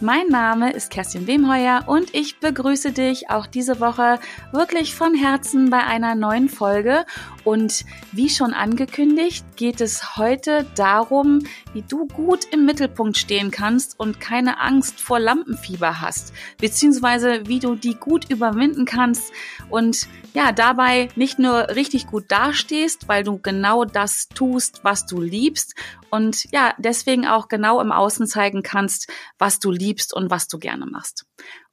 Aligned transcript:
Mein 0.00 0.26
Name 0.26 0.72
ist 0.72 0.90
Kerstin 0.90 1.26
Wemheuer 1.26 1.84
und 1.86 2.14
ich 2.14 2.40
begrüße 2.40 2.92
dich 2.92 3.30
auch 3.30 3.46
diese 3.46 3.80
Woche 3.80 4.18
wirklich 4.52 4.94
von 4.94 5.14
Herzen 5.14 5.70
bei 5.70 5.84
einer 5.84 6.14
neuen 6.14 6.48
Folge. 6.48 7.06
Und 7.44 7.84
wie 8.10 8.28
schon 8.28 8.54
angekündigt, 8.54 9.44
geht 9.56 9.80
es 9.80 10.16
heute 10.16 10.66
darum, 10.74 11.40
wie 11.74 11.82
du 11.82 12.06
gut 12.08 12.46
im 12.50 12.64
Mittelpunkt 12.64 13.16
stehen 13.16 13.50
kannst 13.50 13.98
und 14.00 14.18
keine 14.18 14.60
Angst 14.60 15.00
vor 15.00 15.20
Lampenfieber 15.20 16.00
hast, 16.00 16.32
beziehungsweise 16.58 17.46
wie 17.46 17.60
du 17.60 17.74
die 17.74 17.94
gut 17.94 18.30
überwinden 18.30 18.86
kannst 18.86 19.32
und 19.70 20.08
ja, 20.32 20.52
dabei 20.52 21.08
nicht 21.14 21.38
nur 21.38 21.68
richtig 21.76 22.06
gut 22.06 22.24
dastehst, 22.28 23.08
weil 23.08 23.22
du 23.22 23.38
genau 23.38 23.84
das 23.84 24.28
tust, 24.28 24.80
was 24.82 25.06
du 25.06 25.20
liebst 25.20 25.74
und 26.14 26.46
ja, 26.52 26.74
deswegen 26.78 27.26
auch 27.26 27.48
genau 27.48 27.80
im 27.80 27.90
Außen 27.90 28.28
zeigen 28.28 28.62
kannst, 28.62 29.12
was 29.36 29.58
du 29.58 29.72
liebst 29.74 30.14
und 30.14 30.30
was 30.30 30.48
du 30.48 30.58
gerne 30.58 30.86
machst. 30.86 31.26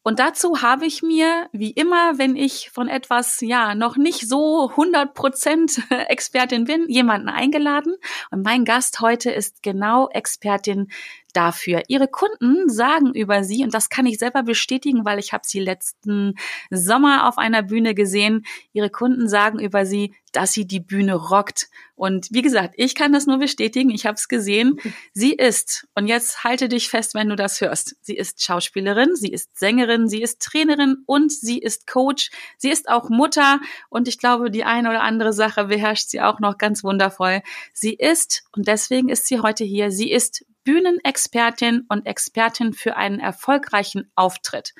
Und 0.03 0.17
dazu 0.17 0.63
habe 0.63 0.87
ich 0.87 1.03
mir, 1.03 1.47
wie 1.51 1.69
immer, 1.69 2.17
wenn 2.17 2.35
ich 2.35 2.71
von 2.71 2.87
etwas, 2.87 3.39
ja, 3.41 3.75
noch 3.75 3.97
nicht 3.97 4.27
so 4.27 4.69
100 4.71 5.13
Prozent 5.13 5.79
Expertin 5.89 6.65
bin, 6.65 6.89
jemanden 6.89 7.29
eingeladen. 7.29 7.95
Und 8.31 8.43
mein 8.43 8.65
Gast 8.65 8.99
heute 9.01 9.29
ist 9.29 9.61
genau 9.61 10.09
Expertin 10.09 10.87
dafür. 11.33 11.83
Ihre 11.87 12.07
Kunden 12.07 12.69
sagen 12.69 13.13
über 13.13 13.43
sie, 13.43 13.63
und 13.63 13.73
das 13.73 13.89
kann 13.89 14.05
ich 14.05 14.17
selber 14.17 14.43
bestätigen, 14.43 15.05
weil 15.05 15.19
ich 15.19 15.33
habe 15.33 15.43
sie 15.45 15.59
letzten 15.59 16.35
Sommer 16.69 17.27
auf 17.27 17.37
einer 17.37 17.63
Bühne 17.63 17.93
gesehen, 17.93 18.45
ihre 18.73 18.89
Kunden 18.89 19.27
sagen 19.27 19.59
über 19.59 19.85
sie, 19.85 20.13
dass 20.31 20.53
sie 20.53 20.65
die 20.65 20.79
Bühne 20.79 21.15
rockt. 21.15 21.69
Und 21.95 22.27
wie 22.31 22.41
gesagt, 22.41 22.73
ich 22.77 22.95
kann 22.95 23.13
das 23.13 23.27
nur 23.27 23.37
bestätigen, 23.37 23.89
ich 23.89 24.05
habe 24.05 24.15
es 24.15 24.27
gesehen. 24.27 24.77
Sie 25.13 25.33
ist, 25.33 25.87
und 25.93 26.07
jetzt 26.07 26.43
halte 26.43 26.69
dich 26.69 26.89
fest, 26.89 27.13
wenn 27.13 27.29
du 27.29 27.35
das 27.35 27.59
hörst, 27.61 27.95
sie 28.01 28.15
ist 28.15 28.41
Schauspielerin, 28.41 29.15
sie 29.15 29.27
ist 29.27 29.57
Sängerin, 29.57 30.07
sie 30.07 30.21
ist 30.21 30.41
Trainerin 30.41 31.03
und 31.05 31.31
sie 31.31 31.59
ist 31.59 31.85
Coach, 31.85 32.31
sie 32.57 32.69
ist 32.69 32.89
auch 32.89 33.09
Mutter 33.09 33.59
und 33.89 34.07
ich 34.07 34.17
glaube, 34.17 34.49
die 34.49 34.63
eine 34.63 34.89
oder 34.89 35.03
andere 35.03 35.33
Sache 35.33 35.65
beherrscht 35.65 36.09
sie 36.09 36.21
auch 36.21 36.39
noch 36.39 36.57
ganz 36.57 36.83
wundervoll. 36.83 37.41
Sie 37.73 37.93
ist, 37.93 38.43
und 38.55 38.67
deswegen 38.67 39.09
ist 39.09 39.27
sie 39.27 39.41
heute 39.41 39.63
hier, 39.63 39.91
sie 39.91 40.11
ist 40.11 40.45
Bühnenexpertin 40.63 41.85
und 41.89 42.05
Expertin 42.05 42.73
für 42.73 42.97
einen 42.97 43.19
erfolgreichen 43.19 44.11
Auftritt. 44.15 44.73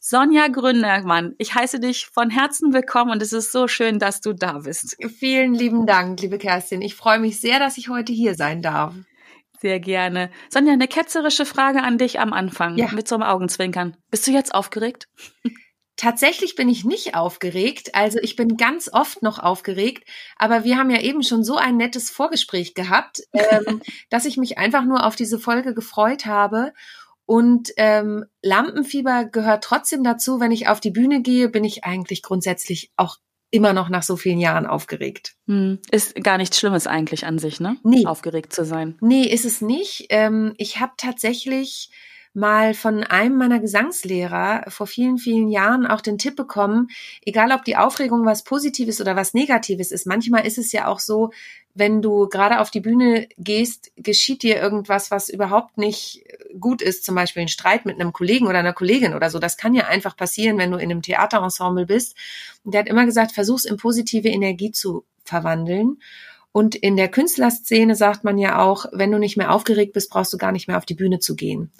Sonja 0.00 0.48
Gründermann, 0.48 1.34
ich 1.38 1.54
heiße 1.54 1.78
dich 1.78 2.06
von 2.06 2.28
Herzen 2.28 2.72
willkommen 2.72 3.12
und 3.12 3.22
es 3.22 3.32
ist 3.32 3.52
so 3.52 3.68
schön, 3.68 4.00
dass 4.00 4.20
du 4.20 4.32
da 4.32 4.58
bist. 4.58 4.96
Vielen 5.18 5.54
lieben 5.54 5.86
Dank, 5.86 6.20
liebe 6.20 6.38
Kerstin. 6.38 6.82
Ich 6.82 6.96
freue 6.96 7.20
mich 7.20 7.40
sehr, 7.40 7.60
dass 7.60 7.78
ich 7.78 7.88
heute 7.88 8.12
hier 8.12 8.34
sein 8.34 8.62
darf. 8.62 8.94
Sehr 9.60 9.78
gerne. 9.78 10.30
Sonja, 10.48 10.72
eine 10.72 10.88
ketzerische 10.88 11.46
Frage 11.46 11.84
an 11.84 11.98
dich 11.98 12.18
am 12.18 12.32
Anfang 12.32 12.76
ja. 12.76 12.90
mit 12.90 13.06
so 13.06 13.14
einem 13.14 13.22
Augenzwinkern. 13.22 13.96
Bist 14.10 14.26
du 14.26 14.32
jetzt 14.32 14.54
aufgeregt? 14.54 15.08
Tatsächlich 16.02 16.56
bin 16.56 16.68
ich 16.68 16.84
nicht 16.84 17.14
aufgeregt. 17.14 17.94
Also 17.94 18.18
ich 18.20 18.34
bin 18.34 18.56
ganz 18.56 18.90
oft 18.92 19.22
noch 19.22 19.38
aufgeregt, 19.38 20.02
aber 20.36 20.64
wir 20.64 20.76
haben 20.76 20.90
ja 20.90 21.00
eben 21.00 21.22
schon 21.22 21.44
so 21.44 21.54
ein 21.54 21.76
nettes 21.76 22.10
Vorgespräch 22.10 22.74
gehabt, 22.74 23.22
ähm, 23.32 23.80
dass 24.10 24.24
ich 24.24 24.36
mich 24.36 24.58
einfach 24.58 24.84
nur 24.84 25.06
auf 25.06 25.14
diese 25.14 25.38
Folge 25.38 25.74
gefreut 25.74 26.26
habe. 26.26 26.72
Und 27.24 27.70
ähm, 27.76 28.24
Lampenfieber 28.42 29.26
gehört 29.26 29.62
trotzdem 29.62 30.02
dazu. 30.02 30.40
Wenn 30.40 30.50
ich 30.50 30.66
auf 30.66 30.80
die 30.80 30.90
Bühne 30.90 31.22
gehe, 31.22 31.48
bin 31.48 31.62
ich 31.62 31.84
eigentlich 31.84 32.20
grundsätzlich 32.22 32.90
auch 32.96 33.18
immer 33.52 33.72
noch 33.72 33.88
nach 33.88 34.02
so 34.02 34.16
vielen 34.16 34.40
Jahren 34.40 34.66
aufgeregt. 34.66 35.36
Hm. 35.46 35.78
Ist 35.92 36.16
gar 36.16 36.36
nichts 36.36 36.58
Schlimmes 36.58 36.88
eigentlich 36.88 37.26
an 37.26 37.38
sich, 37.38 37.60
ne? 37.60 37.76
Nee. 37.84 38.06
Aufgeregt 38.06 38.52
zu 38.52 38.64
sein. 38.64 38.98
Nee, 39.00 39.22
ist 39.22 39.44
es 39.44 39.60
nicht. 39.60 40.06
Ähm, 40.08 40.54
ich 40.56 40.80
habe 40.80 40.94
tatsächlich 40.96 41.90
mal 42.34 42.74
von 42.74 43.04
einem 43.04 43.36
meiner 43.36 43.60
Gesangslehrer 43.60 44.64
vor 44.68 44.86
vielen, 44.86 45.18
vielen 45.18 45.48
Jahren 45.48 45.86
auch 45.86 46.00
den 46.00 46.18
Tipp 46.18 46.36
bekommen, 46.36 46.88
egal 47.24 47.52
ob 47.52 47.64
die 47.64 47.76
Aufregung 47.76 48.24
was 48.24 48.42
Positives 48.42 49.00
oder 49.00 49.16
was 49.16 49.34
Negatives 49.34 49.92
ist, 49.92 50.06
manchmal 50.06 50.46
ist 50.46 50.58
es 50.58 50.72
ja 50.72 50.86
auch 50.86 51.00
so, 51.00 51.30
wenn 51.74 52.02
du 52.02 52.28
gerade 52.28 52.60
auf 52.60 52.70
die 52.70 52.80
Bühne 52.80 53.28
gehst, 53.38 53.92
geschieht 53.96 54.42
dir 54.42 54.60
irgendwas, 54.60 55.10
was 55.10 55.28
überhaupt 55.28 55.78
nicht 55.78 56.24
gut 56.60 56.82
ist, 56.82 57.04
zum 57.04 57.14
Beispiel 57.14 57.42
ein 57.42 57.48
Streit 57.48 57.86
mit 57.86 57.98
einem 57.98 58.12
Kollegen 58.12 58.46
oder 58.46 58.58
einer 58.58 58.74
Kollegin 58.74 59.14
oder 59.14 59.30
so. 59.30 59.38
Das 59.38 59.56
kann 59.56 59.74
ja 59.74 59.86
einfach 59.86 60.16
passieren, 60.16 60.58
wenn 60.58 60.70
du 60.70 60.76
in 60.76 60.90
einem 60.90 61.02
Theaterensemble 61.02 61.86
bist. 61.86 62.14
Und 62.64 62.74
der 62.74 62.80
hat 62.80 62.88
immer 62.88 63.06
gesagt, 63.06 63.32
versuch's 63.32 63.64
in 63.64 63.78
positive 63.78 64.28
Energie 64.28 64.70
zu 64.70 65.04
verwandeln. 65.24 65.98
Und 66.52 66.74
in 66.74 66.96
der 66.96 67.08
Künstlerszene 67.08 67.96
sagt 67.96 68.24
man 68.24 68.36
ja 68.36 68.62
auch, 68.62 68.86
wenn 68.92 69.10
du 69.10 69.18
nicht 69.18 69.38
mehr 69.38 69.52
aufgeregt 69.52 69.94
bist, 69.94 70.10
brauchst 70.10 70.32
du 70.32 70.38
gar 70.38 70.52
nicht 70.52 70.68
mehr 70.68 70.76
auf 70.76 70.84
die 70.84 70.94
Bühne 70.94 71.18
zu 71.18 71.34
gehen. 71.34 71.72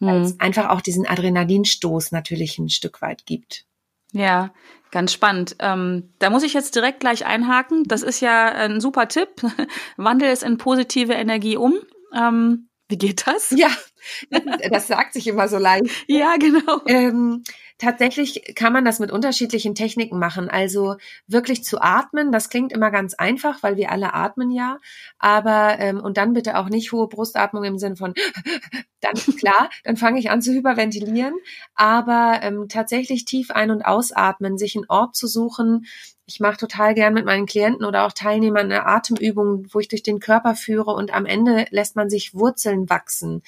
Weil 0.00 0.18
mhm. 0.18 0.24
es 0.24 0.40
einfach 0.40 0.68
auch 0.68 0.82
diesen 0.82 1.06
Adrenalinstoß 1.06 2.12
natürlich 2.12 2.58
ein 2.58 2.68
Stück 2.68 3.00
weit 3.00 3.24
gibt. 3.24 3.64
Ja, 4.12 4.52
ganz 4.90 5.12
spannend. 5.12 5.56
Ähm, 5.60 6.12
da 6.18 6.30
muss 6.30 6.42
ich 6.42 6.54
jetzt 6.54 6.74
direkt 6.74 7.00
gleich 7.00 7.26
einhaken. 7.26 7.84
Das 7.84 8.02
ist 8.02 8.20
ja 8.20 8.46
ein 8.46 8.80
super 8.80 9.08
Tipp. 9.08 9.30
Wandel 9.96 10.28
es 10.28 10.42
in 10.42 10.58
positive 10.58 11.14
Energie 11.14 11.56
um. 11.56 11.74
Ähm, 12.14 12.68
wie 12.88 12.98
geht 12.98 13.26
das? 13.26 13.50
Ja, 13.50 13.68
das 14.70 14.86
sagt 14.86 15.14
sich 15.14 15.26
immer 15.26 15.48
so 15.48 15.58
leicht. 15.58 15.86
ja, 16.06 16.36
genau. 16.36 16.82
Ähm, 16.86 17.42
Tatsächlich 17.78 18.56
kann 18.56 18.72
man 18.72 18.84
das 18.84 18.98
mit 18.98 19.12
unterschiedlichen 19.12 19.76
Techniken 19.76 20.18
machen. 20.18 20.50
Also 20.50 20.96
wirklich 21.28 21.62
zu 21.62 21.80
atmen, 21.80 22.32
das 22.32 22.50
klingt 22.50 22.72
immer 22.72 22.90
ganz 22.90 23.14
einfach, 23.14 23.62
weil 23.62 23.76
wir 23.76 23.92
alle 23.92 24.14
atmen 24.14 24.50
ja. 24.50 24.78
Aber 25.20 25.78
ähm, 25.78 26.00
und 26.00 26.16
dann 26.16 26.32
bitte 26.32 26.58
auch 26.58 26.68
nicht 26.68 26.90
hohe 26.90 27.06
Brustatmung 27.06 27.62
im 27.62 27.78
Sinne 27.78 27.94
von 27.94 28.14
dann 29.00 29.14
klar, 29.14 29.70
dann 29.84 29.96
fange 29.96 30.18
ich 30.18 30.30
an 30.30 30.42
zu 30.42 30.52
hyperventilieren. 30.52 31.34
Aber 31.76 32.40
ähm, 32.42 32.66
tatsächlich 32.68 33.24
tief 33.24 33.52
ein- 33.52 33.70
und 33.70 33.82
ausatmen, 33.82 34.58
sich 34.58 34.74
einen 34.74 34.86
Ort 34.88 35.14
zu 35.14 35.28
suchen, 35.28 35.86
ich 36.28 36.40
mache 36.40 36.58
total 36.58 36.92
gern 36.92 37.14
mit 37.14 37.24
meinen 37.24 37.46
Klienten 37.46 37.86
oder 37.86 38.04
auch 38.04 38.12
Teilnehmern 38.12 38.66
eine 38.66 38.84
Atemübung, 38.84 39.66
wo 39.72 39.80
ich 39.80 39.88
durch 39.88 40.02
den 40.02 40.20
Körper 40.20 40.54
führe 40.54 40.90
und 40.90 41.14
am 41.14 41.24
Ende 41.24 41.64
lässt 41.70 41.96
man 41.96 42.10
sich 42.10 42.34
Wurzeln 42.34 42.90
wachsen, 42.90 43.42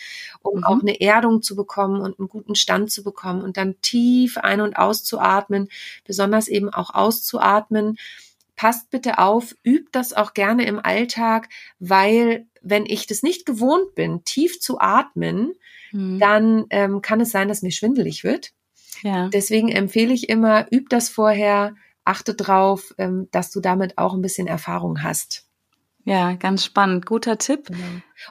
um 0.50 0.60
mhm. 0.60 0.64
auch 0.64 0.80
eine 0.80 1.00
Erdung 1.00 1.42
zu 1.42 1.56
bekommen 1.56 2.00
und 2.00 2.18
einen 2.18 2.28
guten 2.28 2.54
Stand 2.54 2.90
zu 2.90 3.02
bekommen 3.02 3.42
und 3.42 3.56
dann 3.56 3.80
tief 3.80 4.38
ein- 4.38 4.60
und 4.60 4.76
auszuatmen, 4.76 5.68
besonders 6.04 6.48
eben 6.48 6.68
auch 6.68 6.94
auszuatmen. 6.94 7.96
Passt 8.56 8.90
bitte 8.90 9.18
auf, 9.18 9.54
übt 9.64 9.88
das 9.92 10.12
auch 10.12 10.34
gerne 10.34 10.66
im 10.66 10.78
Alltag, 10.78 11.48
weil 11.78 12.46
wenn 12.62 12.84
ich 12.84 13.06
das 13.06 13.22
nicht 13.22 13.46
gewohnt 13.46 13.94
bin, 13.94 14.22
tief 14.24 14.60
zu 14.60 14.78
atmen, 14.78 15.54
mhm. 15.92 16.18
dann 16.18 16.66
ähm, 16.70 17.00
kann 17.00 17.20
es 17.20 17.30
sein, 17.30 17.48
dass 17.48 17.62
mir 17.62 17.72
schwindelig 17.72 18.22
wird. 18.22 18.52
Ja. 19.02 19.28
Deswegen 19.28 19.68
empfehle 19.68 20.12
ich 20.12 20.28
immer, 20.28 20.66
übt 20.70 20.88
das 20.90 21.08
vorher, 21.08 21.74
achte 22.04 22.34
drauf, 22.34 22.94
ähm, 22.98 23.28
dass 23.30 23.50
du 23.50 23.60
damit 23.60 23.98
auch 23.98 24.14
ein 24.14 24.22
bisschen 24.22 24.46
Erfahrung 24.46 25.02
hast. 25.02 25.46
Ja, 26.04 26.34
ganz 26.34 26.64
spannend, 26.64 27.06
guter 27.06 27.38
Tipp. 27.38 27.66
Genau. 27.66 27.78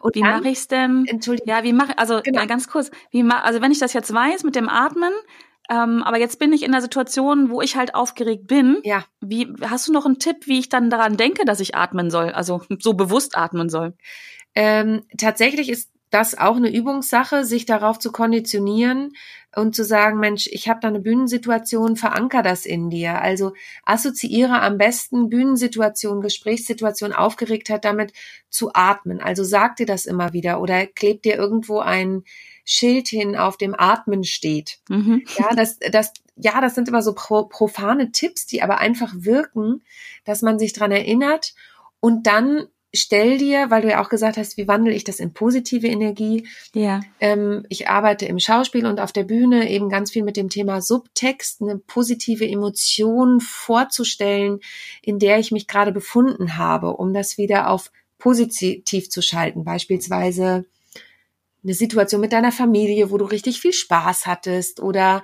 Und 0.02 0.16
wie 0.16 0.22
mache 0.22 0.47
ich's 0.50 0.68
denn? 0.68 1.06
Entschuldigung. 1.07 1.47
Ja, 1.50 1.63
wie 1.63 1.74
mache 1.74 1.97
also 1.97 2.22
genau. 2.24 2.46
ganz 2.46 2.68
kurz, 2.68 2.91
wie 3.12 3.24
mach, 3.24 3.44
also 3.44 3.62
wenn 3.62 3.72
ich 3.72 3.80
das 3.80 3.94
jetzt 3.94 4.13
weiß 4.13 4.44
mit 4.44 4.56
dem 4.56 4.69
Atmen, 4.69 5.13
ähm, 5.69 6.02
aber 6.03 6.18
jetzt 6.18 6.40
bin 6.40 6.52
ich 6.52 6.63
in 6.63 6.72
der 6.72 6.81
Situation, 6.81 7.52
wo 7.52 7.62
ich 7.62 7.75
halt 7.75 7.94
aufgeregt 7.94 8.47
bin. 8.47 8.80
Ja. 8.84 9.06
Wie 9.22 9.53
hast 9.62 9.88
du 9.88 9.94
noch 9.94 10.06
einen 10.06 10.18
Tipp, 10.18 10.47
wie 10.47 10.59
ich 10.59 10.69
dann 10.69 10.90
daran 10.90 11.16
denke, 11.16 11.46
dass 11.46 11.59
ich 11.59 11.75
atmen 11.75 12.09
soll, 12.09 12.31
also 12.31 12.62
so 12.80 12.94
bewusst 12.94 13.38
atmen 13.38 13.69
soll? 13.69 13.94
Ähm, 14.56 15.03
tatsächlich 15.18 15.69
ist 15.69 15.91
das 16.09 16.36
auch 16.36 16.56
eine 16.56 16.74
Übungssache, 16.74 17.46
sich 17.46 17.68
darauf 17.68 18.00
zu 18.00 18.12
konditionieren 18.12 19.13
und 19.56 19.75
zu 19.75 19.84
sagen, 19.84 20.19
Mensch, 20.19 20.48
ich 20.51 20.69
habe 20.69 20.80
da 20.81 20.88
eine 20.88 21.00
Bühnensituation, 21.00 21.96
veranker 21.96 22.44
das 22.44 22.66
in 22.66 22.90
dir. 22.90 23.22
Also 23.22 23.54
assoziiere 23.84 24.62
am 24.62 24.78
besten 24.78 25.30
Bühnensituation, 25.30 26.22
Gesprächssituation, 26.22 27.13
Aufgeregtheit 27.13 27.84
damit 27.84 28.13
zu 28.50 28.72
atmen. 28.74 29.22
Also 29.22 29.44
sag 29.44 29.75
dir 29.78 29.88
das 29.88 30.06
immer 30.06 30.34
wieder 30.34 30.62
oder 30.62 30.86
klebt 30.86 31.25
dir 31.25 31.36
irgendwo 31.36 31.80
ein 31.80 32.24
Schild 32.63 33.07
hin, 33.07 33.36
auf 33.36 33.57
dem 33.57 33.74
Atmen 33.75 34.24
steht. 34.24 34.80
Mhm. 34.90 35.24
Ja, 35.38 35.56
das, 35.56 35.80
das, 35.80 36.13
ja, 36.36 36.62
das 36.62 36.75
sind 36.75 36.88
immer 36.88 37.01
so 37.01 37.16
pro, 37.16 37.46
profane 37.46 38.12
Tipps, 38.12 38.46
die 38.46 38.62
aber 38.62 38.78
einfach 38.78 39.12
wirken, 39.16 39.81
dass 40.25 40.44
man 40.44 40.60
sich 40.60 40.74
dran 40.74 40.92
erinnert 40.92 41.56
und 42.00 42.28
dann 42.28 42.68
stell 42.94 43.38
dir, 43.38 43.69
weil 43.69 43.81
du 43.81 43.89
ja 43.89 44.01
auch 44.01 44.09
gesagt 44.09 44.38
hast, 44.38 44.57
wie 44.57 44.68
wandle 44.68 44.94
ich 44.94 45.03
das 45.03 45.19
in 45.19 45.33
positive 45.33 45.88
Energie? 45.88 46.47
Ja. 46.74 47.01
Ähm, 47.19 47.65
ich 47.69 47.88
arbeite 47.88 48.25
im 48.25 48.39
Schauspiel 48.39 48.86
und 48.86 49.00
auf 49.00 49.12
der 49.12 49.24
Bühne 49.24 49.69
eben 49.69 49.89
ganz 49.89 50.12
viel 50.12 50.24
mit 50.24 50.38
dem 50.38 50.50
Thema 50.50 50.81
Subtext, 50.81 51.62
eine 51.62 51.77
positive 51.77 52.47
Emotion 52.47 53.39
vorzustellen, 53.41 54.59
in 55.01 55.19
der 55.19 55.39
ich 55.39 55.51
mich 55.51 55.68
gerade 55.68 55.91
befunden 55.91 56.57
habe, 56.57 56.94
um 56.94 57.13
das 57.13 57.38
wieder 57.38 57.69
auf 57.69 57.91
positiv 58.18 59.09
zu 59.09 59.21
schalten. 59.21 59.63
Beispielsweise 59.63 60.65
eine 61.63 61.74
Situation 61.74 62.21
mit 62.21 62.33
deiner 62.33 62.51
Familie, 62.51 63.12
wo 63.12 63.18
du 63.18 63.25
richtig 63.25 63.62
viel 63.62 63.74
Spaß 63.74 64.25
hattest 64.25 64.80
oder 64.80 65.21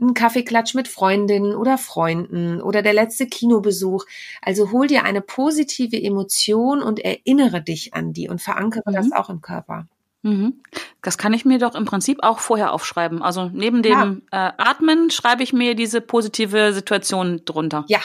ein 0.00 0.14
Kaffeeklatsch 0.14 0.74
mit 0.74 0.88
Freundinnen 0.88 1.54
oder 1.54 1.78
Freunden 1.78 2.60
oder 2.60 2.82
der 2.82 2.92
letzte 2.92 3.26
Kinobesuch. 3.26 4.06
Also 4.42 4.72
hol 4.72 4.86
dir 4.86 5.04
eine 5.04 5.20
positive 5.20 6.00
Emotion 6.00 6.82
und 6.82 7.00
erinnere 7.00 7.62
dich 7.62 7.94
an 7.94 8.12
die 8.12 8.28
und 8.28 8.40
verankere 8.40 8.90
mhm. 8.90 8.94
das 8.94 9.12
auch 9.12 9.30
im 9.30 9.40
Körper. 9.40 9.86
Mhm. 10.22 10.60
Das 11.02 11.16
kann 11.16 11.32
ich 11.32 11.44
mir 11.44 11.58
doch 11.58 11.74
im 11.74 11.86
Prinzip 11.86 12.22
auch 12.22 12.40
vorher 12.40 12.72
aufschreiben. 12.72 13.22
Also 13.22 13.50
neben 13.52 13.82
dem 13.82 14.22
ja. 14.32 14.48
äh, 14.48 14.52
Atmen 14.58 15.10
schreibe 15.10 15.42
ich 15.42 15.52
mir 15.52 15.74
diese 15.74 16.00
positive 16.00 16.74
Situation 16.74 17.42
drunter. 17.46 17.84
Ja, 17.88 18.00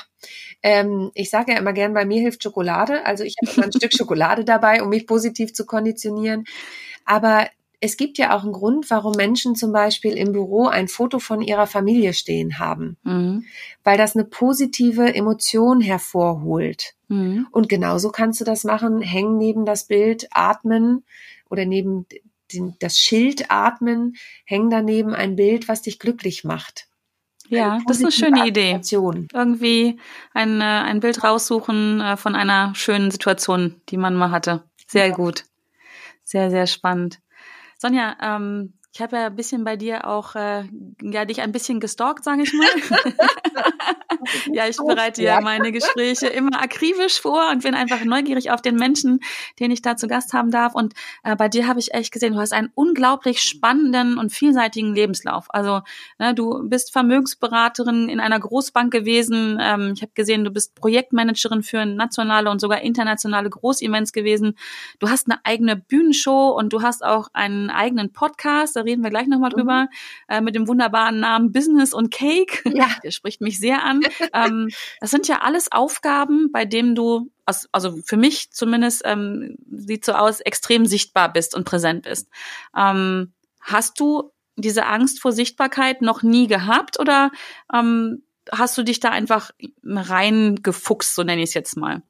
ähm, 0.63 1.11
ich 1.13 1.29
sage 1.29 1.51
ja 1.51 1.57
immer 1.57 1.73
gern, 1.73 1.93
bei 1.93 2.05
mir 2.05 2.21
hilft 2.21 2.41
Schokolade. 2.41 3.05
Also 3.05 3.23
ich 3.23 3.35
habe 3.41 3.53
immer 3.55 3.65
ein 3.65 3.73
Stück 3.73 3.93
Schokolade 3.97 4.45
dabei, 4.45 4.81
um 4.81 4.89
mich 4.89 5.07
positiv 5.07 5.53
zu 5.53 5.65
konditionieren. 5.65 6.45
Aber 7.03 7.47
es 7.85 7.97
gibt 7.97 8.17
ja 8.17 8.35
auch 8.35 8.43
einen 8.43 8.51
Grund, 8.51 8.89
warum 8.89 9.13
Menschen 9.15 9.55
zum 9.55 9.71
Beispiel 9.71 10.17
im 10.17 10.31
Büro 10.31 10.65
ein 10.65 10.87
Foto 10.87 11.19
von 11.19 11.41
ihrer 11.41 11.67
Familie 11.67 12.13
stehen 12.13 12.57
haben, 12.57 12.97
mhm. 13.03 13.45
weil 13.83 13.97
das 13.97 14.15
eine 14.15 14.25
positive 14.25 15.13
Emotion 15.13 15.81
hervorholt. 15.81 16.95
Mhm. 17.09 17.47
Und 17.51 17.69
genauso 17.69 18.09
kannst 18.09 18.41
du 18.41 18.45
das 18.45 18.63
machen, 18.63 19.01
hängen 19.01 19.37
neben 19.37 19.65
das 19.65 19.85
Bild, 19.85 20.27
atmen 20.31 21.03
oder 21.47 21.65
neben 21.65 22.07
den, 22.51 22.75
das 22.79 22.97
Schild 22.97 23.51
atmen, 23.51 24.15
hängen 24.45 24.71
daneben 24.71 25.13
ein 25.13 25.35
Bild, 25.35 25.67
was 25.67 25.83
dich 25.83 25.99
glücklich 25.99 26.43
macht. 26.43 26.87
Ja, 27.49 27.79
das 27.85 27.97
ist 27.97 28.03
eine 28.03 28.11
schöne 28.11 28.47
Idee. 28.47 28.79
Irgendwie 29.31 29.99
ein, 30.33 30.59
äh, 30.59 30.63
ein 30.63 30.99
Bild 31.01 31.23
raussuchen 31.23 32.01
äh, 32.01 32.17
von 32.17 32.35
einer 32.35 32.73
schönen 32.73 33.11
Situation, 33.11 33.79
die 33.89 33.97
man 33.97 34.15
mal 34.15 34.31
hatte. 34.31 34.63
Sehr 34.87 35.09
ja. 35.09 35.13
gut. 35.13 35.43
Sehr, 36.23 36.49
sehr 36.49 36.65
spannend. 36.65 37.19
Sonja, 37.77 38.17
ähm, 38.21 38.73
ich 38.95 39.01
habe 39.01 39.17
ja 39.17 39.25
ein 39.25 39.35
bisschen 39.35 39.65
bei 39.65 39.75
dir 39.75 40.07
auch, 40.07 40.35
äh, 40.35 40.63
ja, 41.01 41.25
dich 41.25 41.41
ein 41.41 41.51
bisschen 41.51 41.81
gestalkt, 41.81 42.23
sage 42.23 42.43
ich 42.43 42.53
mal. 42.53 42.65
ja, 44.53 44.69
ich 44.69 44.77
bereite 44.77 45.21
ja 45.21 45.41
meine 45.41 45.73
Gespräche 45.73 46.27
immer 46.27 46.61
akribisch 46.61 47.19
vor 47.19 47.49
und 47.51 47.63
bin 47.63 47.75
einfach 47.75 48.05
neugierig 48.05 48.51
auf 48.51 48.61
den 48.61 48.75
Menschen, 48.75 49.19
den 49.59 49.69
ich 49.71 49.81
da 49.81 49.97
zu 49.97 50.07
Gast 50.07 50.31
haben 50.31 50.49
darf. 50.49 50.75
Und 50.75 50.93
äh, 51.25 51.35
bei 51.35 51.49
dir 51.49 51.67
habe 51.67 51.77
ich 51.77 51.93
echt 51.93 52.13
gesehen, 52.13 52.35
du 52.35 52.39
hast 52.39 52.53
einen 52.53 52.71
unglaublich 52.73 53.41
spannenden 53.41 54.17
und 54.17 54.31
vielseitigen 54.31 54.95
Lebenslauf. 54.95 55.47
Also 55.49 55.81
ne, 56.17 56.33
du 56.33 56.65
bist 56.69 56.93
Vermögensberaterin 56.93 58.07
in 58.07 58.21
einer 58.21 58.39
Großbank 58.39 58.93
gewesen. 58.93 59.59
Ähm, 59.61 59.91
ich 59.93 60.03
habe 60.03 60.13
gesehen, 60.15 60.45
du 60.45 60.51
bist 60.51 60.73
Projektmanagerin 60.73 61.63
für 61.63 61.85
nationale 61.85 62.49
und 62.49 62.61
sogar 62.61 62.79
internationale 62.79 63.49
Großevents 63.49 64.13
gewesen. 64.13 64.57
Du 64.99 65.09
hast 65.09 65.29
eine 65.29 65.43
eigene 65.43 65.75
Bühnenshow 65.75 66.55
und 66.57 66.71
du 66.71 66.81
hast 66.81 67.03
auch 67.03 67.27
einen 67.33 67.69
eigenen 67.69 68.13
Podcast 68.13 68.77
reden 68.85 69.03
wir 69.03 69.09
gleich 69.09 69.27
nochmal 69.27 69.49
drüber, 69.49 69.83
mhm. 69.83 69.87
äh, 70.27 70.41
mit 70.41 70.55
dem 70.55 70.67
wunderbaren 70.67 71.19
Namen 71.19 71.51
Business 71.51 71.93
und 71.93 72.11
Cake. 72.11 72.61
Ja. 72.73 72.89
Der 73.03 73.11
spricht 73.11 73.41
mich 73.41 73.59
sehr 73.59 73.83
an. 73.83 74.01
ähm, 74.33 74.69
das 74.99 75.11
sind 75.11 75.27
ja 75.27 75.41
alles 75.41 75.71
Aufgaben, 75.71 76.51
bei 76.51 76.65
denen 76.65 76.95
du, 76.95 77.31
also 77.71 77.97
für 78.03 78.17
mich 78.17 78.51
zumindest, 78.51 79.01
ähm, 79.05 79.57
sieht 79.69 80.05
so 80.05 80.13
aus, 80.13 80.39
extrem 80.41 80.85
sichtbar 80.85 81.31
bist 81.31 81.55
und 81.55 81.65
präsent 81.65 82.03
bist. 82.03 82.29
Ähm, 82.75 83.33
hast 83.61 83.99
du 83.99 84.31
diese 84.55 84.85
Angst 84.85 85.21
vor 85.21 85.31
Sichtbarkeit 85.31 86.01
noch 86.01 86.23
nie 86.23 86.47
gehabt 86.47 86.99
oder 86.99 87.31
ähm, 87.73 88.23
hast 88.51 88.77
du 88.77 88.83
dich 88.83 88.99
da 88.99 89.09
einfach 89.09 89.51
reingefuchst, 89.83 91.15
so 91.15 91.23
nenne 91.23 91.41
ich 91.41 91.49
es 91.49 91.53
jetzt 91.53 91.77
mal? 91.77 92.03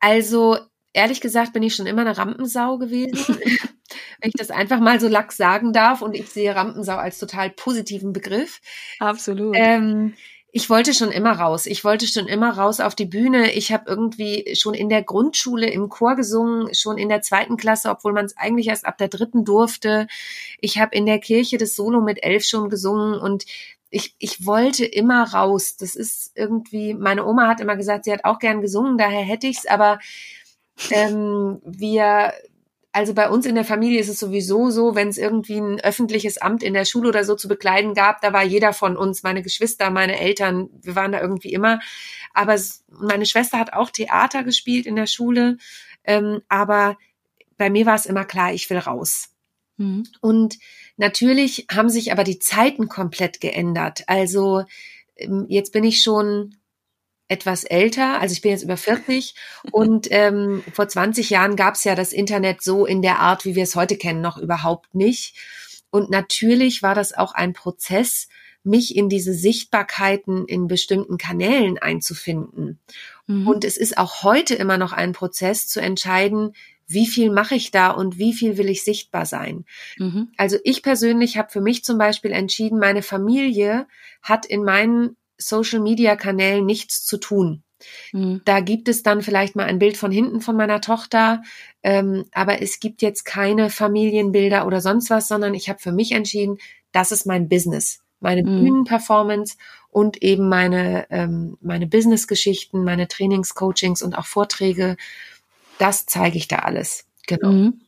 Also 0.00 0.58
ehrlich 0.92 1.20
gesagt 1.20 1.52
bin 1.52 1.62
ich 1.62 1.74
schon 1.74 1.86
immer 1.86 2.02
eine 2.02 2.16
Rampensau 2.16 2.78
gewesen. 2.78 3.38
wenn 4.20 4.28
ich 4.28 4.38
das 4.38 4.50
einfach 4.50 4.80
mal 4.80 5.00
so 5.00 5.08
lax 5.08 5.36
sagen 5.36 5.72
darf. 5.72 6.02
Und 6.02 6.14
ich 6.14 6.28
sehe 6.28 6.54
Rampensau 6.54 6.96
als 6.96 7.18
total 7.18 7.50
positiven 7.50 8.12
Begriff. 8.12 8.60
Absolut. 8.98 9.54
Ähm, 9.58 10.14
ich 10.56 10.70
wollte 10.70 10.94
schon 10.94 11.10
immer 11.10 11.32
raus. 11.32 11.66
Ich 11.66 11.82
wollte 11.82 12.06
schon 12.06 12.28
immer 12.28 12.56
raus 12.56 12.78
auf 12.78 12.94
die 12.94 13.06
Bühne. 13.06 13.50
Ich 13.54 13.72
habe 13.72 13.86
irgendwie 13.88 14.54
schon 14.54 14.72
in 14.72 14.88
der 14.88 15.02
Grundschule 15.02 15.68
im 15.68 15.88
Chor 15.88 16.14
gesungen, 16.14 16.72
schon 16.72 16.96
in 16.96 17.08
der 17.08 17.22
zweiten 17.22 17.56
Klasse, 17.56 17.90
obwohl 17.90 18.12
man 18.12 18.24
es 18.24 18.36
eigentlich 18.36 18.68
erst 18.68 18.86
ab 18.86 18.96
der 18.96 19.08
dritten 19.08 19.44
durfte. 19.44 20.06
Ich 20.60 20.78
habe 20.78 20.94
in 20.94 21.06
der 21.06 21.18
Kirche 21.18 21.58
das 21.58 21.74
Solo 21.74 22.00
mit 22.00 22.22
elf 22.22 22.44
schon 22.44 22.70
gesungen 22.70 23.18
und 23.18 23.46
ich, 23.90 24.14
ich 24.20 24.46
wollte 24.46 24.84
immer 24.84 25.24
raus. 25.32 25.76
Das 25.76 25.96
ist 25.96 26.30
irgendwie, 26.36 26.94
meine 26.94 27.26
Oma 27.26 27.48
hat 27.48 27.60
immer 27.60 27.74
gesagt, 27.74 28.04
sie 28.04 28.12
hat 28.12 28.24
auch 28.24 28.38
gern 28.38 28.60
gesungen, 28.60 28.96
daher 28.96 29.22
hätte 29.22 29.48
ich's, 29.48 29.66
aber 29.66 29.98
ähm, 30.90 31.60
wir 31.64 32.32
also 32.94 33.12
bei 33.12 33.28
uns 33.28 33.44
in 33.44 33.56
der 33.56 33.64
Familie 33.64 33.98
ist 33.98 34.08
es 34.08 34.20
sowieso 34.20 34.70
so, 34.70 34.94
wenn 34.94 35.08
es 35.08 35.18
irgendwie 35.18 35.58
ein 35.58 35.80
öffentliches 35.80 36.38
Amt 36.38 36.62
in 36.62 36.74
der 36.74 36.84
Schule 36.84 37.08
oder 37.08 37.24
so 37.24 37.34
zu 37.34 37.48
bekleiden 37.48 37.92
gab, 37.92 38.20
da 38.20 38.32
war 38.32 38.44
jeder 38.44 38.72
von 38.72 38.96
uns, 38.96 39.24
meine 39.24 39.42
Geschwister, 39.42 39.90
meine 39.90 40.20
Eltern, 40.20 40.70
wir 40.80 40.94
waren 40.94 41.10
da 41.10 41.20
irgendwie 41.20 41.52
immer. 41.52 41.80
Aber 42.34 42.56
meine 42.88 43.26
Schwester 43.26 43.58
hat 43.58 43.72
auch 43.72 43.90
Theater 43.90 44.44
gespielt 44.44 44.86
in 44.86 44.94
der 44.94 45.08
Schule, 45.08 45.58
ähm, 46.04 46.42
aber 46.48 46.96
bei 47.56 47.68
mir 47.68 47.84
war 47.84 47.96
es 47.96 48.06
immer 48.06 48.24
klar, 48.24 48.52
ich 48.52 48.70
will 48.70 48.78
raus. 48.78 49.30
Mhm. 49.76 50.04
Und 50.20 50.58
natürlich 50.96 51.66
haben 51.74 51.88
sich 51.88 52.12
aber 52.12 52.22
die 52.22 52.38
Zeiten 52.38 52.88
komplett 52.88 53.40
geändert. 53.40 54.04
Also 54.06 54.62
ähm, 55.16 55.46
jetzt 55.48 55.72
bin 55.72 55.82
ich 55.82 56.00
schon 56.00 56.54
etwas 57.34 57.64
älter, 57.64 58.20
also 58.20 58.32
ich 58.32 58.40
bin 58.40 58.52
jetzt 58.52 58.62
über 58.62 58.76
40 58.76 59.34
und 59.72 60.06
ähm, 60.10 60.62
vor 60.72 60.88
20 60.88 61.30
Jahren 61.30 61.56
gab 61.56 61.74
es 61.74 61.82
ja 61.82 61.96
das 61.96 62.12
Internet 62.12 62.62
so 62.62 62.86
in 62.86 63.02
der 63.02 63.18
Art, 63.18 63.44
wie 63.44 63.56
wir 63.56 63.64
es 63.64 63.74
heute 63.74 63.96
kennen, 63.96 64.20
noch 64.20 64.38
überhaupt 64.38 64.94
nicht. 64.94 65.34
Und 65.90 66.10
natürlich 66.10 66.82
war 66.82 66.94
das 66.94 67.12
auch 67.12 67.34
ein 67.34 67.52
Prozess, 67.52 68.28
mich 68.62 68.96
in 68.96 69.08
diese 69.08 69.34
Sichtbarkeiten 69.34 70.46
in 70.46 70.68
bestimmten 70.68 71.18
Kanälen 71.18 71.76
einzufinden. 71.76 72.78
Mhm. 73.26 73.46
Und 73.46 73.64
es 73.64 73.76
ist 73.76 73.98
auch 73.98 74.22
heute 74.22 74.54
immer 74.54 74.78
noch 74.78 74.92
ein 74.92 75.12
Prozess 75.12 75.68
zu 75.68 75.80
entscheiden, 75.80 76.52
wie 76.86 77.06
viel 77.06 77.30
mache 77.30 77.54
ich 77.54 77.70
da 77.70 77.90
und 77.90 78.18
wie 78.18 78.32
viel 78.32 78.56
will 78.56 78.68
ich 78.68 78.84
sichtbar 78.84 79.26
sein. 79.26 79.64
Mhm. 79.98 80.28
Also 80.36 80.56
ich 80.64 80.82
persönlich 80.82 81.36
habe 81.36 81.50
für 81.50 81.60
mich 81.60 81.84
zum 81.84 81.98
Beispiel 81.98 82.32
entschieden, 82.32 82.78
meine 82.78 83.02
Familie 83.02 83.86
hat 84.22 84.46
in 84.46 84.64
meinen 84.64 85.16
Social-Media-Kanälen 85.48 86.64
nichts 86.64 87.04
zu 87.04 87.18
tun. 87.18 87.62
Mhm. 88.12 88.42
Da 88.44 88.60
gibt 88.60 88.88
es 88.88 89.02
dann 89.02 89.22
vielleicht 89.22 89.56
mal 89.56 89.66
ein 89.66 89.78
Bild 89.78 89.96
von 89.96 90.10
hinten 90.10 90.40
von 90.40 90.56
meiner 90.56 90.80
Tochter, 90.80 91.42
ähm, 91.82 92.24
aber 92.32 92.62
es 92.62 92.80
gibt 92.80 93.02
jetzt 93.02 93.24
keine 93.24 93.70
Familienbilder 93.70 94.66
oder 94.66 94.80
sonst 94.80 95.10
was, 95.10 95.28
sondern 95.28 95.54
ich 95.54 95.68
habe 95.68 95.78
für 95.78 95.92
mich 95.92 96.12
entschieden, 96.12 96.58
das 96.92 97.12
ist 97.12 97.26
mein 97.26 97.48
Business, 97.48 98.00
meine 98.20 98.42
mhm. 98.42 98.60
Bühnenperformance 98.60 99.56
und 99.90 100.22
eben 100.22 100.48
meine 100.48 101.06
ähm, 101.10 101.56
meine 101.60 101.86
Business-Geschichten, 101.86 102.84
meine 102.84 103.08
Trainings, 103.08 103.54
Coachings 103.54 104.02
und 104.02 104.16
auch 104.16 104.26
Vorträge. 104.26 104.96
Das 105.78 106.06
zeige 106.06 106.38
ich 106.38 106.48
da 106.48 106.60
alles. 106.60 107.06
Genau. 107.26 107.50
Mhm. 107.50 107.80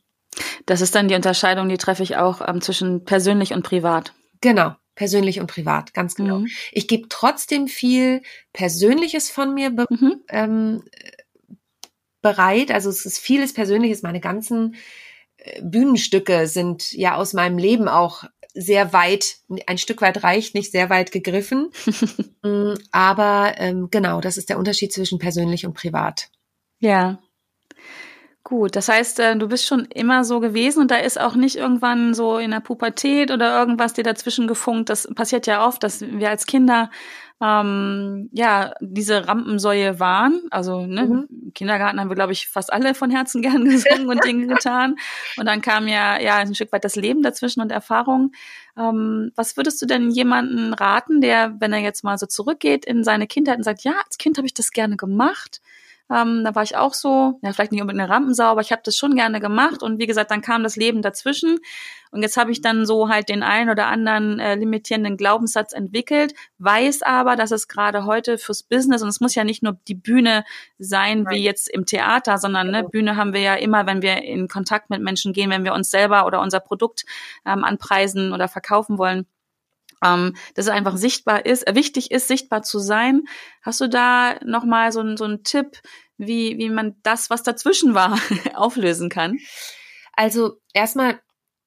Das 0.65 0.81
ist 0.81 0.93
dann 0.93 1.07
die 1.07 1.15
Unterscheidung, 1.15 1.69
die 1.69 1.77
treffe 1.77 2.03
ich 2.03 2.17
auch 2.17 2.47
ähm, 2.47 2.61
zwischen 2.61 3.05
persönlich 3.05 3.53
und 3.53 3.63
privat. 3.63 4.13
Genau, 4.41 4.75
persönlich 4.97 5.39
und 5.39 5.47
privat, 5.47 5.93
ganz 5.93 6.15
genau. 6.15 6.39
Mhm. 6.39 6.47
Ich 6.71 6.87
gebe 6.87 7.07
trotzdem 7.07 7.67
viel 7.67 8.23
Persönliches 8.51 9.29
von 9.29 9.53
mir 9.53 9.69
be 9.69 9.85
mhm. 9.89 10.21
ähm, 10.27 10.83
bereit. 12.21 12.71
Also 12.71 12.89
es 12.89 13.05
ist 13.05 13.19
vieles 13.19 13.53
Persönliches. 13.53 14.01
Meine 14.01 14.19
ganzen 14.19 14.75
äh, 15.37 15.61
Bühnenstücke 15.61 16.47
sind 16.47 16.91
ja 16.93 17.15
aus 17.15 17.33
meinem 17.33 17.59
Leben 17.59 17.87
auch 17.87 18.23
sehr 18.55 18.91
weit, 18.91 19.37
ein 19.67 19.77
Stück 19.77 20.01
weit 20.01 20.23
reicht, 20.23 20.55
nicht 20.55 20.71
sehr 20.71 20.89
weit 20.89 21.11
gegriffen. 21.11 21.69
Mm, 22.43 22.75
aber 22.91 23.55
ähm, 23.57 23.87
genau, 23.89 24.21
das 24.21 24.37
ist 24.37 24.49
der 24.49 24.59
Unterschied 24.59 24.93
zwischen 24.93 25.17
persönlich 25.17 25.65
und 25.65 25.73
privat. 25.73 26.29
Ja, 26.79 27.19
Gut, 28.47 28.77
das 28.77 28.87
heißt, 28.87 29.19
äh, 29.19 29.35
du 29.35 29.49
bist 29.49 29.65
schon 29.65 29.83
immer 29.93 30.23
so 30.23 30.39
gewesen 30.39 30.79
und 30.79 30.89
da 30.89 30.95
ist 30.95 31.19
auch 31.19 31.35
nicht 31.35 31.57
irgendwann 31.57 32.13
so 32.13 32.37
in 32.37 32.51
der 32.51 32.61
Pubertät 32.61 33.29
oder 33.29 33.59
irgendwas 33.59 33.91
dir 33.91 34.05
dazwischen 34.05 34.47
gefunkt. 34.47 34.89
Das 34.89 35.05
passiert 35.13 35.47
ja 35.47 35.67
oft, 35.67 35.83
dass 35.83 35.99
wir 35.99 36.29
als 36.29 36.45
Kinder 36.45 36.89
ähm, 37.41 38.29
ja 38.31 38.73
diese 38.79 39.27
Rampensäue 39.27 39.99
waren. 39.99 40.43
Also 40.49 40.85
ne, 40.85 41.03
mhm. 41.03 41.27
im 41.29 41.53
Kindergarten 41.55 41.99
haben 41.99 42.07
wir, 42.07 42.15
glaube 42.15 42.31
ich, 42.31 42.47
fast 42.47 42.71
alle 42.71 42.95
von 42.95 43.11
Herzen 43.11 43.41
gern 43.41 43.65
gesungen 43.65 44.07
und 44.07 44.23
Dinge 44.23 44.47
getan. 44.55 44.95
Und 45.35 45.45
dann 45.45 45.61
kam 45.61 45.89
ja 45.89 46.17
ja 46.17 46.37
ein 46.37 46.55
Stück 46.55 46.71
weit 46.71 46.85
das 46.85 46.95
Leben 46.95 47.23
dazwischen 47.23 47.59
und 47.59 47.73
Erfahrung. 47.73 48.31
Ähm, 48.77 49.33
was 49.35 49.57
würdest 49.57 49.81
du 49.81 49.85
denn 49.85 50.09
jemanden 50.09 50.73
raten, 50.73 51.19
der, 51.19 51.53
wenn 51.59 51.73
er 51.73 51.79
jetzt 51.79 52.05
mal 52.05 52.17
so 52.17 52.27
zurückgeht 52.27 52.85
in 52.85 53.03
seine 53.03 53.27
Kindheit 53.27 53.57
und 53.57 53.63
sagt, 53.63 53.83
ja, 53.83 53.95
als 54.05 54.17
Kind 54.17 54.37
habe 54.37 54.47
ich 54.47 54.53
das 54.53 54.71
gerne 54.71 54.95
gemacht 54.95 55.59
ähm, 56.13 56.43
da 56.43 56.55
war 56.55 56.63
ich 56.63 56.77
auch 56.77 56.93
so, 56.93 57.39
ja, 57.41 57.51
vielleicht 57.51 57.71
nicht 57.71 57.81
unbedingt 57.81 58.03
eine 58.03 58.13
Rampensau, 58.13 58.45
aber 58.45 58.61
ich 58.61 58.71
habe 58.71 58.81
das 58.83 58.95
schon 58.95 59.15
gerne 59.15 59.39
gemacht. 59.39 59.83
Und 59.83 59.99
wie 59.99 60.07
gesagt, 60.07 60.31
dann 60.31 60.41
kam 60.41 60.63
das 60.63 60.75
Leben 60.75 61.01
dazwischen. 61.01 61.59
Und 62.11 62.21
jetzt 62.21 62.37
habe 62.37 62.51
ich 62.51 62.61
dann 62.61 62.85
so 62.85 63.09
halt 63.09 63.27
den 63.27 63.43
einen 63.43 63.69
oder 63.69 63.87
anderen 63.87 64.39
äh, 64.39 64.55
limitierenden 64.55 65.17
Glaubenssatz 65.17 65.73
entwickelt, 65.73 66.33
weiß 66.57 67.01
aber, 67.03 67.35
dass 67.35 67.51
es 67.51 67.67
gerade 67.67 68.05
heute 68.05 68.37
fürs 68.37 68.63
Business, 68.63 69.01
und 69.01 69.09
es 69.09 69.19
muss 69.19 69.35
ja 69.35 69.43
nicht 69.43 69.61
nur 69.61 69.77
die 69.89 69.95
Bühne 69.95 70.45
sein, 70.79 71.25
wie 71.29 71.43
jetzt 71.43 71.69
im 71.69 71.85
Theater, 71.85 72.37
sondern 72.37 72.71
ne, 72.71 72.85
Bühne 72.85 73.17
haben 73.17 73.33
wir 73.33 73.41
ja 73.41 73.55
immer, 73.55 73.85
wenn 73.85 74.01
wir 74.01 74.23
in 74.23 74.47
Kontakt 74.47 74.89
mit 74.89 75.01
Menschen 75.01 75.33
gehen, 75.33 75.49
wenn 75.49 75.65
wir 75.65 75.73
uns 75.73 75.91
selber 75.91 76.25
oder 76.25 76.41
unser 76.41 76.61
Produkt 76.61 77.03
ähm, 77.45 77.65
anpreisen 77.65 78.31
oder 78.31 78.47
verkaufen 78.47 78.97
wollen 78.97 79.25
ähm, 80.03 80.35
dass 80.55 80.65
es 80.65 80.71
einfach 80.71 80.97
sichtbar 80.97 81.45
ist, 81.45 81.67
äh, 81.67 81.75
wichtig 81.75 82.11
ist, 82.11 82.27
sichtbar 82.27 82.63
zu 82.63 82.79
sein. 82.79 83.23
Hast 83.61 83.81
du 83.81 83.87
da 83.87 84.35
nochmal 84.45 84.91
so, 84.91 85.15
so 85.15 85.25
einen 85.25 85.43
Tipp, 85.43 85.79
wie, 86.17 86.57
wie 86.57 86.69
man 86.69 86.95
das, 87.03 87.29
was 87.29 87.43
dazwischen 87.43 87.93
war, 87.93 88.19
auflösen 88.55 89.09
kann? 89.09 89.37
Also 90.13 90.57
erstmal, 90.73 91.19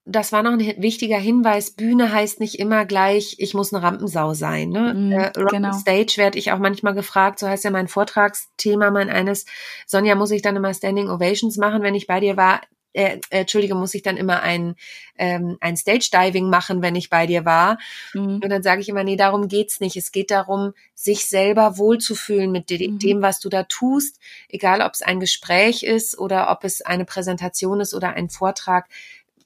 das 0.04 0.32
war 0.32 0.42
noch 0.42 0.52
ein 0.52 0.82
wichtiger 0.82 1.18
Hinweis, 1.18 1.72
Bühne 1.72 2.12
heißt 2.12 2.40
nicht 2.40 2.58
immer 2.58 2.84
gleich, 2.84 3.36
ich 3.38 3.54
muss 3.54 3.72
eine 3.72 3.82
Rampensau 3.82 4.34
sein. 4.34 4.70
Ne? 4.70 4.94
Mm, 4.94 5.12
äh, 5.12 5.32
genau. 5.50 5.72
Stage 5.72 6.14
werde 6.16 6.38
ich 6.38 6.50
auch 6.50 6.58
manchmal 6.58 6.94
gefragt, 6.94 7.38
so 7.38 7.46
heißt 7.46 7.64
ja 7.64 7.70
mein 7.70 7.86
Vortragsthema, 7.86 8.90
mein 8.90 9.10
eines, 9.10 9.46
Sonja, 9.86 10.14
muss 10.16 10.32
ich 10.32 10.42
dann 10.42 10.56
immer 10.56 10.74
Standing 10.74 11.08
Ovations 11.08 11.56
machen, 11.58 11.82
wenn 11.82 11.94
ich 11.94 12.06
bei 12.06 12.18
dir 12.18 12.36
war? 12.36 12.60
Äh, 12.92 13.18
Entschuldige, 13.30 13.74
muss 13.74 13.94
ich 13.94 14.02
dann 14.02 14.16
immer 14.16 14.42
ein, 14.42 14.74
ähm, 15.16 15.56
ein 15.60 15.76
Stage-Diving 15.76 16.50
machen, 16.50 16.82
wenn 16.82 16.96
ich 16.96 17.10
bei 17.10 17.26
dir 17.26 17.44
war. 17.44 17.78
Mhm. 18.14 18.40
Und 18.42 18.48
dann 18.48 18.62
sage 18.62 18.80
ich 18.80 18.88
immer, 18.88 19.04
nee, 19.04 19.16
darum 19.16 19.48
geht's 19.48 19.80
nicht. 19.80 19.96
Es 19.96 20.12
geht 20.12 20.30
darum, 20.30 20.72
sich 20.94 21.26
selber 21.26 21.78
wohlzufühlen 21.78 22.50
mit 22.50 22.70
dem, 22.70 22.98
mhm. 23.00 23.22
was 23.22 23.40
du 23.40 23.48
da 23.48 23.64
tust, 23.64 24.18
egal 24.48 24.82
ob 24.82 24.92
es 24.94 25.02
ein 25.02 25.20
Gespräch 25.20 25.82
ist 25.82 26.18
oder 26.18 26.50
ob 26.50 26.64
es 26.64 26.82
eine 26.82 27.04
Präsentation 27.04 27.80
ist 27.80 27.94
oder 27.94 28.14
ein 28.14 28.28
Vortrag. 28.28 28.88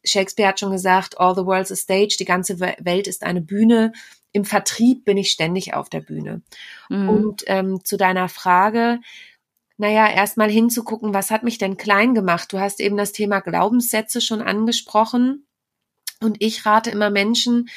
Shakespeare 0.04 0.48
hat 0.48 0.60
schon 0.60 0.72
gesagt, 0.72 1.18
all 1.18 1.34
the 1.34 1.46
world's 1.46 1.72
a 1.72 1.76
stage, 1.76 2.16
die 2.18 2.26
ganze 2.26 2.60
Welt 2.60 3.06
ist 3.06 3.24
eine 3.24 3.40
Bühne. 3.40 3.92
Im 4.32 4.44
Vertrieb 4.44 5.04
bin 5.04 5.16
ich 5.16 5.30
ständig 5.30 5.74
auf 5.74 5.88
der 5.88 6.00
Bühne. 6.00 6.42
Mhm. 6.88 7.08
Und 7.08 7.44
ähm, 7.46 7.84
zu 7.84 7.96
deiner 7.96 8.28
Frage, 8.28 8.98
naja, 9.76 10.08
erstmal 10.08 10.50
hinzugucken, 10.50 11.14
was 11.14 11.30
hat 11.30 11.42
mich 11.42 11.58
denn 11.58 11.76
klein 11.76 12.14
gemacht? 12.14 12.52
Du 12.52 12.60
hast 12.60 12.80
eben 12.80 12.96
das 12.96 13.12
Thema 13.12 13.40
Glaubenssätze 13.40 14.20
schon 14.20 14.40
angesprochen. 14.40 15.46
Und 16.20 16.36
ich 16.40 16.64
rate 16.64 16.90
immer 16.90 17.10
Menschen, 17.10 17.68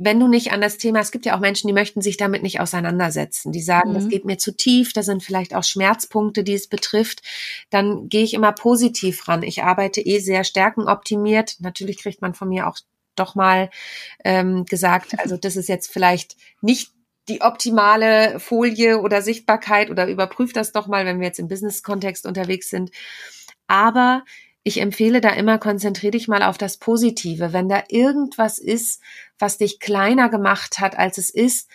wenn 0.00 0.20
du 0.20 0.28
nicht 0.28 0.52
an 0.52 0.60
das 0.60 0.78
Thema, 0.78 1.00
es 1.00 1.10
gibt 1.10 1.26
ja 1.26 1.34
auch 1.34 1.40
Menschen, 1.40 1.66
die 1.66 1.72
möchten 1.72 2.00
sich 2.00 2.16
damit 2.16 2.44
nicht 2.44 2.60
auseinandersetzen. 2.60 3.50
Die 3.50 3.60
sagen, 3.60 3.90
mhm. 3.90 3.94
das 3.94 4.08
geht 4.08 4.24
mir 4.24 4.38
zu 4.38 4.56
tief, 4.56 4.92
da 4.92 5.02
sind 5.02 5.24
vielleicht 5.24 5.54
auch 5.54 5.64
Schmerzpunkte, 5.64 6.44
die 6.44 6.54
es 6.54 6.68
betrifft. 6.68 7.22
Dann 7.70 8.08
gehe 8.08 8.22
ich 8.22 8.34
immer 8.34 8.52
positiv 8.52 9.26
ran. 9.26 9.42
Ich 9.42 9.64
arbeite 9.64 10.00
eh 10.00 10.20
sehr 10.20 10.44
stärkenoptimiert. 10.44 11.56
Natürlich 11.58 11.98
kriegt 11.98 12.22
man 12.22 12.34
von 12.34 12.48
mir 12.48 12.68
auch 12.68 12.78
doch 13.16 13.34
mal 13.34 13.70
ähm, 14.24 14.64
gesagt, 14.66 15.18
also 15.18 15.36
das 15.36 15.56
ist 15.56 15.68
jetzt 15.68 15.90
vielleicht 15.90 16.36
nicht 16.60 16.92
die 17.28 17.40
optimale 17.40 18.40
Folie 18.40 19.00
oder 19.00 19.22
Sichtbarkeit 19.22 19.90
oder 19.90 20.08
überprüft 20.08 20.56
das 20.56 20.72
doch 20.72 20.86
mal, 20.86 21.04
wenn 21.04 21.20
wir 21.20 21.26
jetzt 21.26 21.38
im 21.38 21.48
Business-Kontext 21.48 22.26
unterwegs 22.26 22.70
sind. 22.70 22.90
Aber 23.66 24.24
ich 24.62 24.80
empfehle 24.80 25.20
da 25.20 25.30
immer, 25.30 25.58
konzentriere 25.58 26.12
dich 26.12 26.28
mal 26.28 26.42
auf 26.42 26.58
das 26.58 26.76
Positive. 26.76 27.52
Wenn 27.52 27.68
da 27.68 27.84
irgendwas 27.88 28.58
ist, 28.58 29.02
was 29.38 29.58
dich 29.58 29.80
kleiner 29.80 30.28
gemacht 30.28 30.78
hat, 30.78 30.98
als 30.98 31.18
es 31.18 31.30
ist, 31.30 31.70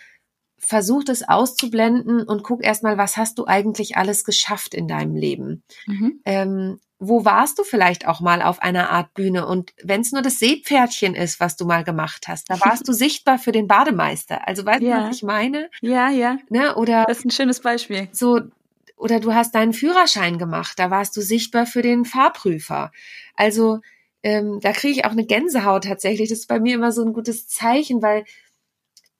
versuch 0.58 1.02
es 1.08 1.28
auszublenden 1.28 2.22
und 2.22 2.42
guck 2.42 2.64
erstmal, 2.64 2.96
was 2.96 3.16
hast 3.16 3.38
du 3.38 3.46
eigentlich 3.46 3.96
alles 3.96 4.24
geschafft 4.24 4.74
in 4.74 4.88
deinem 4.88 5.14
Leben. 5.14 5.62
Mhm. 5.86 6.20
Ähm, 6.24 6.80
wo 7.08 7.24
warst 7.24 7.58
du 7.58 7.64
vielleicht 7.64 8.06
auch 8.06 8.20
mal 8.20 8.42
auf 8.42 8.60
einer 8.62 8.90
Art 8.90 9.14
Bühne? 9.14 9.46
Und 9.46 9.72
wenn 9.82 10.00
es 10.00 10.12
nur 10.12 10.22
das 10.22 10.38
Seepferdchen 10.38 11.14
ist, 11.14 11.40
was 11.40 11.56
du 11.56 11.64
mal 11.64 11.84
gemacht 11.84 12.26
hast, 12.28 12.50
da 12.50 12.60
warst 12.60 12.86
du 12.88 12.92
sichtbar 12.94 13.38
für 13.38 13.52
den 13.52 13.68
Bademeister. 13.68 14.46
Also 14.46 14.64
weißt 14.64 14.82
ja. 14.82 15.00
du, 15.00 15.08
was 15.08 15.16
ich 15.16 15.22
meine? 15.22 15.70
Ja, 15.80 16.10
ja. 16.10 16.38
Ne? 16.48 16.74
Oder 16.76 17.04
das 17.06 17.18
ist 17.18 17.24
ein 17.26 17.30
schönes 17.30 17.60
Beispiel. 17.60 18.08
So, 18.12 18.40
oder 18.96 19.20
du 19.20 19.34
hast 19.34 19.54
deinen 19.54 19.72
Führerschein 19.72 20.38
gemacht, 20.38 20.78
da 20.78 20.90
warst 20.90 21.16
du 21.16 21.20
sichtbar 21.20 21.66
für 21.66 21.82
den 21.82 22.04
Fahrprüfer. 22.04 22.92
Also 23.34 23.80
ähm, 24.22 24.60
da 24.60 24.72
kriege 24.72 24.92
ich 24.92 25.04
auch 25.04 25.10
eine 25.10 25.26
Gänsehaut 25.26 25.84
tatsächlich. 25.84 26.30
Das 26.30 26.38
ist 26.38 26.48
bei 26.48 26.58
mir 26.58 26.74
immer 26.74 26.92
so 26.92 27.04
ein 27.04 27.12
gutes 27.12 27.46
Zeichen, 27.46 28.00
weil 28.00 28.24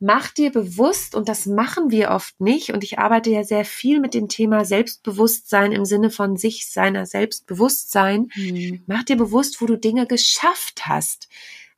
mach 0.05 0.31
dir 0.31 0.53
bewusst, 0.53 1.15
und 1.15 1.31
das 1.31 1.47
machen 1.47 1.91
wir 1.91 2.11
oft 2.11 2.39
nicht, 2.39 2.71
und 2.71 2.85
ich 2.85 2.99
arbeite 2.99 3.31
ja 3.31 3.43
sehr 3.43 3.65
viel 3.65 4.01
mit 4.01 4.13
dem 4.13 4.29
Thema 4.29 4.67
Selbstbewusstsein 4.67 5.73
im 5.73 5.87
Sinne 5.87 6.11
von 6.11 6.37
sich, 6.37 6.71
seiner 6.71 7.07
Selbstbewusstsein, 7.07 8.29
mhm. 8.37 8.83
mach 8.87 9.05
dir 9.05 9.17
bewusst, 9.17 9.63
wo 9.63 9.67
du 9.67 9.79
Dinge 9.79 10.07
geschafft 10.07 10.87
hast. 10.87 11.29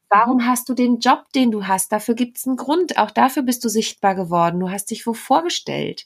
Warum 0.09 0.38
mhm. 0.38 0.47
hast 0.47 0.68
du 0.68 0.75
den 0.75 0.99
Job, 0.99 1.26
den 1.37 1.52
du 1.52 1.68
hast? 1.68 1.92
Dafür 1.92 2.14
gibt 2.14 2.38
es 2.38 2.49
einen 2.49 2.56
Grund. 2.56 2.99
Auch 2.99 3.12
dafür 3.12 3.45
bist 3.45 3.64
du 3.64 3.68
sichtbar 3.68 4.16
geworden. 4.16 4.59
Du 4.59 4.71
hast 4.71 4.90
dich 4.90 5.06
wo 5.06 5.12
vorgestellt. 5.12 6.04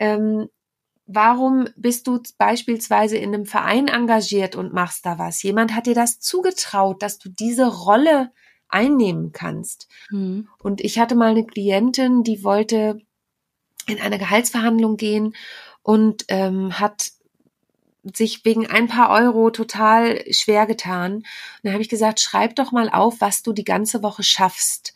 Ähm, 0.00 0.48
warum 1.06 1.68
bist 1.76 2.08
du 2.08 2.20
beispielsweise 2.36 3.16
in 3.16 3.32
einem 3.32 3.46
Verein 3.46 3.86
engagiert 3.86 4.56
und 4.56 4.72
machst 4.72 5.06
da 5.06 5.18
was? 5.20 5.42
Jemand 5.44 5.72
hat 5.74 5.86
dir 5.86 5.94
das 5.94 6.18
zugetraut, 6.18 7.00
dass 7.00 7.18
du 7.18 7.28
diese 7.28 7.66
Rolle 7.66 8.32
einnehmen 8.74 9.32
kannst. 9.32 9.88
Mhm. 10.10 10.48
Und 10.58 10.82
ich 10.82 10.98
hatte 10.98 11.14
mal 11.14 11.30
eine 11.30 11.46
Klientin, 11.46 12.24
die 12.24 12.44
wollte 12.44 13.00
in 13.86 14.00
eine 14.00 14.18
Gehaltsverhandlung 14.18 14.96
gehen 14.96 15.34
und 15.82 16.24
ähm, 16.28 16.78
hat 16.78 17.12
sich 18.02 18.44
wegen 18.44 18.66
ein 18.66 18.88
paar 18.88 19.10
Euro 19.10 19.50
total 19.50 20.22
schwer 20.30 20.66
getan. 20.66 21.14
Und 21.14 21.24
dann 21.62 21.72
habe 21.72 21.82
ich 21.82 21.88
gesagt, 21.88 22.20
schreib 22.20 22.54
doch 22.56 22.72
mal 22.72 22.90
auf, 22.90 23.20
was 23.20 23.42
du 23.42 23.52
die 23.52 23.64
ganze 23.64 24.02
Woche 24.02 24.22
schaffst. 24.22 24.92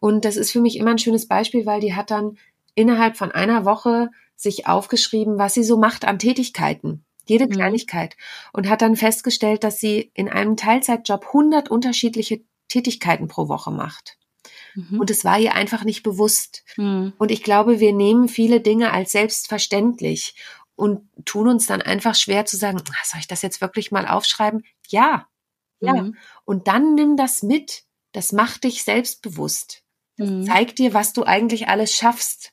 Und 0.00 0.24
das 0.24 0.36
ist 0.36 0.50
für 0.50 0.60
mich 0.60 0.76
immer 0.76 0.90
ein 0.90 0.98
schönes 0.98 1.28
Beispiel, 1.28 1.64
weil 1.64 1.80
die 1.80 1.94
hat 1.94 2.10
dann 2.10 2.36
innerhalb 2.74 3.16
von 3.16 3.30
einer 3.32 3.64
Woche 3.64 4.10
sich 4.36 4.66
aufgeschrieben, 4.66 5.38
was 5.38 5.54
sie 5.54 5.62
so 5.62 5.78
macht 5.78 6.04
an 6.04 6.18
Tätigkeiten. 6.18 7.04
Jede 7.24 7.46
mhm. 7.46 7.50
Kleinigkeit. 7.50 8.16
Und 8.52 8.68
hat 8.68 8.82
dann 8.82 8.96
festgestellt, 8.96 9.64
dass 9.64 9.78
sie 9.78 10.10
in 10.14 10.28
einem 10.28 10.56
Teilzeitjob 10.56 11.26
100 11.28 11.70
unterschiedliche 11.70 12.42
Tätigkeiten 12.72 13.28
pro 13.28 13.48
Woche 13.48 13.70
macht. 13.70 14.16
Mhm. 14.74 15.00
Und 15.00 15.10
es 15.10 15.24
war 15.24 15.38
ihr 15.38 15.54
einfach 15.54 15.84
nicht 15.84 16.02
bewusst. 16.02 16.64
Mhm. 16.76 17.12
Und 17.18 17.30
ich 17.30 17.42
glaube, 17.42 17.80
wir 17.80 17.92
nehmen 17.92 18.28
viele 18.28 18.60
Dinge 18.60 18.92
als 18.92 19.12
selbstverständlich 19.12 20.34
und 20.74 21.06
tun 21.26 21.48
uns 21.48 21.66
dann 21.66 21.82
einfach 21.82 22.14
schwer 22.14 22.46
zu 22.46 22.56
sagen, 22.56 22.80
ah, 22.88 23.04
soll 23.04 23.20
ich 23.20 23.28
das 23.28 23.42
jetzt 23.42 23.60
wirklich 23.60 23.92
mal 23.92 24.08
aufschreiben? 24.08 24.64
Ja, 24.88 25.26
ja. 25.80 25.94
Mhm. 25.94 26.16
Und 26.44 26.66
dann 26.66 26.94
nimm 26.94 27.16
das 27.16 27.42
mit. 27.42 27.84
Das 28.12 28.32
macht 28.32 28.64
dich 28.64 28.84
selbstbewusst. 28.84 29.82
Das 30.16 30.30
mhm. 30.30 30.46
zeigt 30.46 30.78
dir, 30.78 30.94
was 30.94 31.12
du 31.12 31.24
eigentlich 31.24 31.68
alles 31.68 31.94
schaffst. 31.94 32.52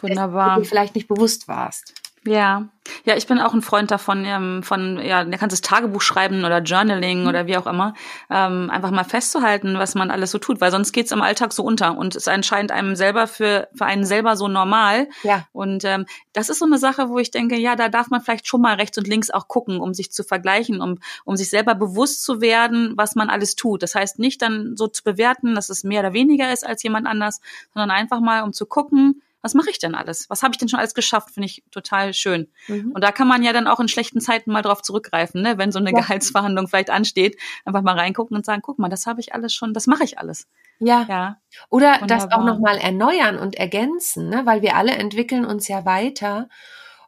Wunderbar. 0.00 0.56
Wo 0.56 0.60
du 0.60 0.66
vielleicht 0.66 0.94
nicht 0.94 1.08
bewusst 1.08 1.46
warst. 1.48 1.94
Ja, 2.26 2.68
ja, 3.04 3.16
ich 3.16 3.26
bin 3.26 3.38
auch 3.38 3.54
ein 3.54 3.62
Freund 3.62 3.90
davon, 3.90 4.24
ähm, 4.24 4.62
von, 4.62 4.98
ja, 4.98 5.24
du 5.24 5.36
kannst 5.38 5.52
das 5.52 5.62
Tagebuch 5.62 6.02
schreiben 6.02 6.44
oder 6.44 6.60
Journaling 6.60 7.22
mhm. 7.22 7.28
oder 7.28 7.46
wie 7.46 7.56
auch 7.56 7.66
immer, 7.66 7.94
ähm, 8.30 8.70
einfach 8.70 8.90
mal 8.90 9.04
festzuhalten, 9.04 9.78
was 9.78 9.94
man 9.94 10.10
alles 10.10 10.30
so 10.30 10.38
tut, 10.38 10.60
weil 10.60 10.70
sonst 10.70 10.92
geht's 10.92 11.10
im 11.10 11.22
Alltag 11.22 11.52
so 11.52 11.64
unter 11.64 11.96
und 11.96 12.14
es 12.14 12.26
erscheint 12.26 12.70
einem 12.72 12.94
selber 12.94 13.26
für, 13.26 13.68
für 13.74 13.86
einen 13.86 14.04
selber 14.04 14.36
so 14.36 14.48
normal. 14.48 15.08
Ja. 15.22 15.46
Und 15.52 15.84
ähm, 15.84 16.06
das 16.32 16.50
ist 16.50 16.58
so 16.58 16.66
eine 16.66 16.78
Sache, 16.78 17.08
wo 17.08 17.18
ich 17.18 17.30
denke, 17.30 17.56
ja, 17.56 17.74
da 17.74 17.88
darf 17.88 18.10
man 18.10 18.20
vielleicht 18.20 18.46
schon 18.46 18.60
mal 18.60 18.74
rechts 18.74 18.98
und 18.98 19.08
links 19.08 19.30
auch 19.30 19.48
gucken, 19.48 19.80
um 19.80 19.94
sich 19.94 20.12
zu 20.12 20.22
vergleichen, 20.22 20.80
um, 20.80 20.98
um 21.24 21.36
sich 21.36 21.48
selber 21.48 21.74
bewusst 21.74 22.22
zu 22.22 22.40
werden, 22.40 22.92
was 22.96 23.14
man 23.14 23.30
alles 23.30 23.56
tut. 23.56 23.82
Das 23.82 23.94
heißt 23.94 24.18
nicht 24.18 24.42
dann 24.42 24.76
so 24.76 24.88
zu 24.88 25.02
bewerten, 25.04 25.54
dass 25.54 25.70
es 25.70 25.84
mehr 25.84 26.00
oder 26.00 26.12
weniger 26.12 26.52
ist 26.52 26.66
als 26.66 26.82
jemand 26.82 27.06
anders, 27.06 27.40
sondern 27.72 27.90
einfach 27.90 28.20
mal, 28.20 28.42
um 28.42 28.52
zu 28.52 28.66
gucken, 28.66 29.22
was 29.44 29.52
mache 29.52 29.68
ich 29.68 29.78
denn 29.78 29.94
alles? 29.94 30.30
Was 30.30 30.42
habe 30.42 30.54
ich 30.54 30.58
denn 30.58 30.70
schon 30.70 30.78
alles 30.78 30.94
geschafft? 30.94 31.32
Finde 31.34 31.44
ich 31.44 31.62
total 31.70 32.14
schön. 32.14 32.48
Mhm. 32.66 32.92
Und 32.92 33.04
da 33.04 33.12
kann 33.12 33.28
man 33.28 33.42
ja 33.42 33.52
dann 33.52 33.66
auch 33.66 33.78
in 33.78 33.88
schlechten 33.88 34.22
Zeiten 34.22 34.50
mal 34.50 34.62
drauf 34.62 34.80
zurückgreifen, 34.80 35.42
ne? 35.42 35.58
wenn 35.58 35.70
so 35.70 35.78
eine 35.78 35.92
ja. 35.92 35.98
Gehaltsverhandlung 35.98 36.66
vielleicht 36.66 36.88
ansteht, 36.88 37.38
einfach 37.66 37.82
mal 37.82 37.94
reingucken 37.94 38.34
und 38.34 38.46
sagen, 38.46 38.62
guck 38.62 38.78
mal, 38.78 38.88
das 38.88 39.06
habe 39.06 39.20
ich 39.20 39.34
alles 39.34 39.52
schon, 39.52 39.74
das 39.74 39.86
mache 39.86 40.02
ich 40.02 40.18
alles. 40.18 40.48
Ja. 40.78 41.04
ja. 41.10 41.36
Oder 41.68 42.00
Wunderbar. 42.00 42.06
das 42.06 42.32
auch 42.32 42.42
nochmal 42.42 42.78
erneuern 42.78 43.38
und 43.38 43.56
ergänzen, 43.56 44.30
ne? 44.30 44.46
weil 44.46 44.62
wir 44.62 44.76
alle 44.76 44.92
entwickeln 44.92 45.44
uns 45.44 45.68
ja 45.68 45.84
weiter. 45.84 46.48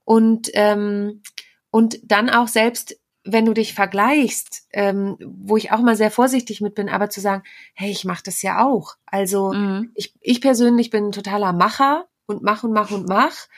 Und, 0.04 0.50
ähm, 0.52 1.22
und 1.70 1.98
dann 2.02 2.28
auch 2.28 2.48
selbst 2.48 2.96
wenn 3.28 3.44
du 3.44 3.54
dich 3.54 3.74
vergleichst, 3.74 4.68
ähm, 4.72 5.16
wo 5.20 5.56
ich 5.56 5.72
auch 5.72 5.80
mal 5.80 5.96
sehr 5.96 6.12
vorsichtig 6.12 6.60
mit 6.60 6.76
bin, 6.76 6.88
aber 6.88 7.10
zu 7.10 7.20
sagen, 7.20 7.42
hey, 7.74 7.90
ich 7.90 8.04
mache 8.04 8.22
das 8.22 8.40
ja 8.42 8.64
auch. 8.64 8.94
Also 9.04 9.52
mhm. 9.52 9.90
ich, 9.96 10.14
ich 10.20 10.40
persönlich 10.40 10.90
bin 10.90 11.06
ein 11.06 11.12
totaler 11.12 11.52
Macher 11.52 12.06
und 12.26 12.42
mach 12.42 12.64
und 12.64 12.73
mach 12.73 12.90
und 12.90 13.09
mach. 13.09 13.49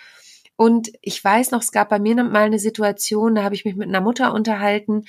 Und 0.57 0.91
ich 1.03 1.23
weiß 1.23 1.53
noch, 1.53 1.61
es 1.61 1.71
gab 1.71 1.89
bei 1.89 1.99
mir 1.99 2.17
mal 2.25 2.47
eine 2.47 2.59
Situation, 2.59 3.37
da 3.37 3.45
habe 3.45 3.55
ich 3.55 3.65
mich 3.65 3.77
mit 3.77 3.89
einer 3.89 4.01
Mutter 4.01 4.35
unterhalten, 4.35 5.05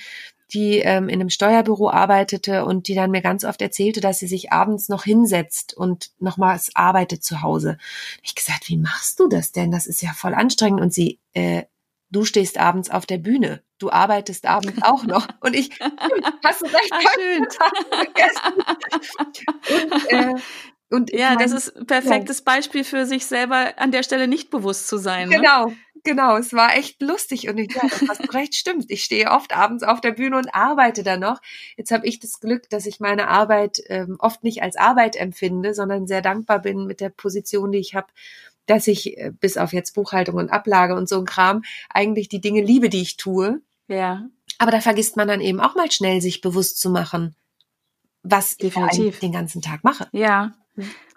die 0.52 0.78
ähm, 0.78 1.08
in 1.08 1.20
einem 1.20 1.30
Steuerbüro 1.30 1.90
arbeitete 1.90 2.64
und 2.64 2.88
die 2.88 2.94
dann 2.94 3.10
mir 3.10 3.22
ganz 3.22 3.44
oft 3.44 3.62
erzählte, 3.62 4.00
dass 4.00 4.18
sie 4.18 4.26
sich 4.26 4.52
abends 4.52 4.88
noch 4.88 5.04
hinsetzt 5.04 5.74
und 5.76 6.10
nochmals 6.18 6.70
arbeitet 6.74 7.24
zu 7.24 7.42
Hause. 7.42 7.78
Ich 8.22 8.34
gesagt, 8.34 8.68
wie 8.68 8.76
machst 8.76 9.20
du 9.20 9.28
das 9.28 9.52
denn? 9.52 9.70
Das 9.70 9.86
ist 9.86 10.02
ja 10.02 10.12
voll 10.12 10.34
anstrengend. 10.34 10.80
Und 10.80 10.92
sie, 10.92 11.18
äh, 11.32 11.64
du 12.10 12.24
stehst 12.24 12.58
abends 12.58 12.90
auf 12.90 13.06
der 13.06 13.18
Bühne. 13.18 13.62
Du 13.78 13.90
arbeitest 13.90 14.46
abends 14.46 14.82
auch 14.82 15.04
noch. 15.04 15.26
Und 15.40 15.54
ich, 15.54 15.70
hast 16.44 16.62
du 16.62 16.66
recht, 16.66 16.92
Ach, 16.92 17.02
schön. 17.14 17.46
Und, 19.92 20.12
äh, 20.12 20.34
Und 20.90 21.12
ja, 21.12 21.30
mein, 21.30 21.38
das 21.38 21.52
ist 21.52 21.86
perfektes 21.86 22.38
ja. 22.38 22.44
Beispiel 22.44 22.82
für 22.82 23.06
sich 23.06 23.24
selber 23.24 23.74
an 23.76 23.92
der 23.92 24.02
Stelle 24.02 24.26
nicht 24.26 24.50
bewusst 24.50 24.88
zu 24.88 24.98
sein. 24.98 25.28
Ne? 25.28 25.36
Genau, 25.36 25.72
genau. 26.02 26.36
Es 26.36 26.52
war 26.52 26.76
echt 26.76 27.00
lustig 27.00 27.48
und 27.48 27.58
ich, 27.58 27.68
das 27.68 28.02
hast 28.08 28.34
recht, 28.34 28.56
stimmt. 28.56 28.86
Ich 28.88 29.04
stehe 29.04 29.30
oft 29.30 29.56
abends 29.56 29.84
auf 29.84 30.00
der 30.00 30.10
Bühne 30.10 30.36
und 30.36 30.52
arbeite 30.52 31.04
da 31.04 31.16
noch. 31.16 31.40
Jetzt 31.76 31.92
habe 31.92 32.06
ich 32.06 32.18
das 32.18 32.40
Glück, 32.40 32.68
dass 32.70 32.86
ich 32.86 32.98
meine 32.98 33.28
Arbeit 33.28 33.80
ähm, 33.86 34.16
oft 34.18 34.42
nicht 34.42 34.62
als 34.62 34.76
Arbeit 34.76 35.14
empfinde, 35.14 35.74
sondern 35.74 36.08
sehr 36.08 36.22
dankbar 36.22 36.58
bin 36.58 36.86
mit 36.86 37.00
der 37.00 37.10
Position, 37.10 37.70
die 37.70 37.78
ich 37.78 37.94
habe, 37.94 38.08
dass 38.66 38.88
ich 38.88 39.16
äh, 39.16 39.30
bis 39.30 39.56
auf 39.56 39.72
jetzt 39.72 39.94
Buchhaltung 39.94 40.36
und 40.36 40.50
Ablage 40.50 40.96
und 40.96 41.08
so 41.08 41.18
ein 41.18 41.24
Kram 41.24 41.62
eigentlich 41.88 42.28
die 42.28 42.40
Dinge 42.40 42.62
liebe, 42.62 42.88
die 42.88 43.02
ich 43.02 43.16
tue. 43.16 43.60
Ja. 43.86 44.26
Aber 44.58 44.72
da 44.72 44.80
vergisst 44.80 45.16
man 45.16 45.28
dann 45.28 45.40
eben 45.40 45.60
auch 45.60 45.76
mal 45.76 45.90
schnell, 45.90 46.20
sich 46.20 46.40
bewusst 46.40 46.80
zu 46.80 46.90
machen, 46.90 47.36
was 48.24 48.56
Definitiv. 48.56 49.14
ich 49.14 49.20
den 49.20 49.32
ganzen 49.32 49.62
Tag 49.62 49.84
mache. 49.84 50.08
Ja. 50.12 50.52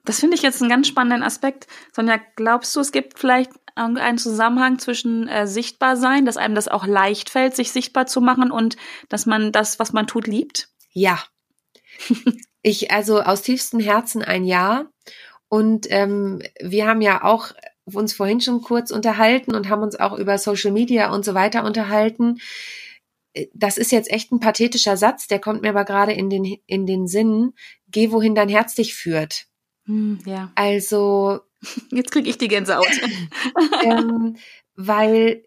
Das 0.06 0.20
finde 0.20 0.36
ich 0.36 0.42
jetzt 0.42 0.62
einen 0.62 0.70
ganz 0.70 0.88
spannenden 0.88 1.24
Aspekt. 1.24 1.68
Sonja, 1.94 2.20
glaubst 2.36 2.76
du, 2.76 2.82
es 2.82 2.92
gibt 2.92 3.20
vielleicht 3.20 3.52
einen 3.76 4.18
Zusammenhang 4.18 4.78
zwischen 4.80 5.28
äh, 5.28 5.48
sichtbar 5.48 5.98
sein, 5.98 6.26
dass 6.26 6.38
einem 6.38 6.56
das 6.56 6.68
auch 6.68 6.86
leicht 6.86 7.30
fällt, 7.30 7.56
sich 7.56 7.72
sichtbar 7.72 8.06
zu 8.06 8.22
machen 8.22 8.52
und 8.52 8.76
dass 9.10 9.26
man 9.26 9.52
das, 9.52 9.80
was 9.80 9.94
man 9.94 10.08
tut, 10.08 10.28
liebt? 10.28 10.70
Ja. 10.92 11.24
ich, 12.62 12.92
also 12.92 13.22
aus 13.22 13.42
tiefstem 13.42 13.80
Herzen 13.80 14.22
ein 14.22 14.44
Ja. 14.44 14.86
Und 15.50 15.88
ähm, 15.90 16.42
wir 16.62 16.88
haben 16.88 17.02
ja 17.02 17.24
auch 17.24 17.52
uns 17.86 18.14
vorhin 18.14 18.42
schon 18.42 18.62
kurz 18.62 18.92
unterhalten 18.92 19.56
und 19.56 19.70
haben 19.70 19.84
uns 19.84 20.00
auch 20.00 20.18
über 20.18 20.38
Social 20.38 20.72
Media 20.72 21.12
und 21.12 21.26
so 21.26 21.34
weiter 21.34 21.64
unterhalten. 21.64 22.40
Das 23.54 23.78
ist 23.78 23.92
jetzt 23.92 24.12
echt 24.12 24.32
ein 24.32 24.40
pathetischer 24.40 24.98
Satz, 24.98 25.28
der 25.28 25.40
kommt 25.40 25.62
mir 25.62 25.70
aber 25.70 25.86
gerade 25.86 26.14
in 26.14 26.30
den, 26.30 26.58
in 26.68 26.86
den 26.86 27.08
Sinn. 27.08 27.54
Geh, 27.88 28.12
wohin 28.12 28.36
dein 28.36 28.50
Herz 28.50 28.76
dich 28.76 28.94
führt. 28.94 29.48
Hm, 29.86 30.20
ja. 30.26 30.52
Also. 30.56 31.42
Jetzt 31.92 32.12
kriege 32.12 32.30
ich 32.30 32.38
die 32.38 32.48
Gänsehaut. 32.48 32.86
ähm, 33.84 34.36
weil 34.76 35.44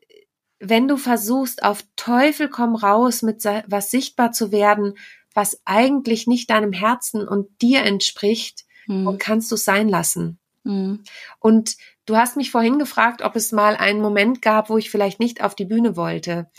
wenn 0.59 0.88
du 0.88 0.97
versuchst, 0.97 1.62
auf 1.62 1.85
Teufel 1.97 2.49
komm 2.49 2.75
raus 2.75 3.23
mit 3.23 3.45
was 3.45 3.90
sichtbar 3.90 4.33
zu 4.33 4.52
werden, 4.52 4.95
was 5.35 5.61
eigentlich 5.66 6.26
nicht 6.26 6.49
deinem 6.50 6.73
Herzen 6.73 7.28
und 7.28 7.61
dir 7.61 7.83
entspricht, 7.83 8.64
hm. 8.87 9.16
kannst 9.19 9.50
du 9.50 9.57
es 9.57 9.64
sein 9.64 9.88
lassen. 9.88 10.38
Hm. 10.64 11.05
Und 11.38 11.76
du 12.07 12.16
hast 12.16 12.37
mich 12.37 12.50
vorhin 12.50 12.78
gefragt, 12.78 13.21
ob 13.21 13.37
es 13.37 13.52
mal 13.52 13.76
einen 13.76 14.00
Moment 14.00 14.40
gab, 14.40 14.71
wo 14.71 14.78
ich 14.78 14.90
vielleicht 14.90 15.21
nicht 15.21 15.43
auf 15.45 15.55
die 15.55 15.66
Bühne 15.66 15.97
wollte. 15.97 16.50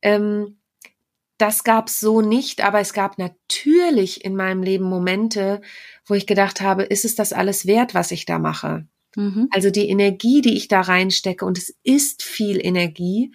Ähm, 0.00 0.59
das 1.40 1.64
gab 1.64 1.88
es 1.88 2.00
so 2.00 2.20
nicht, 2.20 2.62
aber 2.62 2.80
es 2.80 2.92
gab 2.92 3.18
natürlich 3.18 4.24
in 4.24 4.36
meinem 4.36 4.62
Leben 4.62 4.84
Momente, 4.84 5.60
wo 6.04 6.14
ich 6.14 6.26
gedacht 6.26 6.60
habe, 6.60 6.82
ist 6.82 7.04
es 7.04 7.14
das 7.14 7.32
alles 7.32 7.66
wert, 7.66 7.94
was 7.94 8.10
ich 8.10 8.26
da 8.26 8.38
mache? 8.38 8.86
Mhm. 9.16 9.48
Also 9.50 9.70
die 9.70 9.88
Energie, 9.88 10.42
die 10.42 10.56
ich 10.56 10.68
da 10.68 10.80
reinstecke, 10.80 11.44
und 11.44 11.58
es 11.58 11.74
ist 11.82 12.22
viel 12.22 12.64
Energie. 12.64 13.32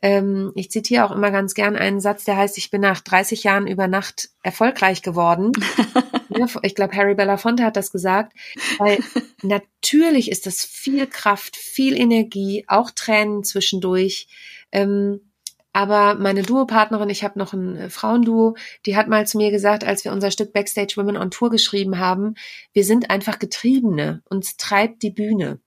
Ähm, 0.00 0.52
ich 0.54 0.70
zitiere 0.70 1.04
auch 1.04 1.10
immer 1.10 1.30
ganz 1.30 1.54
gern 1.54 1.74
einen 1.74 2.00
Satz, 2.00 2.24
der 2.24 2.36
heißt, 2.36 2.56
ich 2.58 2.70
bin 2.70 2.80
nach 2.80 3.00
30 3.00 3.42
Jahren 3.42 3.66
über 3.66 3.88
Nacht 3.88 4.30
erfolgreich 4.42 5.02
geworden. 5.02 5.52
ich 6.62 6.74
glaube, 6.74 6.96
Harry 6.96 7.14
Belafonte 7.14 7.64
hat 7.64 7.76
das 7.76 7.90
gesagt, 7.90 8.32
weil 8.78 8.98
natürlich 9.42 10.30
ist 10.30 10.46
das 10.46 10.64
viel 10.64 11.06
Kraft, 11.08 11.56
viel 11.56 11.96
Energie, 11.96 12.64
auch 12.68 12.92
Tränen 12.92 13.42
zwischendurch. 13.42 14.28
Ähm, 14.70 15.27
aber 15.72 16.14
meine 16.14 16.42
Duopartnerin, 16.42 17.10
ich 17.10 17.24
habe 17.24 17.38
noch 17.38 17.52
ein 17.52 17.76
äh, 17.76 17.90
Frauenduo, 17.90 18.56
die 18.86 18.96
hat 18.96 19.08
mal 19.08 19.26
zu 19.26 19.36
mir 19.36 19.50
gesagt, 19.50 19.84
als 19.84 20.04
wir 20.04 20.12
unser 20.12 20.30
Stück 20.30 20.52
Backstage 20.52 20.94
Women 20.96 21.16
on 21.16 21.30
Tour 21.30 21.50
geschrieben 21.50 21.98
haben, 21.98 22.34
wir 22.72 22.84
sind 22.84 23.10
einfach 23.10 23.38
Getriebene, 23.38 24.22
uns 24.28 24.56
treibt 24.56 25.02
die 25.02 25.10
Bühne. 25.10 25.60